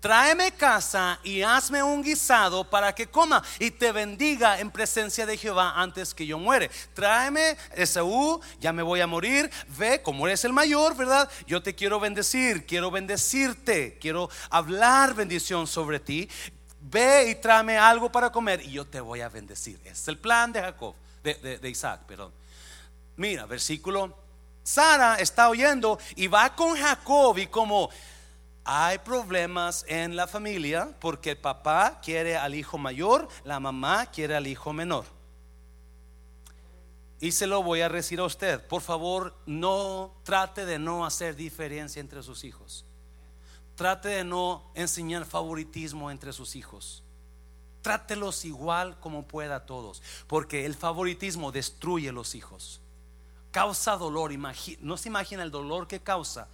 tráeme 0.00 0.52
casa 0.52 1.18
y 1.24 1.40
hazme 1.40 1.82
un 1.82 2.02
guisado 2.02 2.68
para 2.68 2.94
que 2.94 3.06
coma 3.06 3.42
y 3.58 3.70
te 3.70 3.90
bendiga 3.90 4.60
en 4.60 4.70
presencia 4.70 5.24
de 5.24 5.38
Jehová 5.38 5.72
antes 5.76 6.12
que 6.12 6.26
yo 6.26 6.38
muere. 6.38 6.70
Tráeme, 6.92 7.56
Esaú, 7.74 8.40
ya 8.60 8.74
me 8.74 8.82
voy 8.82 9.00
a 9.00 9.06
morir, 9.06 9.50
ve, 9.78 10.02
como 10.02 10.26
eres 10.26 10.44
el 10.44 10.52
mayor, 10.52 10.94
¿verdad? 10.94 11.30
Yo 11.46 11.62
te 11.62 11.74
quiero 11.74 12.00
bendecir, 12.00 12.66
quiero 12.66 12.90
bendecirte, 12.90 13.98
quiero 13.98 14.28
hablar 14.50 15.14
bendición 15.14 15.66
sobre 15.66 16.00
ti. 16.00 16.28
Ve 16.80 17.30
y 17.30 17.34
tráeme 17.34 17.76
algo 17.76 18.10
para 18.10 18.30
comer 18.30 18.62
y 18.62 18.72
yo 18.72 18.86
te 18.86 19.00
voy 19.00 19.20
a 19.20 19.28
bendecir. 19.28 19.80
es 19.84 20.08
el 20.08 20.18
plan 20.18 20.52
de 20.52 20.60
Jacob, 20.60 20.94
de, 21.22 21.58
de 21.58 21.70
Isaac, 21.70 22.02
perdón. 22.06 22.32
Mira, 23.16 23.46
versículo. 23.46 24.16
Sara 24.62 25.16
está 25.16 25.48
oyendo 25.48 25.98
y 26.16 26.26
va 26.26 26.54
con 26.54 26.76
Jacob 26.76 27.36
y 27.38 27.46
como 27.46 27.90
hay 28.64 28.98
problemas 28.98 29.84
en 29.88 30.16
la 30.16 30.26
familia 30.26 30.94
porque 31.00 31.30
el 31.30 31.38
papá 31.38 32.00
quiere 32.02 32.36
al 32.36 32.54
hijo 32.54 32.78
mayor, 32.78 33.28
la 33.44 33.58
mamá 33.58 34.06
quiere 34.06 34.36
al 34.36 34.46
hijo 34.46 34.72
menor. 34.72 35.04
Y 37.20 37.32
se 37.32 37.46
lo 37.46 37.62
voy 37.62 37.82
a 37.82 37.88
decir 37.88 38.20
a 38.20 38.24
usted, 38.24 38.66
por 38.66 38.80
favor, 38.80 39.34
no 39.44 40.14
trate 40.22 40.64
de 40.64 40.78
no 40.78 41.04
hacer 41.04 41.36
diferencia 41.36 42.00
entre 42.00 42.22
sus 42.22 42.44
hijos. 42.44 42.84
Trate 43.80 44.10
de 44.10 44.24
no 44.24 44.62
enseñar 44.74 45.24
favoritismo 45.24 46.10
entre 46.10 46.34
sus 46.34 46.54
hijos. 46.54 47.02
Trátelos 47.80 48.44
igual 48.44 49.00
como 49.00 49.26
pueda 49.26 49.56
a 49.56 49.64
todos, 49.64 50.02
porque 50.26 50.66
el 50.66 50.74
favoritismo 50.74 51.50
destruye 51.50 52.12
los 52.12 52.34
hijos. 52.34 52.82
Causa 53.50 53.96
dolor, 53.96 54.32
no 54.82 54.96
se 54.98 55.08
imagina 55.08 55.42
el 55.42 55.50
dolor 55.50 55.88
que 55.88 55.98
causa 55.98 56.46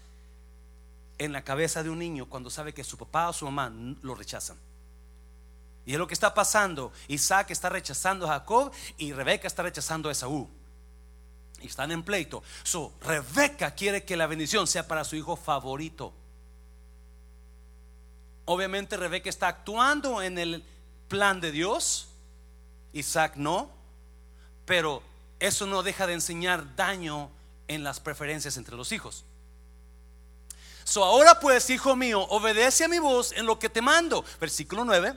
en 1.18 1.32
la 1.32 1.42
cabeza 1.42 1.82
de 1.82 1.90
un 1.90 1.98
niño 1.98 2.26
cuando 2.26 2.48
sabe 2.48 2.72
que 2.72 2.84
su 2.84 2.96
papá 2.96 3.30
o 3.30 3.32
su 3.32 3.44
mamá 3.46 3.72
lo 4.02 4.14
rechazan. 4.14 4.56
Y 5.84 5.94
es 5.94 5.98
lo 5.98 6.06
que 6.06 6.14
está 6.14 6.32
pasando. 6.32 6.92
Isaac 7.08 7.50
está 7.50 7.68
rechazando 7.68 8.26
a 8.26 8.38
Jacob 8.38 8.70
y 8.98 9.12
Rebeca 9.12 9.48
está 9.48 9.64
rechazando 9.64 10.08
a 10.08 10.12
Esaú. 10.12 10.48
Y 11.60 11.66
están 11.66 11.90
en 11.90 12.04
pleito. 12.04 12.44
So, 12.62 12.92
Rebeca 13.00 13.74
quiere 13.74 14.04
que 14.04 14.16
la 14.16 14.28
bendición 14.28 14.68
sea 14.68 14.86
para 14.86 15.02
su 15.02 15.16
hijo 15.16 15.34
favorito. 15.34 16.14
Obviamente 18.46 18.96
Rebeca 18.96 19.28
está 19.28 19.48
actuando 19.48 20.22
en 20.22 20.38
el 20.38 20.64
plan 21.08 21.40
de 21.40 21.52
Dios. 21.52 22.08
Isaac 22.92 23.34
no. 23.36 23.70
Pero 24.64 25.02
eso 25.38 25.66
no 25.66 25.82
deja 25.82 26.06
de 26.06 26.14
enseñar 26.14 26.74
daño 26.76 27.30
en 27.68 27.84
las 27.84 28.00
preferencias 28.00 28.56
entre 28.56 28.76
los 28.76 28.92
hijos. 28.92 29.24
So 30.84 31.04
ahora 31.04 31.40
pues, 31.40 31.68
hijo 31.68 31.96
mío, 31.96 32.22
obedece 32.22 32.84
a 32.84 32.88
mi 32.88 33.00
voz 33.00 33.32
en 33.32 33.44
lo 33.44 33.58
que 33.58 33.68
te 33.68 33.82
mando. 33.82 34.24
Versículo 34.40 34.84
9. 34.84 35.14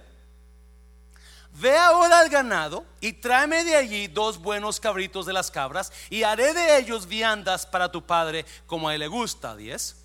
Ve 1.54 1.78
ahora 1.78 2.20
al 2.20 2.30
ganado 2.30 2.86
y 3.02 3.14
tráeme 3.14 3.64
de 3.64 3.76
allí 3.76 4.08
dos 4.08 4.40
buenos 4.40 4.80
cabritos 4.80 5.26
de 5.26 5.34
las 5.34 5.52
cabras 5.52 5.92
y 6.10 6.24
haré 6.24 6.54
de 6.54 6.78
ellos 6.78 7.08
viandas 7.08 7.66
para 7.66 7.92
tu 7.92 8.06
padre 8.06 8.46
como 8.66 8.90
a 8.90 8.94
él 8.96 9.00
le 9.00 9.08
gusta. 9.08 9.56
10. 9.56 9.96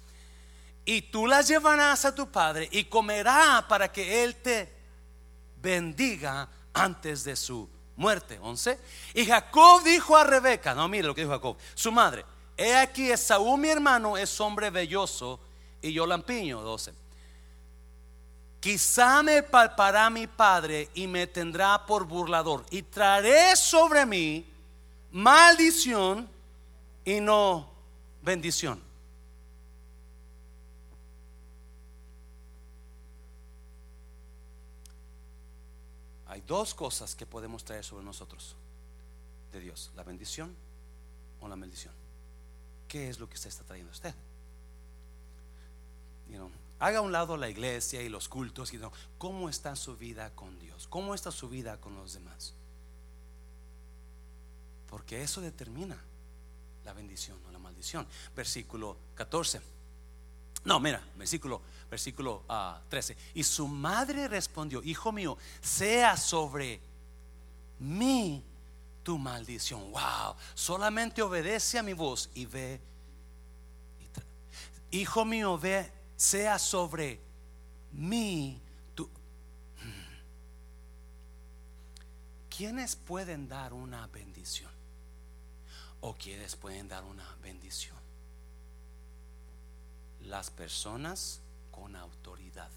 Y 0.84 1.02
tú 1.02 1.26
las 1.26 1.48
llevarás 1.48 2.04
a 2.04 2.14
tu 2.14 2.30
padre 2.30 2.68
y 2.70 2.84
comerá 2.84 3.64
para 3.68 3.90
que 3.90 4.22
él 4.22 4.36
te 4.36 4.70
bendiga 5.60 6.48
antes 6.74 7.24
de 7.24 7.36
su 7.36 7.68
muerte. 7.96 8.38
11. 8.42 8.78
Y 9.14 9.24
Jacob 9.24 9.82
dijo 9.82 10.16
a 10.16 10.24
Rebeca, 10.24 10.74
no 10.74 10.88
mire 10.88 11.06
lo 11.06 11.14
que 11.14 11.22
dijo 11.22 11.32
Jacob, 11.32 11.56
su 11.74 11.90
madre, 11.90 12.24
he 12.56 12.76
aquí 12.76 13.10
Esaú 13.10 13.56
mi 13.56 13.68
hermano 13.68 14.16
es 14.16 14.38
hombre 14.40 14.70
belloso 14.70 15.40
y 15.80 15.92
yo 15.92 16.06
lampiño. 16.06 16.60
12. 16.60 16.92
Quizá 18.60 19.22
me 19.22 19.42
palpará 19.42 20.08
mi 20.08 20.26
padre 20.26 20.88
y 20.94 21.06
me 21.06 21.26
tendrá 21.26 21.84
por 21.84 22.04
burlador 22.04 22.64
y 22.70 22.82
traeré 22.82 23.54
sobre 23.56 24.06
mí 24.06 24.46
maldición 25.12 26.28
y 27.04 27.20
no 27.20 27.70
bendición. 28.22 28.80
Hay 36.34 36.40
dos 36.40 36.74
cosas 36.74 37.14
que 37.14 37.26
podemos 37.26 37.64
traer 37.64 37.84
sobre 37.84 38.04
nosotros 38.04 38.56
de 39.52 39.60
Dios, 39.60 39.92
la 39.94 40.02
bendición 40.02 40.52
o 41.40 41.46
la 41.46 41.54
maldición. 41.54 41.94
¿Qué 42.88 43.08
es 43.08 43.20
lo 43.20 43.28
que 43.28 43.36
se 43.36 43.48
está 43.48 43.62
trayendo 43.62 43.92
usted? 43.92 44.12
haga 46.80 46.98
a 46.98 47.02
un 47.02 47.12
lado 47.12 47.36
la 47.36 47.48
iglesia 47.48 48.02
y 48.02 48.08
los 48.08 48.28
cultos 48.28 48.72
¿cómo 49.16 49.48
está 49.48 49.76
su 49.76 49.96
vida 49.96 50.34
con 50.34 50.58
Dios? 50.58 50.88
¿Cómo 50.88 51.14
está 51.14 51.30
su 51.30 51.48
vida 51.48 51.80
con 51.80 51.94
los 51.94 52.14
demás? 52.14 52.52
Porque 54.90 55.22
eso 55.22 55.40
determina 55.40 56.02
la 56.84 56.94
bendición 56.94 57.38
o 57.46 57.52
la 57.52 57.60
maldición. 57.60 58.08
Versículo 58.34 58.96
14. 59.14 59.60
No, 60.64 60.80
mira, 60.80 61.02
versículo, 61.16 61.60
versículo 61.90 62.42
13. 62.88 63.16
Ah, 63.18 63.30
y 63.34 63.44
su 63.44 63.68
madre 63.68 64.28
respondió, 64.28 64.82
hijo 64.82 65.12
mío, 65.12 65.36
sea 65.60 66.16
sobre 66.16 66.80
mí 67.78 68.42
tu 69.02 69.18
maldición. 69.18 69.92
Wow, 69.92 70.34
solamente 70.54 71.20
obedece 71.20 71.78
a 71.78 71.82
mi 71.82 71.92
voz 71.92 72.30
y 72.34 72.46
ve. 72.46 72.80
hijo 74.90 75.24
mío, 75.24 75.58
ve 75.58 75.92
sea 76.16 76.58
sobre 76.58 77.20
mí 77.92 78.58
tu... 78.94 79.08
¿Quiénes 82.48 82.96
pueden 82.96 83.48
dar 83.48 83.74
una 83.74 84.06
bendición? 84.06 84.72
¿O 86.00 86.14
quiénes 86.14 86.56
pueden 86.56 86.88
dar 86.88 87.04
una 87.04 87.36
bendición? 87.42 88.03
Las 90.24 90.50
personas 90.50 91.40
con 91.70 91.96
autoridad. 91.96 92.70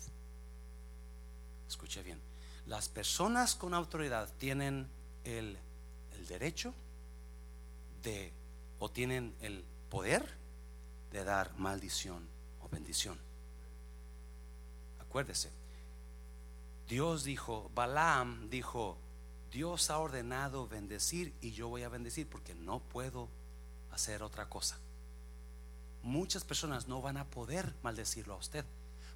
Escuche 1.68 2.04
bien. 2.04 2.20
Las 2.66 2.90
personas 2.90 3.56
con 3.56 3.74
autoridad 3.74 4.30
tienen 4.38 4.88
el, 5.24 5.58
el 6.14 6.28
derecho 6.28 6.74
de 8.04 8.34
o 8.80 8.90
tienen 8.90 9.36
el 9.42 9.64
poder 9.90 10.24
de 11.12 11.24
dar 11.24 11.58
maldición 11.58 12.28
o 12.62 12.70
bendición. 12.70 13.18
Acuérdese, 15.00 15.50
Dios 16.88 17.24
dijo, 17.24 17.72
Balaam 17.74 18.50
dijo, 18.50 18.98
Dios 19.52 19.90
ha 19.90 19.98
ordenado 20.00 20.68
bendecir 20.68 21.34
y 21.42 21.52
yo 21.52 21.70
voy 21.70 21.84
a 21.84 21.90
bendecir 21.90 22.28
porque 22.28 22.54
no 22.54 22.80
puedo 22.80 23.30
hacer 23.92 24.22
otra 24.24 24.48
cosa. 24.48 24.78
Muchas 26.08 26.46
personas 26.46 26.88
no 26.88 27.02
van 27.02 27.18
a 27.18 27.26
poder 27.26 27.76
maldecirlo 27.84 28.34
a 28.34 28.38
usted 28.38 28.64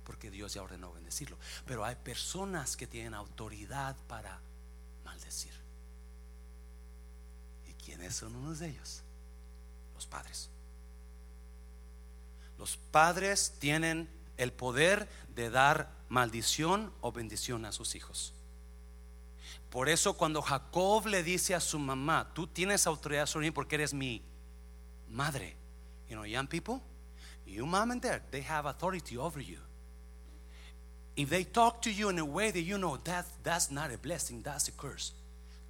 porque 0.04 0.30
Dios 0.30 0.54
ya 0.54 0.62
ordenó 0.62 0.92
bendecirlo. 0.92 1.38
Pero 1.66 1.86
hay 1.86 1.96
personas 1.96 2.76
que 2.76 2.86
tienen 2.86 3.14
autoridad 3.14 3.96
para 4.10 4.42
maldecir. 5.06 5.54
¿Y 7.70 7.74
quiénes 7.82 8.14
son 8.14 8.36
unos 8.36 8.60
de 8.60 8.72
ellos? 8.72 9.04
Los 9.96 10.06
padres. 10.06 10.50
Los 12.58 12.76
padres 12.76 13.54
tienen 13.58 14.10
el 14.36 14.52
poder 14.52 15.08
de 15.34 15.50
dar 15.50 15.90
maldición 16.10 16.92
o 17.00 17.14
bendición 17.14 17.64
a 17.64 17.72
sus 17.72 17.96
hijos. 17.96 18.34
Por 19.70 19.88
eso 19.88 20.18
cuando 20.18 20.42
Jacob 20.42 21.08
le 21.08 21.24
dice 21.24 21.56
a 21.56 21.62
su 21.62 21.80
mamá, 21.80 22.34
tú 22.34 22.48
tienes 22.48 22.86
autoridad 22.86 23.28
sobre 23.28 23.48
mí 23.48 23.52
porque 23.52 23.76
eres 23.76 23.94
mi 23.94 24.22
madre. 25.08 25.61
You 26.12 26.18
know, 26.18 26.24
young 26.24 26.48
people, 26.48 26.84
you 27.48 27.66
mom 27.66 27.92
and 27.92 28.02
dad, 28.02 28.24
they 28.32 28.42
have 28.42 28.66
authority 28.66 29.18
over 29.18 29.40
you. 29.40 29.60
If 31.16 31.30
they 31.30 31.46
talk 31.46 31.82
to 31.84 31.90
you 31.90 32.10
in 32.10 32.20
a 32.20 32.26
way 32.26 32.52
that 32.52 32.60
you 32.60 32.78
know 32.78 32.98
that 33.06 33.26
that's 33.44 33.72
not 33.72 33.94
a 33.94 33.98
blessing, 33.98 34.42
that's 34.42 34.68
a 34.68 34.74
curse. 34.74 35.14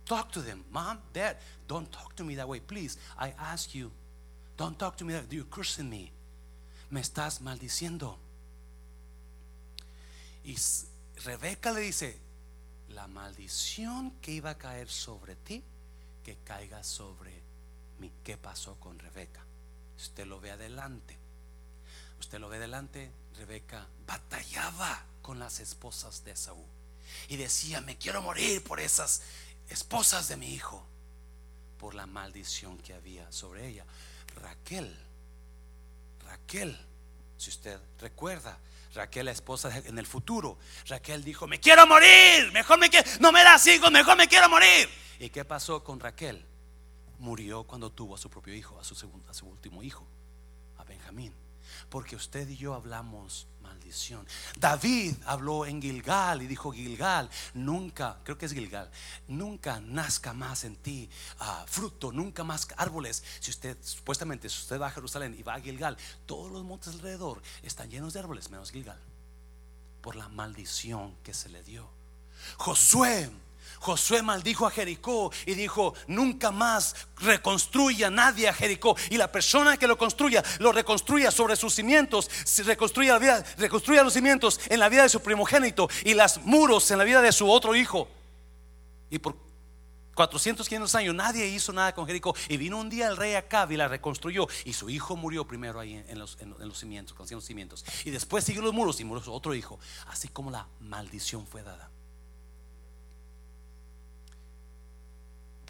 Talk 0.04 0.32
to 0.32 0.40
them, 0.40 0.66
mom, 0.72 0.98
dad. 1.14 1.38
Don't 1.68 1.92
talk 1.92 2.16
to 2.16 2.24
me 2.24 2.34
that 2.36 2.50
way, 2.50 2.60
please. 2.60 2.98
I 3.20 3.36
ask 3.40 3.76
you, 3.76 3.92
don't 4.58 4.80
talk 4.80 4.98
to 4.98 5.06
me 5.06 5.14
that 5.14 5.32
you're 5.32 5.44
cursing 5.44 5.92
me. 5.92 6.12
Me 6.90 7.02
estás 7.02 7.40
maldiciendo. 7.40 8.16
Y 10.44 10.56
Rebeca 11.24 11.72
le 11.72 11.82
dice, 11.82 12.18
la 12.96 13.06
maldición 13.06 14.14
que 14.24 14.32
iba 14.32 14.50
a 14.50 14.58
caer 14.58 14.90
sobre 14.90 15.36
ti, 15.36 15.64
que 16.24 16.38
caiga 16.44 16.84
sobre 16.84 17.44
mí. 18.00 18.12
¿Qué 18.24 18.38
pasó 18.38 18.76
con 18.80 18.98
Rebeca? 18.98 19.51
Usted 20.02 20.26
lo 20.26 20.40
ve 20.40 20.52
adelante. 20.52 21.16
Usted 22.20 22.40
lo 22.40 22.50
ve 22.50 22.58
adelante. 22.58 23.12
Rebeca 23.38 23.88
batallaba 24.08 25.06
con 25.22 25.38
las 25.38 25.60
esposas 25.60 26.24
de 26.24 26.36
Saúl. 26.36 26.66
Y 27.28 27.38
decía, 27.38 27.82
me 27.82 27.98
quiero 27.98 28.22
morir 28.22 28.64
por 28.64 28.80
esas 28.80 29.22
esposas 29.70 30.28
de 30.28 30.38
mi 30.38 30.54
hijo. 30.54 30.84
Por 31.78 31.94
la 31.94 32.08
maldición 32.08 32.80
que 32.80 32.96
había 32.96 33.32
sobre 33.32 33.68
ella. 33.68 33.86
Raquel, 34.36 34.98
Raquel, 36.26 36.80
si 37.38 37.50
usted 37.50 37.80
recuerda, 38.00 38.58
Raquel, 38.94 39.26
la 39.26 39.32
esposa 39.32 39.76
en 39.86 40.00
el 40.00 40.08
futuro, 40.08 40.58
Raquel 40.88 41.24
dijo, 41.24 41.48
me 41.48 41.60
quiero 41.60 41.86
morir, 41.86 42.52
mejor 42.52 42.80
me 42.80 42.90
quiero, 42.90 43.10
no 43.20 43.32
me 43.32 43.44
das 43.44 43.66
hijos, 43.68 43.92
mejor 43.92 44.18
me 44.18 44.28
quiero 44.28 44.50
morir. 44.50 44.90
¿Y 45.20 45.30
qué 45.30 45.46
pasó 45.46 45.84
con 45.84 46.00
Raquel? 46.00 46.46
Murió 47.22 47.64
cuando 47.66 47.92
tuvo 47.92 48.16
a 48.16 48.18
su 48.18 48.32
propio 48.32 48.56
hijo, 48.56 48.80
a 48.80 48.84
su, 48.84 48.96
segundo, 48.96 49.30
a 49.30 49.34
su 49.36 49.46
último 49.46 49.84
hijo, 49.84 50.08
a 50.78 50.84
Benjamín. 50.84 51.32
Porque 51.88 52.16
usted 52.16 52.50
y 52.50 52.58
yo 52.58 52.74
hablamos 52.74 53.48
maldición. 53.62 54.28
David 54.58 55.16
habló 55.28 55.68
en 55.68 55.80
Gilgal 55.80 56.42
y 56.42 56.48
dijo, 56.48 56.72
Gilgal, 56.72 57.30
nunca, 57.54 58.18
creo 58.24 58.40
que 58.40 58.48
es 58.48 58.54
Gilgal, 58.54 58.90
nunca 59.28 59.80
nazca 59.80 60.34
más 60.34 60.64
en 60.64 60.76
ti 60.78 61.12
ah, 61.38 61.64
fruto, 61.68 62.12
nunca 62.12 62.44
más 62.44 62.68
árboles. 62.76 63.24
Si 63.40 63.52
usted, 63.52 63.78
supuestamente, 63.82 64.50
si 64.50 64.58
usted 64.58 64.82
va 64.82 64.88
a 64.88 64.92
Jerusalén 64.92 65.36
y 65.38 65.44
va 65.44 65.54
a 65.54 65.62
Gilgal, 65.62 65.98
todos 66.26 66.52
los 66.52 66.64
montes 66.64 66.96
alrededor 66.96 67.40
están 67.62 67.92
llenos 67.92 68.14
de 68.14 68.20
árboles, 68.20 68.50
menos 68.50 68.72
Gilgal, 68.72 69.00
por 70.02 70.16
la 70.16 70.28
maldición 70.28 71.16
que 71.24 71.36
se 71.36 71.50
le 71.50 71.64
dio. 71.64 71.88
Josué 72.58 73.30
Josué 73.82 74.22
maldijo 74.22 74.68
a 74.68 74.72
Jericó 74.72 75.32
y 75.48 75.56
dijo, 75.56 75.96
nunca 76.06 76.52
más 76.52 76.96
reconstruya 77.18 78.12
nadie 78.12 78.48
a 78.48 78.54
Jericó. 78.54 78.96
Y 79.10 79.18
la 79.18 79.32
persona 79.32 79.76
que 79.76 79.88
lo 79.88 79.98
construya, 79.98 80.44
lo 80.60 80.72
reconstruya 80.72 81.32
sobre 81.32 81.56
sus 81.56 81.74
cimientos, 81.74 82.30
reconstruya, 82.64 83.14
la 83.14 83.20
vida, 83.20 83.44
reconstruya 83.58 84.04
los 84.04 84.14
cimientos 84.14 84.60
en 84.70 84.80
la 84.80 84.88
vida 84.88 85.02
de 85.02 85.10
su 85.10 85.22
primogénito 85.22 85.90
y 86.06 86.14
las 86.14 86.44
muros 86.46 86.92
en 86.92 87.00
la 87.00 87.04
vida 87.04 87.24
de 87.24 87.32
su 87.32 87.50
otro 87.50 87.76
hijo. 87.76 88.08
Y 89.10 89.18
por 89.18 89.36
400, 90.14 90.70
500 90.70 90.94
años 90.94 91.16
nadie 91.16 91.48
hizo 91.48 91.74
nada 91.74 91.96
con 91.96 92.06
Jericó. 92.06 92.36
Y 92.50 92.58
vino 92.58 92.78
un 92.78 92.88
día 92.88 93.08
el 93.08 93.18
rey 93.18 93.34
Acab 93.34 93.72
y 93.72 93.78
la 93.78 93.88
reconstruyó. 93.88 94.48
Y 94.64 94.74
su 94.74 94.92
hijo 94.92 95.16
murió 95.16 95.48
primero 95.48 95.80
ahí 95.80 96.06
en 96.08 96.20
los, 96.20 96.38
en, 96.40 96.54
los 96.60 96.78
cimientos, 96.78 97.16
con 97.16 97.26
los 97.28 97.44
cimientos. 97.44 97.84
Y 98.06 98.12
después 98.12 98.44
siguió 98.44 98.62
los 98.62 98.74
muros 98.74 99.00
y 99.00 99.06
murió 99.06 99.24
su 99.24 99.34
otro 99.34 99.56
hijo. 99.56 99.80
Así 100.06 100.28
como 100.28 100.52
la 100.52 100.68
maldición 100.80 101.48
fue 101.48 101.64
dada. 101.64 101.90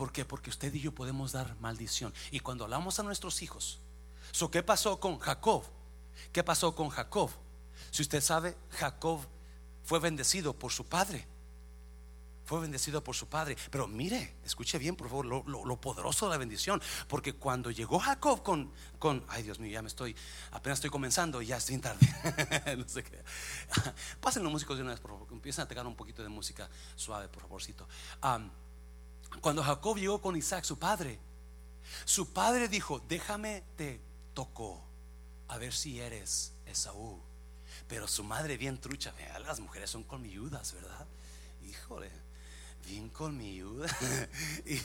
¿Por 0.01 0.11
qué? 0.11 0.25
Porque 0.25 0.49
usted 0.49 0.73
y 0.73 0.79
yo 0.79 0.95
podemos 0.95 1.31
dar 1.31 1.55
maldición. 1.59 2.11
Y 2.31 2.39
cuando 2.39 2.63
hablamos 2.63 2.99
a 2.99 3.03
nuestros 3.03 3.43
hijos, 3.43 3.77
¿qué 4.51 4.63
pasó 4.63 4.99
con 4.99 5.19
Jacob? 5.19 5.63
¿Qué 6.31 6.43
pasó 6.43 6.73
con 6.73 6.89
Jacob? 6.89 7.29
Si 7.91 8.01
usted 8.01 8.19
sabe, 8.19 8.57
Jacob 8.71 9.19
fue 9.83 9.99
bendecido 9.99 10.57
por 10.57 10.71
su 10.71 10.87
padre. 10.87 11.27
Fue 12.45 12.59
bendecido 12.59 13.03
por 13.03 13.15
su 13.15 13.27
padre. 13.27 13.55
Pero 13.69 13.87
mire, 13.87 14.37
escuche 14.43 14.79
bien, 14.79 14.95
por 14.95 15.07
favor, 15.07 15.27
lo, 15.27 15.79
poderoso 15.79 16.25
de 16.25 16.31
la 16.31 16.39
bendición. 16.39 16.81
Porque 17.07 17.33
cuando 17.33 17.69
llegó 17.69 17.99
Jacob 17.99 18.41
con, 18.41 18.73
con, 18.97 19.23
ay 19.29 19.43
Dios 19.43 19.59
mío, 19.59 19.71
ya 19.71 19.83
me 19.83 19.87
estoy, 19.87 20.15
apenas 20.49 20.79
estoy 20.79 20.89
comenzando 20.89 21.43
y 21.43 21.45
ya 21.45 21.57
estoy 21.57 21.77
tarde. 21.77 22.75
no 22.75 22.89
sé 22.89 23.03
qué. 23.03 23.23
Pasen 24.19 24.41
los 24.41 24.51
músicos 24.51 24.77
de 24.77 24.81
una 24.81 24.93
vez, 24.93 24.99
por 24.99 25.11
favor. 25.11 25.27
Empiecen 25.31 25.61
a 25.61 25.67
tocar 25.67 25.85
un 25.85 25.95
poquito 25.95 26.23
de 26.23 26.29
música 26.29 26.67
suave, 26.95 27.27
por 27.27 27.43
favorcito. 27.43 27.87
Cuando 29.39 29.63
Jacob 29.63 29.97
llegó 29.97 30.21
con 30.21 30.35
Isaac, 30.35 30.65
su 30.65 30.77
padre, 30.77 31.19
su 32.05 32.31
padre 32.33 32.67
dijo, 32.67 32.99
déjame 33.07 33.63
te 33.77 34.01
tocó 34.33 34.83
a 35.47 35.57
ver 35.57 35.73
si 35.73 35.99
eres 35.99 36.53
Esaú. 36.65 37.21
Pero 37.87 38.07
su 38.07 38.23
madre 38.23 38.57
bien 38.57 38.79
trucha, 38.79 39.13
las 39.45 39.59
mujeres 39.59 39.89
son 39.89 40.03
colmilludas, 40.03 40.73
¿verdad? 40.73 41.05
Híjole, 41.67 42.09
bien 42.85 43.09
colmilluda. 43.09 43.87
y, 44.65 44.77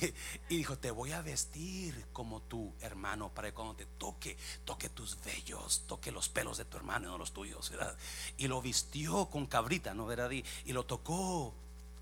y 0.48 0.56
dijo, 0.56 0.78
te 0.78 0.90
voy 0.90 1.12
a 1.12 1.22
vestir 1.22 2.06
como 2.12 2.42
tu 2.42 2.72
hermano 2.80 3.32
para 3.32 3.48
que 3.48 3.54
cuando 3.54 3.74
te 3.74 3.86
toque, 3.86 4.36
toque 4.64 4.88
tus 4.88 5.22
vellos, 5.22 5.84
toque 5.86 6.10
los 6.10 6.28
pelos 6.28 6.58
de 6.58 6.64
tu 6.64 6.76
hermano, 6.76 7.08
no 7.08 7.18
los 7.18 7.32
tuyos, 7.32 7.70
¿verdad? 7.70 7.96
Y 8.38 8.48
lo 8.48 8.60
vistió 8.60 9.26
con 9.26 9.46
cabrita, 9.46 9.94
¿no? 9.94 10.06
¿verdad? 10.06 10.30
Y, 10.30 10.44
y 10.64 10.72
lo 10.72 10.84
tocó. 10.84 11.54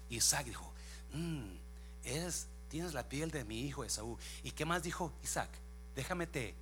Isaac 0.09 0.47
dijo, 0.47 0.73
mmm 1.13 1.64
es, 2.05 2.49
tienes 2.69 2.95
la 2.95 3.09
piel 3.09 3.31
de 3.31 3.45
mi 3.45 3.61
hijo 3.61 3.85
Esaú. 3.85 4.19
¿Y 4.43 4.53
qué 4.53 4.65
más 4.65 4.83
dijo 4.83 5.13
Isaac? 5.23 5.51
Déjame 5.95 6.27
te. 6.27 6.55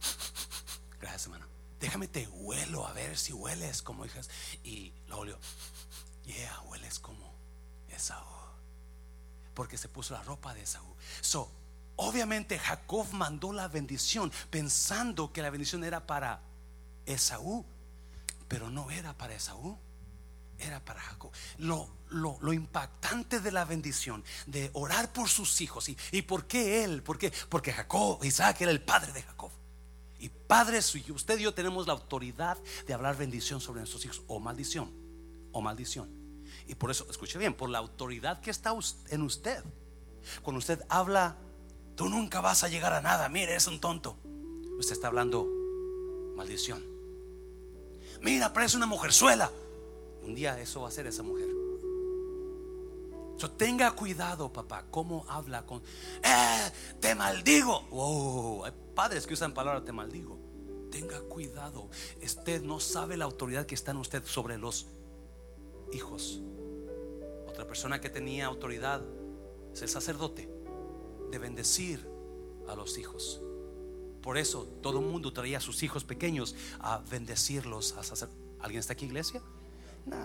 Gracias, 1.00 1.24
hermano. 1.24 1.46
Déjame 1.80 2.06
te 2.06 2.28
huelo 2.28 2.86
a 2.86 2.92
ver 2.92 3.16
si 3.18 3.32
hueles 3.32 3.82
como 3.82 4.04
hijas. 4.04 4.30
Y 4.62 4.92
lo 5.08 5.18
olió. 5.18 5.38
Yeah, 6.24 6.60
hueles 6.66 6.98
como 6.98 7.34
Esaú. 7.88 8.24
Porque 9.54 9.76
se 9.76 9.88
puso 9.88 10.14
la 10.14 10.22
ropa 10.22 10.54
de 10.54 10.62
Esaú. 10.62 10.94
So, 11.20 11.50
obviamente 11.96 12.58
Jacob 12.58 13.06
mandó 13.12 13.52
la 13.52 13.68
bendición 13.68 14.32
pensando 14.50 15.32
que 15.32 15.42
la 15.42 15.50
bendición 15.50 15.84
era 15.84 16.06
para 16.06 16.40
Esaú, 17.04 17.64
pero 18.48 18.70
no 18.70 18.90
era 18.90 19.16
para 19.18 19.34
Esaú 19.34 19.78
era 20.62 20.84
para 20.84 21.00
Jacob. 21.00 21.30
Lo, 21.58 21.88
lo, 22.10 22.52
impactante 22.52 23.40
de 23.40 23.52
la 23.52 23.64
bendición, 23.64 24.24
de 24.46 24.70
orar 24.74 25.12
por 25.12 25.28
sus 25.28 25.60
hijos. 25.60 25.88
¿Y, 25.88 25.96
y 26.12 26.22
por 26.22 26.46
qué 26.46 26.84
él? 26.84 27.02
¿Por 27.02 27.18
Porque 27.48 27.72
Jacob, 27.72 28.24
Isaac 28.24 28.60
era 28.60 28.70
el 28.70 28.82
padre 28.82 29.12
de 29.12 29.22
Jacob. 29.22 29.50
Y 30.18 30.28
padre 30.28 30.80
suyo, 30.82 31.14
usted 31.14 31.38
y 31.38 31.42
yo 31.42 31.52
tenemos 31.52 31.86
la 31.86 31.94
autoridad 31.94 32.56
de 32.86 32.94
hablar 32.94 33.16
bendición 33.16 33.60
sobre 33.60 33.80
nuestros 33.80 34.04
hijos, 34.04 34.22
o 34.28 34.38
maldición, 34.38 34.92
o 35.50 35.60
maldición. 35.60 36.10
Y 36.68 36.76
por 36.76 36.90
eso, 36.90 37.06
escuche 37.10 37.38
bien, 37.38 37.54
por 37.54 37.68
la 37.68 37.78
autoridad 37.78 38.40
que 38.40 38.50
está 38.50 38.72
en 39.08 39.22
usted. 39.22 39.64
Cuando 40.42 40.58
usted 40.58 40.80
habla, 40.88 41.36
tú 41.96 42.08
nunca 42.08 42.40
vas 42.40 42.62
a 42.62 42.68
llegar 42.68 42.92
a 42.92 43.00
nada, 43.00 43.28
mire, 43.28 43.56
es 43.56 43.66
un 43.66 43.80
tonto. 43.80 44.16
Usted 44.78 44.92
está 44.92 45.08
hablando 45.08 45.48
maldición. 46.36 46.84
Mira, 48.20 48.52
parece 48.52 48.76
una 48.76 48.86
mujerzuela. 48.86 49.50
Un 50.24 50.34
día 50.34 50.60
eso 50.60 50.82
va 50.82 50.88
a 50.88 50.90
ser 50.90 51.06
esa 51.06 51.22
mujer. 51.22 51.48
tenga 53.56 53.90
cuidado, 53.90 54.52
papá, 54.52 54.86
cómo 54.90 55.24
habla 55.28 55.66
con, 55.66 55.82
eh, 56.22 56.70
te 57.00 57.14
maldigo. 57.14 57.82
Wow, 57.90 58.64
hay 58.64 58.72
padres 58.94 59.26
que 59.26 59.34
usan 59.34 59.52
palabra 59.52 59.84
te 59.84 59.92
maldigo. 59.92 60.38
Tenga 60.90 61.20
cuidado. 61.22 61.88
Usted 62.22 62.62
no 62.62 62.78
sabe 62.78 63.16
la 63.16 63.24
autoridad 63.24 63.66
que 63.66 63.74
está 63.74 63.90
en 63.90 63.96
usted 63.96 64.24
sobre 64.24 64.58
los 64.58 64.86
hijos. 65.92 66.40
Otra 67.48 67.66
persona 67.66 68.00
que 68.00 68.10
tenía 68.10 68.46
autoridad 68.46 69.02
es 69.72 69.82
el 69.82 69.88
sacerdote 69.88 70.48
de 71.30 71.38
bendecir 71.38 72.06
a 72.68 72.76
los 72.76 72.98
hijos. 72.98 73.40
Por 74.22 74.38
eso 74.38 74.66
todo 74.82 75.00
el 75.00 75.06
mundo 75.06 75.32
traía 75.32 75.58
a 75.58 75.60
sus 75.60 75.82
hijos 75.82 76.04
pequeños 76.04 76.54
a 76.78 76.98
bendecirlos, 77.10 77.92
a. 77.94 78.28
¿Alguien 78.60 78.78
está 78.78 78.92
aquí, 78.92 79.06
iglesia? 79.06 79.42
No, 80.04 80.16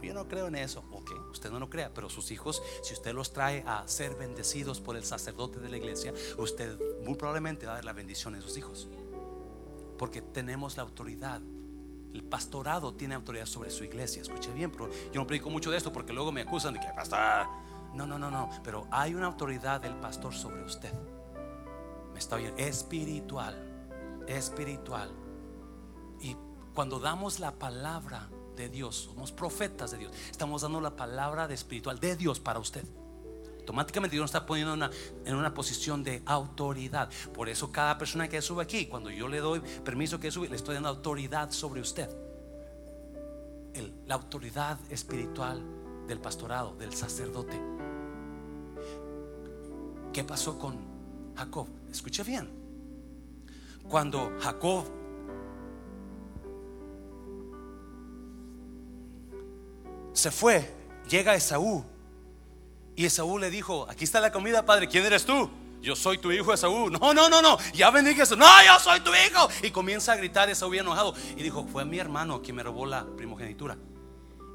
yo 0.00 0.14
no 0.14 0.28
creo 0.28 0.46
en 0.46 0.54
eso. 0.54 0.84
Ok, 0.92 1.10
usted 1.30 1.50
no 1.50 1.58
lo 1.58 1.68
crea, 1.68 1.92
pero 1.92 2.08
sus 2.08 2.30
hijos, 2.30 2.62
si 2.82 2.94
usted 2.94 3.12
los 3.12 3.32
trae 3.32 3.64
a 3.66 3.86
ser 3.88 4.14
bendecidos 4.14 4.80
por 4.80 4.96
el 4.96 5.04
sacerdote 5.04 5.58
de 5.58 5.68
la 5.68 5.76
iglesia, 5.76 6.14
usted 6.38 6.78
muy 7.04 7.14
probablemente 7.14 7.66
va 7.66 7.72
a 7.72 7.74
dar 7.76 7.84
la 7.84 7.92
bendición 7.92 8.34
a 8.34 8.40
sus 8.40 8.56
hijos. 8.56 8.88
Porque 9.98 10.22
tenemos 10.22 10.76
la 10.76 10.84
autoridad. 10.84 11.40
El 12.12 12.22
pastorado 12.22 12.94
tiene 12.94 13.16
autoridad 13.16 13.46
sobre 13.46 13.70
su 13.70 13.82
iglesia. 13.82 14.22
Escuche 14.22 14.52
bien, 14.52 14.70
pero 14.70 14.88
yo 15.12 15.20
no 15.20 15.26
predico 15.26 15.50
mucho 15.50 15.70
de 15.70 15.78
esto 15.78 15.92
porque 15.92 16.12
luego 16.12 16.30
me 16.30 16.42
acusan 16.42 16.74
de 16.74 16.80
que 16.80 16.86
pastor. 16.94 17.48
No, 17.92 18.06
no, 18.06 18.18
no, 18.18 18.30
no. 18.30 18.50
Pero 18.62 18.86
hay 18.92 19.14
una 19.14 19.26
autoridad 19.26 19.80
del 19.80 19.96
pastor 19.96 20.32
sobre 20.32 20.62
usted. 20.62 20.92
Me 22.12 22.20
está 22.20 22.36
oyendo. 22.36 22.56
Espiritual. 22.56 24.24
Espiritual. 24.28 25.12
Y 26.20 26.36
cuando 26.72 27.00
damos 27.00 27.40
la 27.40 27.52
palabra 27.52 28.28
de 28.56 28.68
Dios, 28.68 28.96
somos 28.96 29.32
profetas 29.32 29.90
de 29.90 29.98
Dios. 29.98 30.12
Estamos 30.30 30.62
dando 30.62 30.80
la 30.80 30.96
palabra 30.96 31.48
de 31.48 31.54
espiritual 31.54 31.98
de 31.98 32.16
Dios 32.16 32.40
para 32.40 32.58
usted. 32.58 32.84
Automáticamente 33.60 34.14
Dios 34.14 34.24
nos 34.24 34.30
está 34.30 34.44
poniendo 34.44 34.90
en 35.24 35.34
una 35.34 35.54
posición 35.54 36.04
de 36.04 36.22
autoridad. 36.26 37.08
Por 37.32 37.48
eso 37.48 37.72
cada 37.72 37.96
persona 37.96 38.28
que 38.28 38.42
sube 38.42 38.62
aquí, 38.62 38.86
cuando 38.86 39.10
yo 39.10 39.26
le 39.26 39.38
doy 39.38 39.60
permiso 39.82 40.20
que 40.20 40.30
sube, 40.30 40.50
le 40.50 40.56
estoy 40.56 40.74
dando 40.74 40.90
autoridad 40.90 41.50
sobre 41.50 41.80
usted. 41.80 42.08
la 44.06 44.14
autoridad 44.14 44.78
espiritual 44.90 45.62
del 46.06 46.20
pastorado, 46.20 46.76
del 46.76 46.92
sacerdote. 46.94 47.58
¿Qué 50.12 50.22
pasó 50.22 50.58
con 50.58 50.78
Jacob? 51.34 51.66
Escuche 51.90 52.22
bien. 52.22 52.50
Cuando 53.88 54.30
Jacob 54.40 54.84
se 60.24 60.30
fue, 60.30 60.66
llega 61.06 61.34
Esaú. 61.34 61.84
Y 62.96 63.04
Esaú 63.04 63.38
le 63.38 63.50
dijo, 63.50 63.86
aquí 63.90 64.04
está 64.04 64.20
la 64.20 64.32
comida, 64.32 64.64
padre, 64.64 64.88
¿quién 64.88 65.04
eres 65.04 65.26
tú? 65.26 65.50
Yo 65.82 65.94
soy 65.94 66.16
tu 66.16 66.32
hijo 66.32 66.54
Esaú. 66.54 66.88
No, 66.88 67.12
no, 67.12 67.28
no, 67.28 67.42
no. 67.42 67.58
Ya 67.74 67.90
bendiga 67.90 68.22
eso. 68.22 68.34
No, 68.34 68.46
yo 68.64 68.80
soy 68.80 69.00
tu 69.00 69.10
hijo. 69.10 69.48
Y 69.62 69.70
comienza 69.70 70.12
a 70.12 70.16
gritar 70.16 70.48
Esaú 70.48 70.70
bien 70.70 70.86
enojado. 70.86 71.12
Y 71.36 71.42
dijo, 71.42 71.66
fue 71.70 71.84
mi 71.84 71.98
hermano 71.98 72.40
quien 72.40 72.56
me 72.56 72.62
robó 72.62 72.86
la 72.86 73.04
primogenitura. 73.04 73.76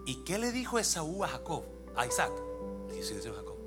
¿Y 0.08 0.24
qué 0.24 0.40
le 0.40 0.52
dijo 0.52 0.80
Esaú 0.80 1.24
a 1.24 1.28
Jacob? 1.28 1.64
A 1.96 2.08
Isaac. 2.08 2.32
Dice 2.92 3.22
Jacob. 3.22 3.58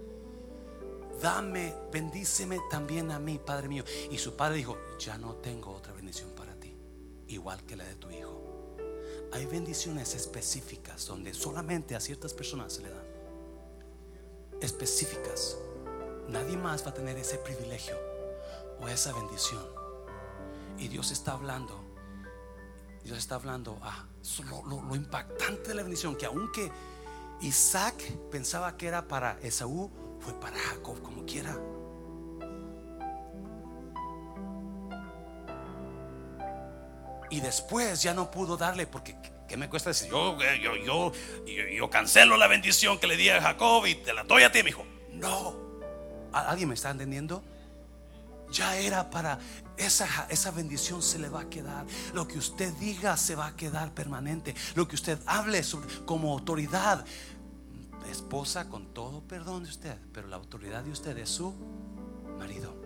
Dame, 1.20 1.72
bendíceme 1.92 2.58
también 2.68 3.12
a 3.12 3.20
mí, 3.20 3.38
Padre 3.38 3.68
mío. 3.68 3.84
Y 4.10 4.18
su 4.18 4.34
padre 4.34 4.56
dijo, 4.56 4.76
ya 4.98 5.16
no 5.18 5.34
tengo 5.36 5.72
otra 5.72 5.92
bendición 5.92 6.30
para 6.36 6.56
ti, 6.56 6.76
igual 7.28 7.62
que 7.64 7.76
la 7.76 7.84
de 7.84 7.94
tu 7.94 8.10
hijo 8.10 8.51
hay 9.32 9.46
bendiciones 9.46 10.14
específicas 10.14 11.06
donde 11.06 11.32
solamente 11.32 11.96
a 11.96 12.00
ciertas 12.00 12.34
personas 12.34 12.74
se 12.74 12.82
le 12.82 12.90
dan. 12.90 13.04
Específicas. 14.60 15.56
Nadie 16.28 16.56
más 16.56 16.84
va 16.84 16.90
a 16.90 16.94
tener 16.94 17.16
ese 17.16 17.38
privilegio 17.38 17.96
o 18.80 18.88
esa 18.88 19.12
bendición. 19.12 19.64
Y 20.78 20.88
Dios 20.88 21.10
está 21.10 21.32
hablando. 21.32 21.82
Dios 23.04 23.18
está 23.18 23.36
hablando 23.36 23.78
a 23.82 24.06
lo, 24.50 24.82
lo 24.82 24.94
impactante 24.94 25.68
de 25.68 25.74
la 25.74 25.82
bendición 25.82 26.14
que 26.14 26.26
aunque 26.26 26.70
Isaac 27.40 28.00
pensaba 28.30 28.76
que 28.76 28.86
era 28.86 29.08
para 29.08 29.40
Esaú, 29.40 29.90
fue 30.20 30.34
para 30.34 30.56
Jacob 30.56 31.02
como 31.02 31.24
quiera. 31.24 31.58
Y 37.32 37.40
después 37.40 38.02
ya 38.02 38.12
no 38.12 38.30
pudo 38.30 38.58
darle 38.58 38.86
porque 38.86 39.16
¿qué 39.48 39.56
me 39.56 39.66
cuesta 39.66 39.88
decir? 39.88 40.10
Yo, 40.10 40.36
yo, 40.62 40.76
yo, 40.76 41.12
yo, 41.74 41.88
cancelo 41.88 42.36
la 42.36 42.46
bendición 42.46 42.98
que 42.98 43.06
le 43.06 43.16
di 43.16 43.30
a 43.30 43.40
Jacob 43.40 43.86
y 43.86 43.94
te 43.94 44.12
la 44.12 44.22
doy 44.22 44.42
a 44.42 44.52
ti, 44.52 44.58
hijo. 44.58 44.84
No. 45.14 45.56
¿Alguien 46.30 46.68
me 46.68 46.74
está 46.74 46.90
entendiendo? 46.90 47.42
Ya 48.50 48.76
era 48.76 49.08
para 49.08 49.38
esa, 49.78 50.26
esa 50.28 50.50
bendición 50.50 51.00
se 51.00 51.18
le 51.18 51.30
va 51.30 51.40
a 51.40 51.48
quedar. 51.48 51.86
Lo 52.12 52.28
que 52.28 52.36
usted 52.36 52.70
diga 52.74 53.16
se 53.16 53.34
va 53.34 53.46
a 53.46 53.56
quedar 53.56 53.94
permanente. 53.94 54.54
Lo 54.74 54.86
que 54.86 54.94
usted 54.94 55.18
hable 55.24 55.62
como 56.04 56.34
autoridad. 56.34 57.02
Esposa, 58.10 58.68
con 58.68 58.92
todo 58.92 59.22
perdón 59.22 59.64
de 59.64 59.70
usted, 59.70 59.96
pero 60.12 60.28
la 60.28 60.36
autoridad 60.36 60.82
de 60.82 60.90
usted 60.90 61.16
es 61.16 61.30
su 61.30 61.54
marido. 62.38 62.76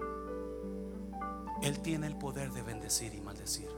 Él 1.63 1.81
tiene 1.81 2.07
el 2.07 2.17
poder 2.17 2.53
de 2.53 2.63
bendecir 2.63 3.13
y 3.13 3.21
maldecir. 3.21 3.76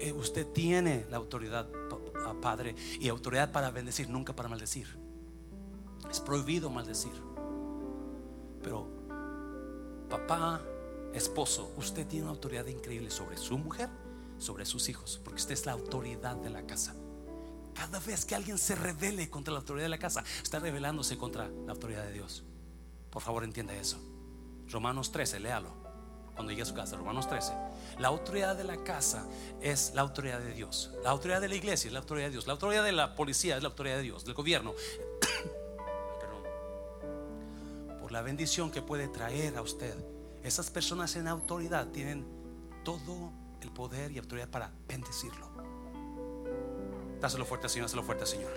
Eh, 0.00 0.12
usted 0.12 0.46
tiene 0.48 1.06
la 1.10 1.16
autoridad, 1.16 1.68
Padre, 2.40 2.74
y 3.00 3.08
autoridad 3.08 3.52
para 3.52 3.70
bendecir, 3.70 4.08
nunca 4.08 4.34
para 4.34 4.48
maldecir. 4.48 4.86
Es 6.10 6.20
prohibido 6.20 6.70
maldecir. 6.70 7.12
Pero, 8.62 8.88
papá, 10.08 10.62
esposo, 11.12 11.72
usted 11.76 12.06
tiene 12.06 12.24
una 12.24 12.32
autoridad 12.32 12.66
increíble 12.66 13.10
sobre 13.10 13.36
su 13.36 13.56
mujer, 13.56 13.88
sobre 14.38 14.64
sus 14.64 14.88
hijos, 14.88 15.20
porque 15.22 15.40
usted 15.40 15.54
es 15.54 15.66
la 15.66 15.72
autoridad 15.72 16.36
de 16.36 16.50
la 16.50 16.66
casa. 16.66 16.94
Cada 17.74 17.98
vez 18.00 18.24
que 18.24 18.34
alguien 18.34 18.58
se 18.58 18.74
revele 18.74 19.28
contra 19.28 19.52
la 19.52 19.60
autoridad 19.60 19.84
de 19.84 19.90
la 19.90 19.98
casa, 19.98 20.24
está 20.42 20.58
rebelándose 20.58 21.16
contra 21.16 21.48
la 21.48 21.72
autoridad 21.72 22.04
de 22.04 22.12
Dios. 22.12 22.44
Por 23.10 23.22
favor, 23.22 23.44
entienda 23.44 23.74
eso. 23.74 23.98
Romanos 24.68 25.12
13, 25.12 25.40
léalo 25.40 25.84
cuando 26.34 26.50
llegue 26.50 26.62
a 26.62 26.66
su 26.66 26.74
casa, 26.74 26.96
Romanos 26.96 27.28
13. 27.28 27.52
La 27.98 28.08
autoridad 28.08 28.56
de 28.56 28.64
la 28.64 28.82
casa 28.82 29.26
es 29.60 29.92
la 29.94 30.02
autoridad 30.02 30.40
de 30.40 30.52
Dios. 30.52 30.90
La 31.02 31.10
autoridad 31.10 31.40
de 31.40 31.48
la 31.48 31.54
iglesia 31.54 31.88
es 31.88 31.92
la 31.92 32.00
autoridad 32.00 32.26
de 32.26 32.32
Dios. 32.32 32.46
La 32.46 32.54
autoridad 32.54 32.84
de 32.84 32.92
la 32.92 33.14
policía 33.14 33.56
es 33.56 33.62
la 33.62 33.68
autoridad 33.68 33.96
de 33.96 34.02
Dios, 34.02 34.24
del 34.24 34.34
gobierno. 34.34 34.74
Por 38.00 38.12
la 38.12 38.22
bendición 38.22 38.70
que 38.70 38.82
puede 38.82 39.08
traer 39.08 39.56
a 39.56 39.62
usted. 39.62 39.94
Esas 40.42 40.70
personas 40.70 41.16
en 41.16 41.28
autoridad 41.28 41.88
tienen 41.88 42.26
todo 42.84 43.32
el 43.60 43.70
poder 43.70 44.12
y 44.12 44.18
autoridad 44.18 44.48
para 44.48 44.72
bendecirlo. 44.86 45.48
Dáselo 47.20 47.46
fuerte, 47.46 47.68
Señor, 47.68 47.86
dáselo 47.86 48.02
fuerte, 48.02 48.26
Señor. 48.26 48.52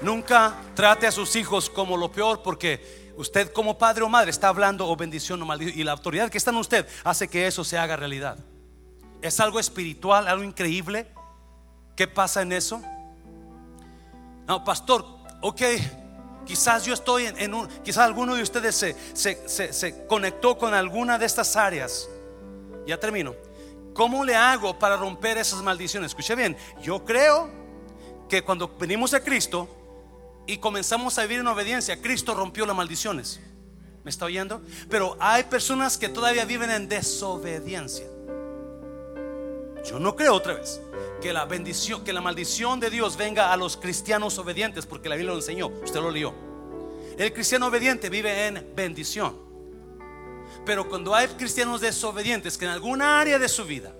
Nunca 0.00 0.56
trate 0.74 1.06
a 1.06 1.12
sus 1.12 1.36
hijos 1.36 1.68
como 1.68 1.96
lo 1.96 2.10
peor 2.10 2.42
porque 2.42 3.01
Usted 3.16 3.52
como 3.52 3.76
padre 3.76 4.02
o 4.04 4.08
madre 4.08 4.30
está 4.30 4.48
hablando 4.48 4.88
o 4.88 4.96
bendición 4.96 5.40
o 5.42 5.46
maldición 5.46 5.78
y 5.78 5.84
la 5.84 5.92
autoridad 5.92 6.30
que 6.30 6.38
está 6.38 6.50
en 6.50 6.56
usted 6.56 6.86
hace 7.04 7.28
que 7.28 7.46
eso 7.46 7.62
se 7.64 7.78
haga 7.78 7.96
realidad. 7.96 8.38
Es 9.20 9.38
algo 9.38 9.60
espiritual, 9.60 10.26
algo 10.26 10.44
increíble. 10.44 11.06
¿Qué 11.94 12.08
pasa 12.08 12.42
en 12.42 12.52
eso? 12.52 12.82
No, 14.46 14.64
pastor, 14.64 15.04
ok, 15.40 15.62
quizás 16.46 16.84
yo 16.84 16.94
estoy 16.94 17.26
en, 17.26 17.54
un, 17.54 17.68
quizás 17.84 18.04
alguno 18.04 18.34
de 18.34 18.42
ustedes 18.42 18.74
se, 18.74 18.96
se, 19.14 19.72
se 19.72 20.06
conectó 20.06 20.56
con 20.56 20.74
alguna 20.74 21.18
de 21.18 21.26
estas 21.26 21.54
áreas. 21.56 22.08
Ya 22.86 22.98
termino. 22.98 23.34
¿Cómo 23.94 24.24
le 24.24 24.34
hago 24.34 24.78
para 24.78 24.96
romper 24.96 25.36
esas 25.36 25.62
maldiciones? 25.62 26.10
Escuche 26.10 26.34
bien, 26.34 26.56
yo 26.80 27.04
creo 27.04 27.50
que 28.28 28.42
cuando 28.42 28.68
venimos 28.78 29.12
a 29.12 29.20
Cristo, 29.20 29.68
y 30.46 30.58
comenzamos 30.58 31.18
a 31.18 31.22
vivir 31.22 31.40
en 31.40 31.46
obediencia, 31.46 32.00
Cristo 32.00 32.34
rompió 32.34 32.66
las 32.66 32.76
maldiciones. 32.76 33.40
¿Me 34.04 34.10
está 34.10 34.24
oyendo? 34.24 34.60
Pero 34.88 35.16
hay 35.20 35.44
personas 35.44 35.96
que 35.96 36.08
todavía 36.08 36.44
viven 36.44 36.70
en 36.70 36.88
desobediencia. 36.88 38.06
Yo 39.84 39.98
no 39.98 40.16
creo 40.16 40.34
otra 40.34 40.54
vez 40.54 40.80
que 41.20 41.32
la 41.32 41.44
bendición, 41.44 42.04
que 42.04 42.12
la 42.12 42.20
maldición 42.20 42.80
de 42.80 42.90
Dios 42.90 43.16
venga 43.16 43.52
a 43.52 43.56
los 43.56 43.76
cristianos 43.76 44.38
obedientes, 44.38 44.86
porque 44.86 45.08
la 45.08 45.14
Biblia 45.14 45.32
lo 45.32 45.38
enseñó, 45.38 45.68
usted 45.68 46.00
lo 46.00 46.10
leyó. 46.10 46.34
El 47.16 47.32
cristiano 47.32 47.66
obediente 47.66 48.08
vive 48.08 48.46
en 48.46 48.74
bendición. 48.74 49.36
Pero 50.64 50.88
cuando 50.88 51.14
hay 51.14 51.28
cristianos 51.28 51.80
desobedientes 51.80 52.56
que 52.56 52.64
en 52.64 52.70
alguna 52.72 53.20
área 53.20 53.38
de 53.38 53.48
su 53.48 53.64
vida 53.64 53.92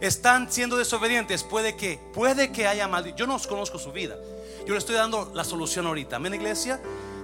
están 0.00 0.50
siendo 0.50 0.76
desobedientes, 0.76 1.42
puede 1.42 1.76
que 1.76 2.00
puede 2.12 2.52
que 2.52 2.66
haya 2.66 2.88
maldición. 2.88 3.18
Yo 3.18 3.26
no 3.26 3.38
conozco 3.48 3.78
su 3.78 3.92
vida, 3.92 4.16
yo 4.66 4.72
le 4.72 4.78
estoy 4.78 4.96
dando 4.96 5.30
la 5.32 5.44
solución 5.44 5.86
ahorita. 5.86 6.16
Amén, 6.16 6.34
iglesia. 6.34 6.80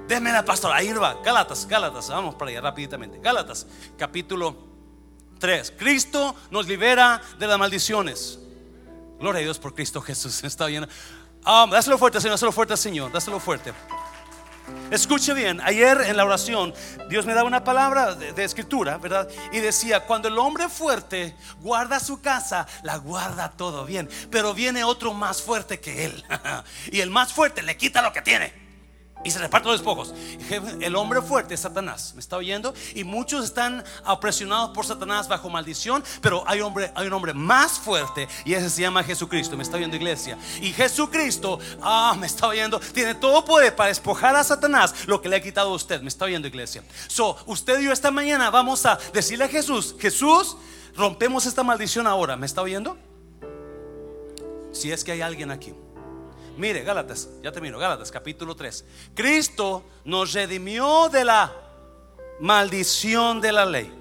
Déme 0.06 0.30
la 0.32 0.44
pastora. 0.44 0.76
Ahí 0.76 0.92
va. 0.92 1.20
Gálatas, 1.24 1.66
Gálatas. 1.66 2.08
Vamos 2.08 2.36
para 2.36 2.52
allá 2.52 2.60
rápidamente. 2.60 3.18
Gálatas, 3.18 3.66
capítulo 3.98 4.56
3. 5.40 5.74
Cristo 5.76 6.36
nos 6.50 6.68
libera 6.68 7.20
de 7.38 7.46
las 7.48 7.58
maldiciones. 7.58 8.38
Gloria 9.18 9.40
a 9.40 9.42
Dios 9.42 9.58
por 9.58 9.74
Cristo 9.74 10.00
Jesús. 10.00 10.44
Está 10.44 10.66
bien. 10.66 10.88
Um, 11.44 11.70
dáselo 11.70 11.98
fuerte, 11.98 12.20
Señor. 12.20 12.34
Dáselo 12.34 12.52
fuerte, 12.52 12.76
Señor. 12.76 13.10
Dáselo 13.10 13.40
fuerte. 13.40 13.72
Escuche 14.90 15.32
bien, 15.34 15.60
ayer 15.62 16.02
en 16.02 16.16
la 16.16 16.24
oración 16.24 16.74
Dios 17.08 17.24
me 17.24 17.34
daba 17.34 17.46
una 17.46 17.64
palabra 17.64 18.14
de, 18.14 18.44
escritura, 18.44 18.98
¿verdad? 18.98 19.28
Y 19.52 19.58
decía, 19.58 20.00
cuando 20.00 20.28
el 20.28 20.38
hombre 20.38 20.68
fuerte 20.68 21.34
guarda 21.60 21.98
su 21.98 22.20
casa, 22.20 22.66
la 22.82 22.96
guarda 22.96 23.50
todo 23.50 23.84
bien, 23.84 24.08
pero 24.30 24.54
viene 24.54 24.84
otro 24.84 25.14
más 25.14 25.42
fuerte 25.42 25.80
que 25.80 26.04
él. 26.04 26.24
y 26.92 27.00
el 27.00 27.10
más 27.10 27.32
fuerte 27.32 27.62
le 27.62 27.76
quita 27.76 28.02
lo 28.02 28.12
que 28.12 28.22
tiene 28.22 28.61
y 29.24 29.30
se 29.30 29.38
reparte 29.38 29.68
los 29.68 29.78
despojos. 29.78 30.14
El 30.80 30.96
hombre 30.96 31.22
fuerte 31.22 31.54
es 31.54 31.60
Satanás, 31.60 32.12
¿me 32.14 32.20
está 32.20 32.36
oyendo? 32.36 32.74
Y 32.94 33.04
muchos 33.04 33.44
están 33.44 33.84
opresionados 34.06 34.70
por 34.70 34.84
Satanás 34.84 35.28
bajo 35.28 35.48
maldición, 35.48 36.02
pero 36.20 36.44
hay, 36.46 36.60
hombre, 36.60 36.92
hay 36.94 37.06
un 37.06 37.12
hombre 37.12 37.34
más 37.34 37.78
fuerte 37.78 38.28
y 38.44 38.54
ese 38.54 38.70
se 38.70 38.82
llama 38.82 39.02
Jesucristo, 39.04 39.56
¿me 39.56 39.62
está 39.62 39.76
oyendo 39.76 39.96
iglesia? 39.96 40.38
Y 40.60 40.72
Jesucristo, 40.72 41.58
ah, 41.80 42.14
me 42.18 42.26
está 42.26 42.48
oyendo, 42.48 42.80
tiene 42.80 43.14
todo 43.14 43.44
poder 43.44 43.74
para 43.76 43.88
despojar 43.88 44.34
a 44.36 44.44
Satanás 44.44 45.06
lo 45.06 45.20
que 45.20 45.28
le 45.28 45.36
ha 45.36 45.42
quitado 45.42 45.70
a 45.70 45.74
usted, 45.74 46.00
¿me 46.02 46.08
está 46.08 46.24
oyendo 46.24 46.48
iglesia? 46.48 46.82
So, 47.08 47.36
usted 47.46 47.80
y 47.80 47.84
yo 47.84 47.92
esta 47.92 48.10
mañana 48.10 48.50
vamos 48.50 48.84
a 48.86 48.98
decirle 49.12 49.44
a 49.44 49.48
Jesús, 49.48 49.94
Jesús, 49.98 50.56
rompemos 50.96 51.46
esta 51.46 51.62
maldición 51.62 52.06
ahora, 52.06 52.36
¿me 52.36 52.46
está 52.46 52.62
oyendo? 52.62 52.96
Si 54.72 54.90
es 54.90 55.04
que 55.04 55.12
hay 55.12 55.20
alguien 55.20 55.50
aquí. 55.50 55.74
Mire, 56.56 56.82
Gálatas, 56.82 57.28
ya 57.42 57.50
termino, 57.50 57.78
Gálatas 57.78 58.10
capítulo 58.10 58.54
3. 58.54 58.84
Cristo 59.14 59.84
nos 60.04 60.32
redimió 60.32 61.08
de 61.08 61.24
la 61.24 61.52
maldición 62.40 63.40
de 63.40 63.52
la 63.52 63.64
ley. 63.64 63.92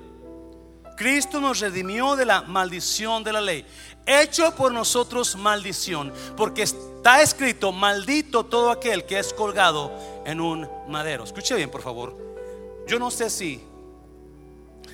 Cristo 0.98 1.40
nos 1.40 1.60
redimió 1.60 2.16
de 2.16 2.26
la 2.26 2.42
maldición 2.42 3.24
de 3.24 3.34
la 3.34 3.42
ley. 3.42 3.66
Hecho 4.06 4.54
por 4.56 4.72
nosotros 4.72 5.36
maldición, 5.36 6.14
porque 6.36 6.64
está 6.64 7.22
escrito, 7.22 7.72
maldito 7.72 8.46
todo 8.46 8.70
aquel 8.70 9.06
que 9.06 9.18
es 9.18 9.34
colgado 9.34 9.92
en 10.26 10.42
un 10.42 10.68
madero. 10.88 11.24
Escuche 11.24 11.56
bien, 11.56 11.72
por 11.72 11.82
favor. 11.82 12.18
Yo 12.88 13.00
no 13.00 13.10
sé 13.10 13.30
si, 13.30 13.64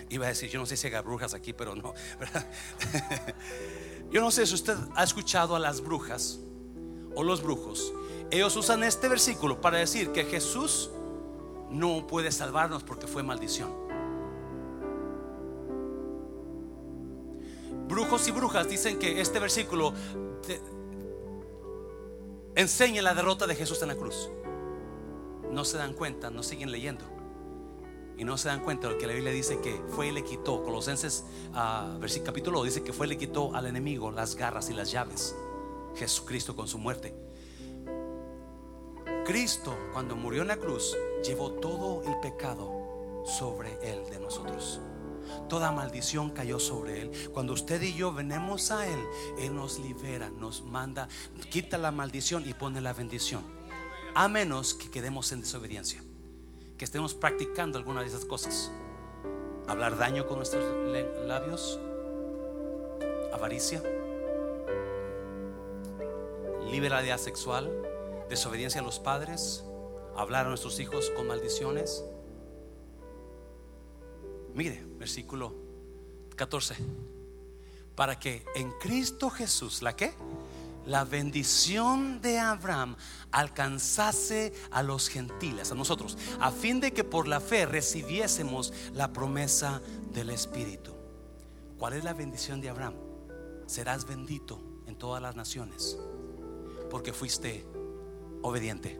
iba 0.09 0.25
a 0.25 0.29
decir, 0.29 0.49
yo 0.49 0.59
no 0.59 0.65
sé 0.65 0.77
si 0.77 0.87
hay 0.87 1.01
brujas 1.01 1.33
aquí, 1.33 1.53
pero 1.53 1.75
no. 1.75 1.93
Yo 4.09 4.21
no 4.21 4.31
sé 4.31 4.45
si 4.45 4.53
usted 4.53 4.77
ha 4.95 5.03
escuchado 5.03 5.53
a 5.53 5.59
las 5.59 5.81
brujas 5.81 6.39
o 7.17 7.23
los 7.23 7.41
brujos, 7.41 7.93
ellos 8.29 8.55
usan 8.55 8.83
este 8.83 9.07
versículo 9.07 9.59
para 9.59 9.79
decir 9.79 10.11
que 10.11 10.23
Jesús 10.25 10.91
no 11.71 12.05
puede 12.05 12.31
salvarnos 12.31 12.83
porque 12.83 13.07
fue 13.07 13.23
maldición. 13.23 13.71
Brujos 17.87 18.27
y 18.27 18.31
brujas 18.31 18.69
dicen 18.69 18.99
que 18.99 19.19
este 19.19 19.39
versículo 19.39 19.93
enseña 22.53 23.01
la 23.01 23.15
derrota 23.15 23.47
de 23.47 23.55
Jesús 23.55 23.81
en 23.81 23.87
la 23.87 23.95
cruz. 23.95 24.29
No 25.51 25.65
se 25.65 25.77
dan 25.77 25.93
cuenta, 25.93 26.29
no 26.29 26.43
siguen 26.43 26.71
leyendo. 26.71 27.03
Y 28.15 28.25
no 28.25 28.37
se 28.37 28.49
dan 28.49 28.59
cuenta 28.59 28.87
de 28.87 28.93
lo 28.93 28.99
que 28.99 29.07
la 29.07 29.13
Biblia 29.13 29.31
dice 29.31 29.59
que 29.59 29.81
fue 29.89 30.09
y 30.09 30.11
le 30.11 30.23
quitó. 30.23 30.63
Colosenses, 30.63 31.23
uh, 31.53 31.97
versículo 31.97 32.31
capítulo, 32.31 32.63
dice 32.63 32.83
que 32.83 32.93
fue 32.93 33.07
y 33.07 33.09
le 33.09 33.17
quitó 33.17 33.55
al 33.55 33.65
enemigo 33.65 34.11
las 34.11 34.35
garras 34.35 34.69
y 34.69 34.73
las 34.73 34.91
llaves. 34.91 35.35
Jesucristo 35.97 36.55
con 36.55 36.67
su 36.67 36.77
muerte. 36.77 37.13
Cristo 39.25 39.77
cuando 39.91 40.15
murió 40.15 40.43
en 40.43 40.47
la 40.47 40.57
cruz 40.57 40.95
llevó 41.25 41.51
todo 41.51 42.01
el 42.03 42.19
pecado 42.21 43.23
sobre 43.25 43.73
él 43.83 44.09
de 44.09 44.19
nosotros. 44.19 44.79
toda 45.49 45.73
maldición 45.73 46.29
cayó 46.29 46.59
sobre 46.59 47.01
él. 47.01 47.11
Cuando 47.33 47.51
usted 47.51 47.81
y 47.81 47.93
yo 47.93 48.13
venemos 48.13 48.71
a 48.71 48.87
él, 48.87 48.99
él 49.39 49.53
nos 49.53 49.79
libera, 49.79 50.29
nos 50.29 50.63
manda, 50.63 51.09
quita 51.49 51.77
la 51.77 51.91
maldición 51.91 52.47
y 52.47 52.53
pone 52.53 52.79
la 52.79 52.93
bendición. 52.93 53.43
A 54.15 54.29
menos 54.29 54.73
que 54.73 54.89
quedemos 54.89 55.31
en 55.33 55.41
desobediencia, 55.41 56.01
que 56.77 56.85
estemos 56.85 57.13
practicando 57.13 57.77
alguna 57.77 58.01
de 58.01 58.07
esas 58.07 58.23
cosas. 58.23 58.71
Hablar 59.67 59.97
daño 59.97 60.25
con 60.27 60.37
nuestros 60.37 60.63
labios, 61.27 61.77
avaricia, 63.33 63.83
liberalidad 66.71 67.17
sexual, 67.17 67.71
desobediencia 68.29 68.81
a 68.81 68.83
los 68.83 68.99
padres, 68.99 69.63
hablar 70.15 70.45
a 70.45 70.49
nuestros 70.49 70.79
hijos 70.79 71.09
con 71.15 71.27
maldiciones. 71.27 72.03
Mire, 74.53 74.83
versículo 74.97 75.53
14. 76.35 76.75
Para 77.95 78.19
que 78.19 78.45
en 78.55 78.71
Cristo 78.79 79.29
Jesús, 79.29 79.81
¿la 79.81 79.95
qué? 79.95 80.13
La 80.85 81.03
bendición 81.03 82.21
de 82.21 82.39
Abraham 82.39 82.95
alcanzase 83.31 84.53
a 84.71 84.83
los 84.83 85.09
gentiles, 85.09 85.71
a 85.71 85.75
nosotros, 85.75 86.17
a 86.39 86.51
fin 86.51 86.79
de 86.79 86.93
que 86.93 87.03
por 87.03 87.27
la 87.27 87.41
fe 87.41 87.65
recibiésemos 87.65 88.73
la 88.93 89.11
promesa 89.11 89.81
del 90.13 90.29
Espíritu. 90.29 90.95
¿Cuál 91.77 91.93
es 91.93 92.03
la 92.03 92.13
bendición 92.13 92.61
de 92.61 92.69
Abraham? 92.69 92.95
Serás 93.65 94.05
bendito 94.05 94.61
en 94.87 94.95
todas 94.95 95.21
las 95.21 95.35
naciones 95.35 95.97
porque 96.89 97.13
fuiste 97.13 97.65
obediente. 98.41 98.99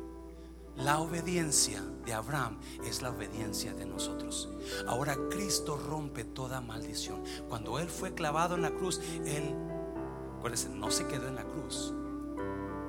La 0.75 0.99
obediencia 0.99 1.81
de 2.05 2.13
Abraham 2.13 2.59
es 2.85 3.01
la 3.01 3.09
obediencia 3.09 3.73
de 3.73 3.85
nosotros. 3.85 4.49
Ahora 4.87 5.17
Cristo 5.29 5.75
rompe 5.75 6.23
toda 6.23 6.61
maldición. 6.61 7.23
Cuando 7.49 7.79
Él 7.79 7.89
fue 7.89 8.13
clavado 8.13 8.55
en 8.55 8.61
la 8.61 8.71
cruz, 8.71 9.01
Él, 9.25 9.55
acuérdense, 10.37 10.69
no 10.69 10.91
se 10.91 11.07
quedó 11.07 11.27
en 11.27 11.35
la 11.35 11.45
cruz. 11.45 11.93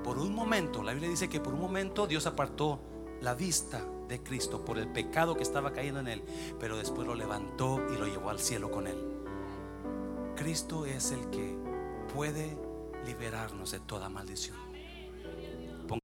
Por 0.05 0.19
un 0.19 0.35
momento, 0.35 0.83
la 0.83 0.93
Biblia 0.93 1.11
dice 1.11 1.31
que 1.31 1.41
por 1.41 1.55
un 1.55 1.61
momento 1.61 2.07
Dios 2.07 2.27
apartó 2.27 2.79
la 3.23 3.35
vista 3.35 3.83
de 4.07 4.23
Cristo 4.23 4.65
por 4.65 4.79
el 4.79 4.93
pecado 4.93 5.35
que 5.35 5.43
estaba 5.43 5.73
cayendo 5.73 6.01
en 6.01 6.09
Él, 6.09 6.23
pero 6.61 6.77
después 6.77 7.07
lo 7.07 7.15
levantó 7.15 7.81
y 7.93 7.97
lo 7.97 8.07
llevó 8.07 8.31
al 8.31 8.39
cielo 8.39 8.71
con 8.71 8.87
Él. 8.87 8.99
Cristo 10.37 10.87
es 10.87 11.11
el 11.11 11.31
que 11.31 11.57
puede 12.15 12.57
liberarnos 13.07 13.71
de 13.71 13.81
toda 13.81 14.09
maldición. 14.09 14.68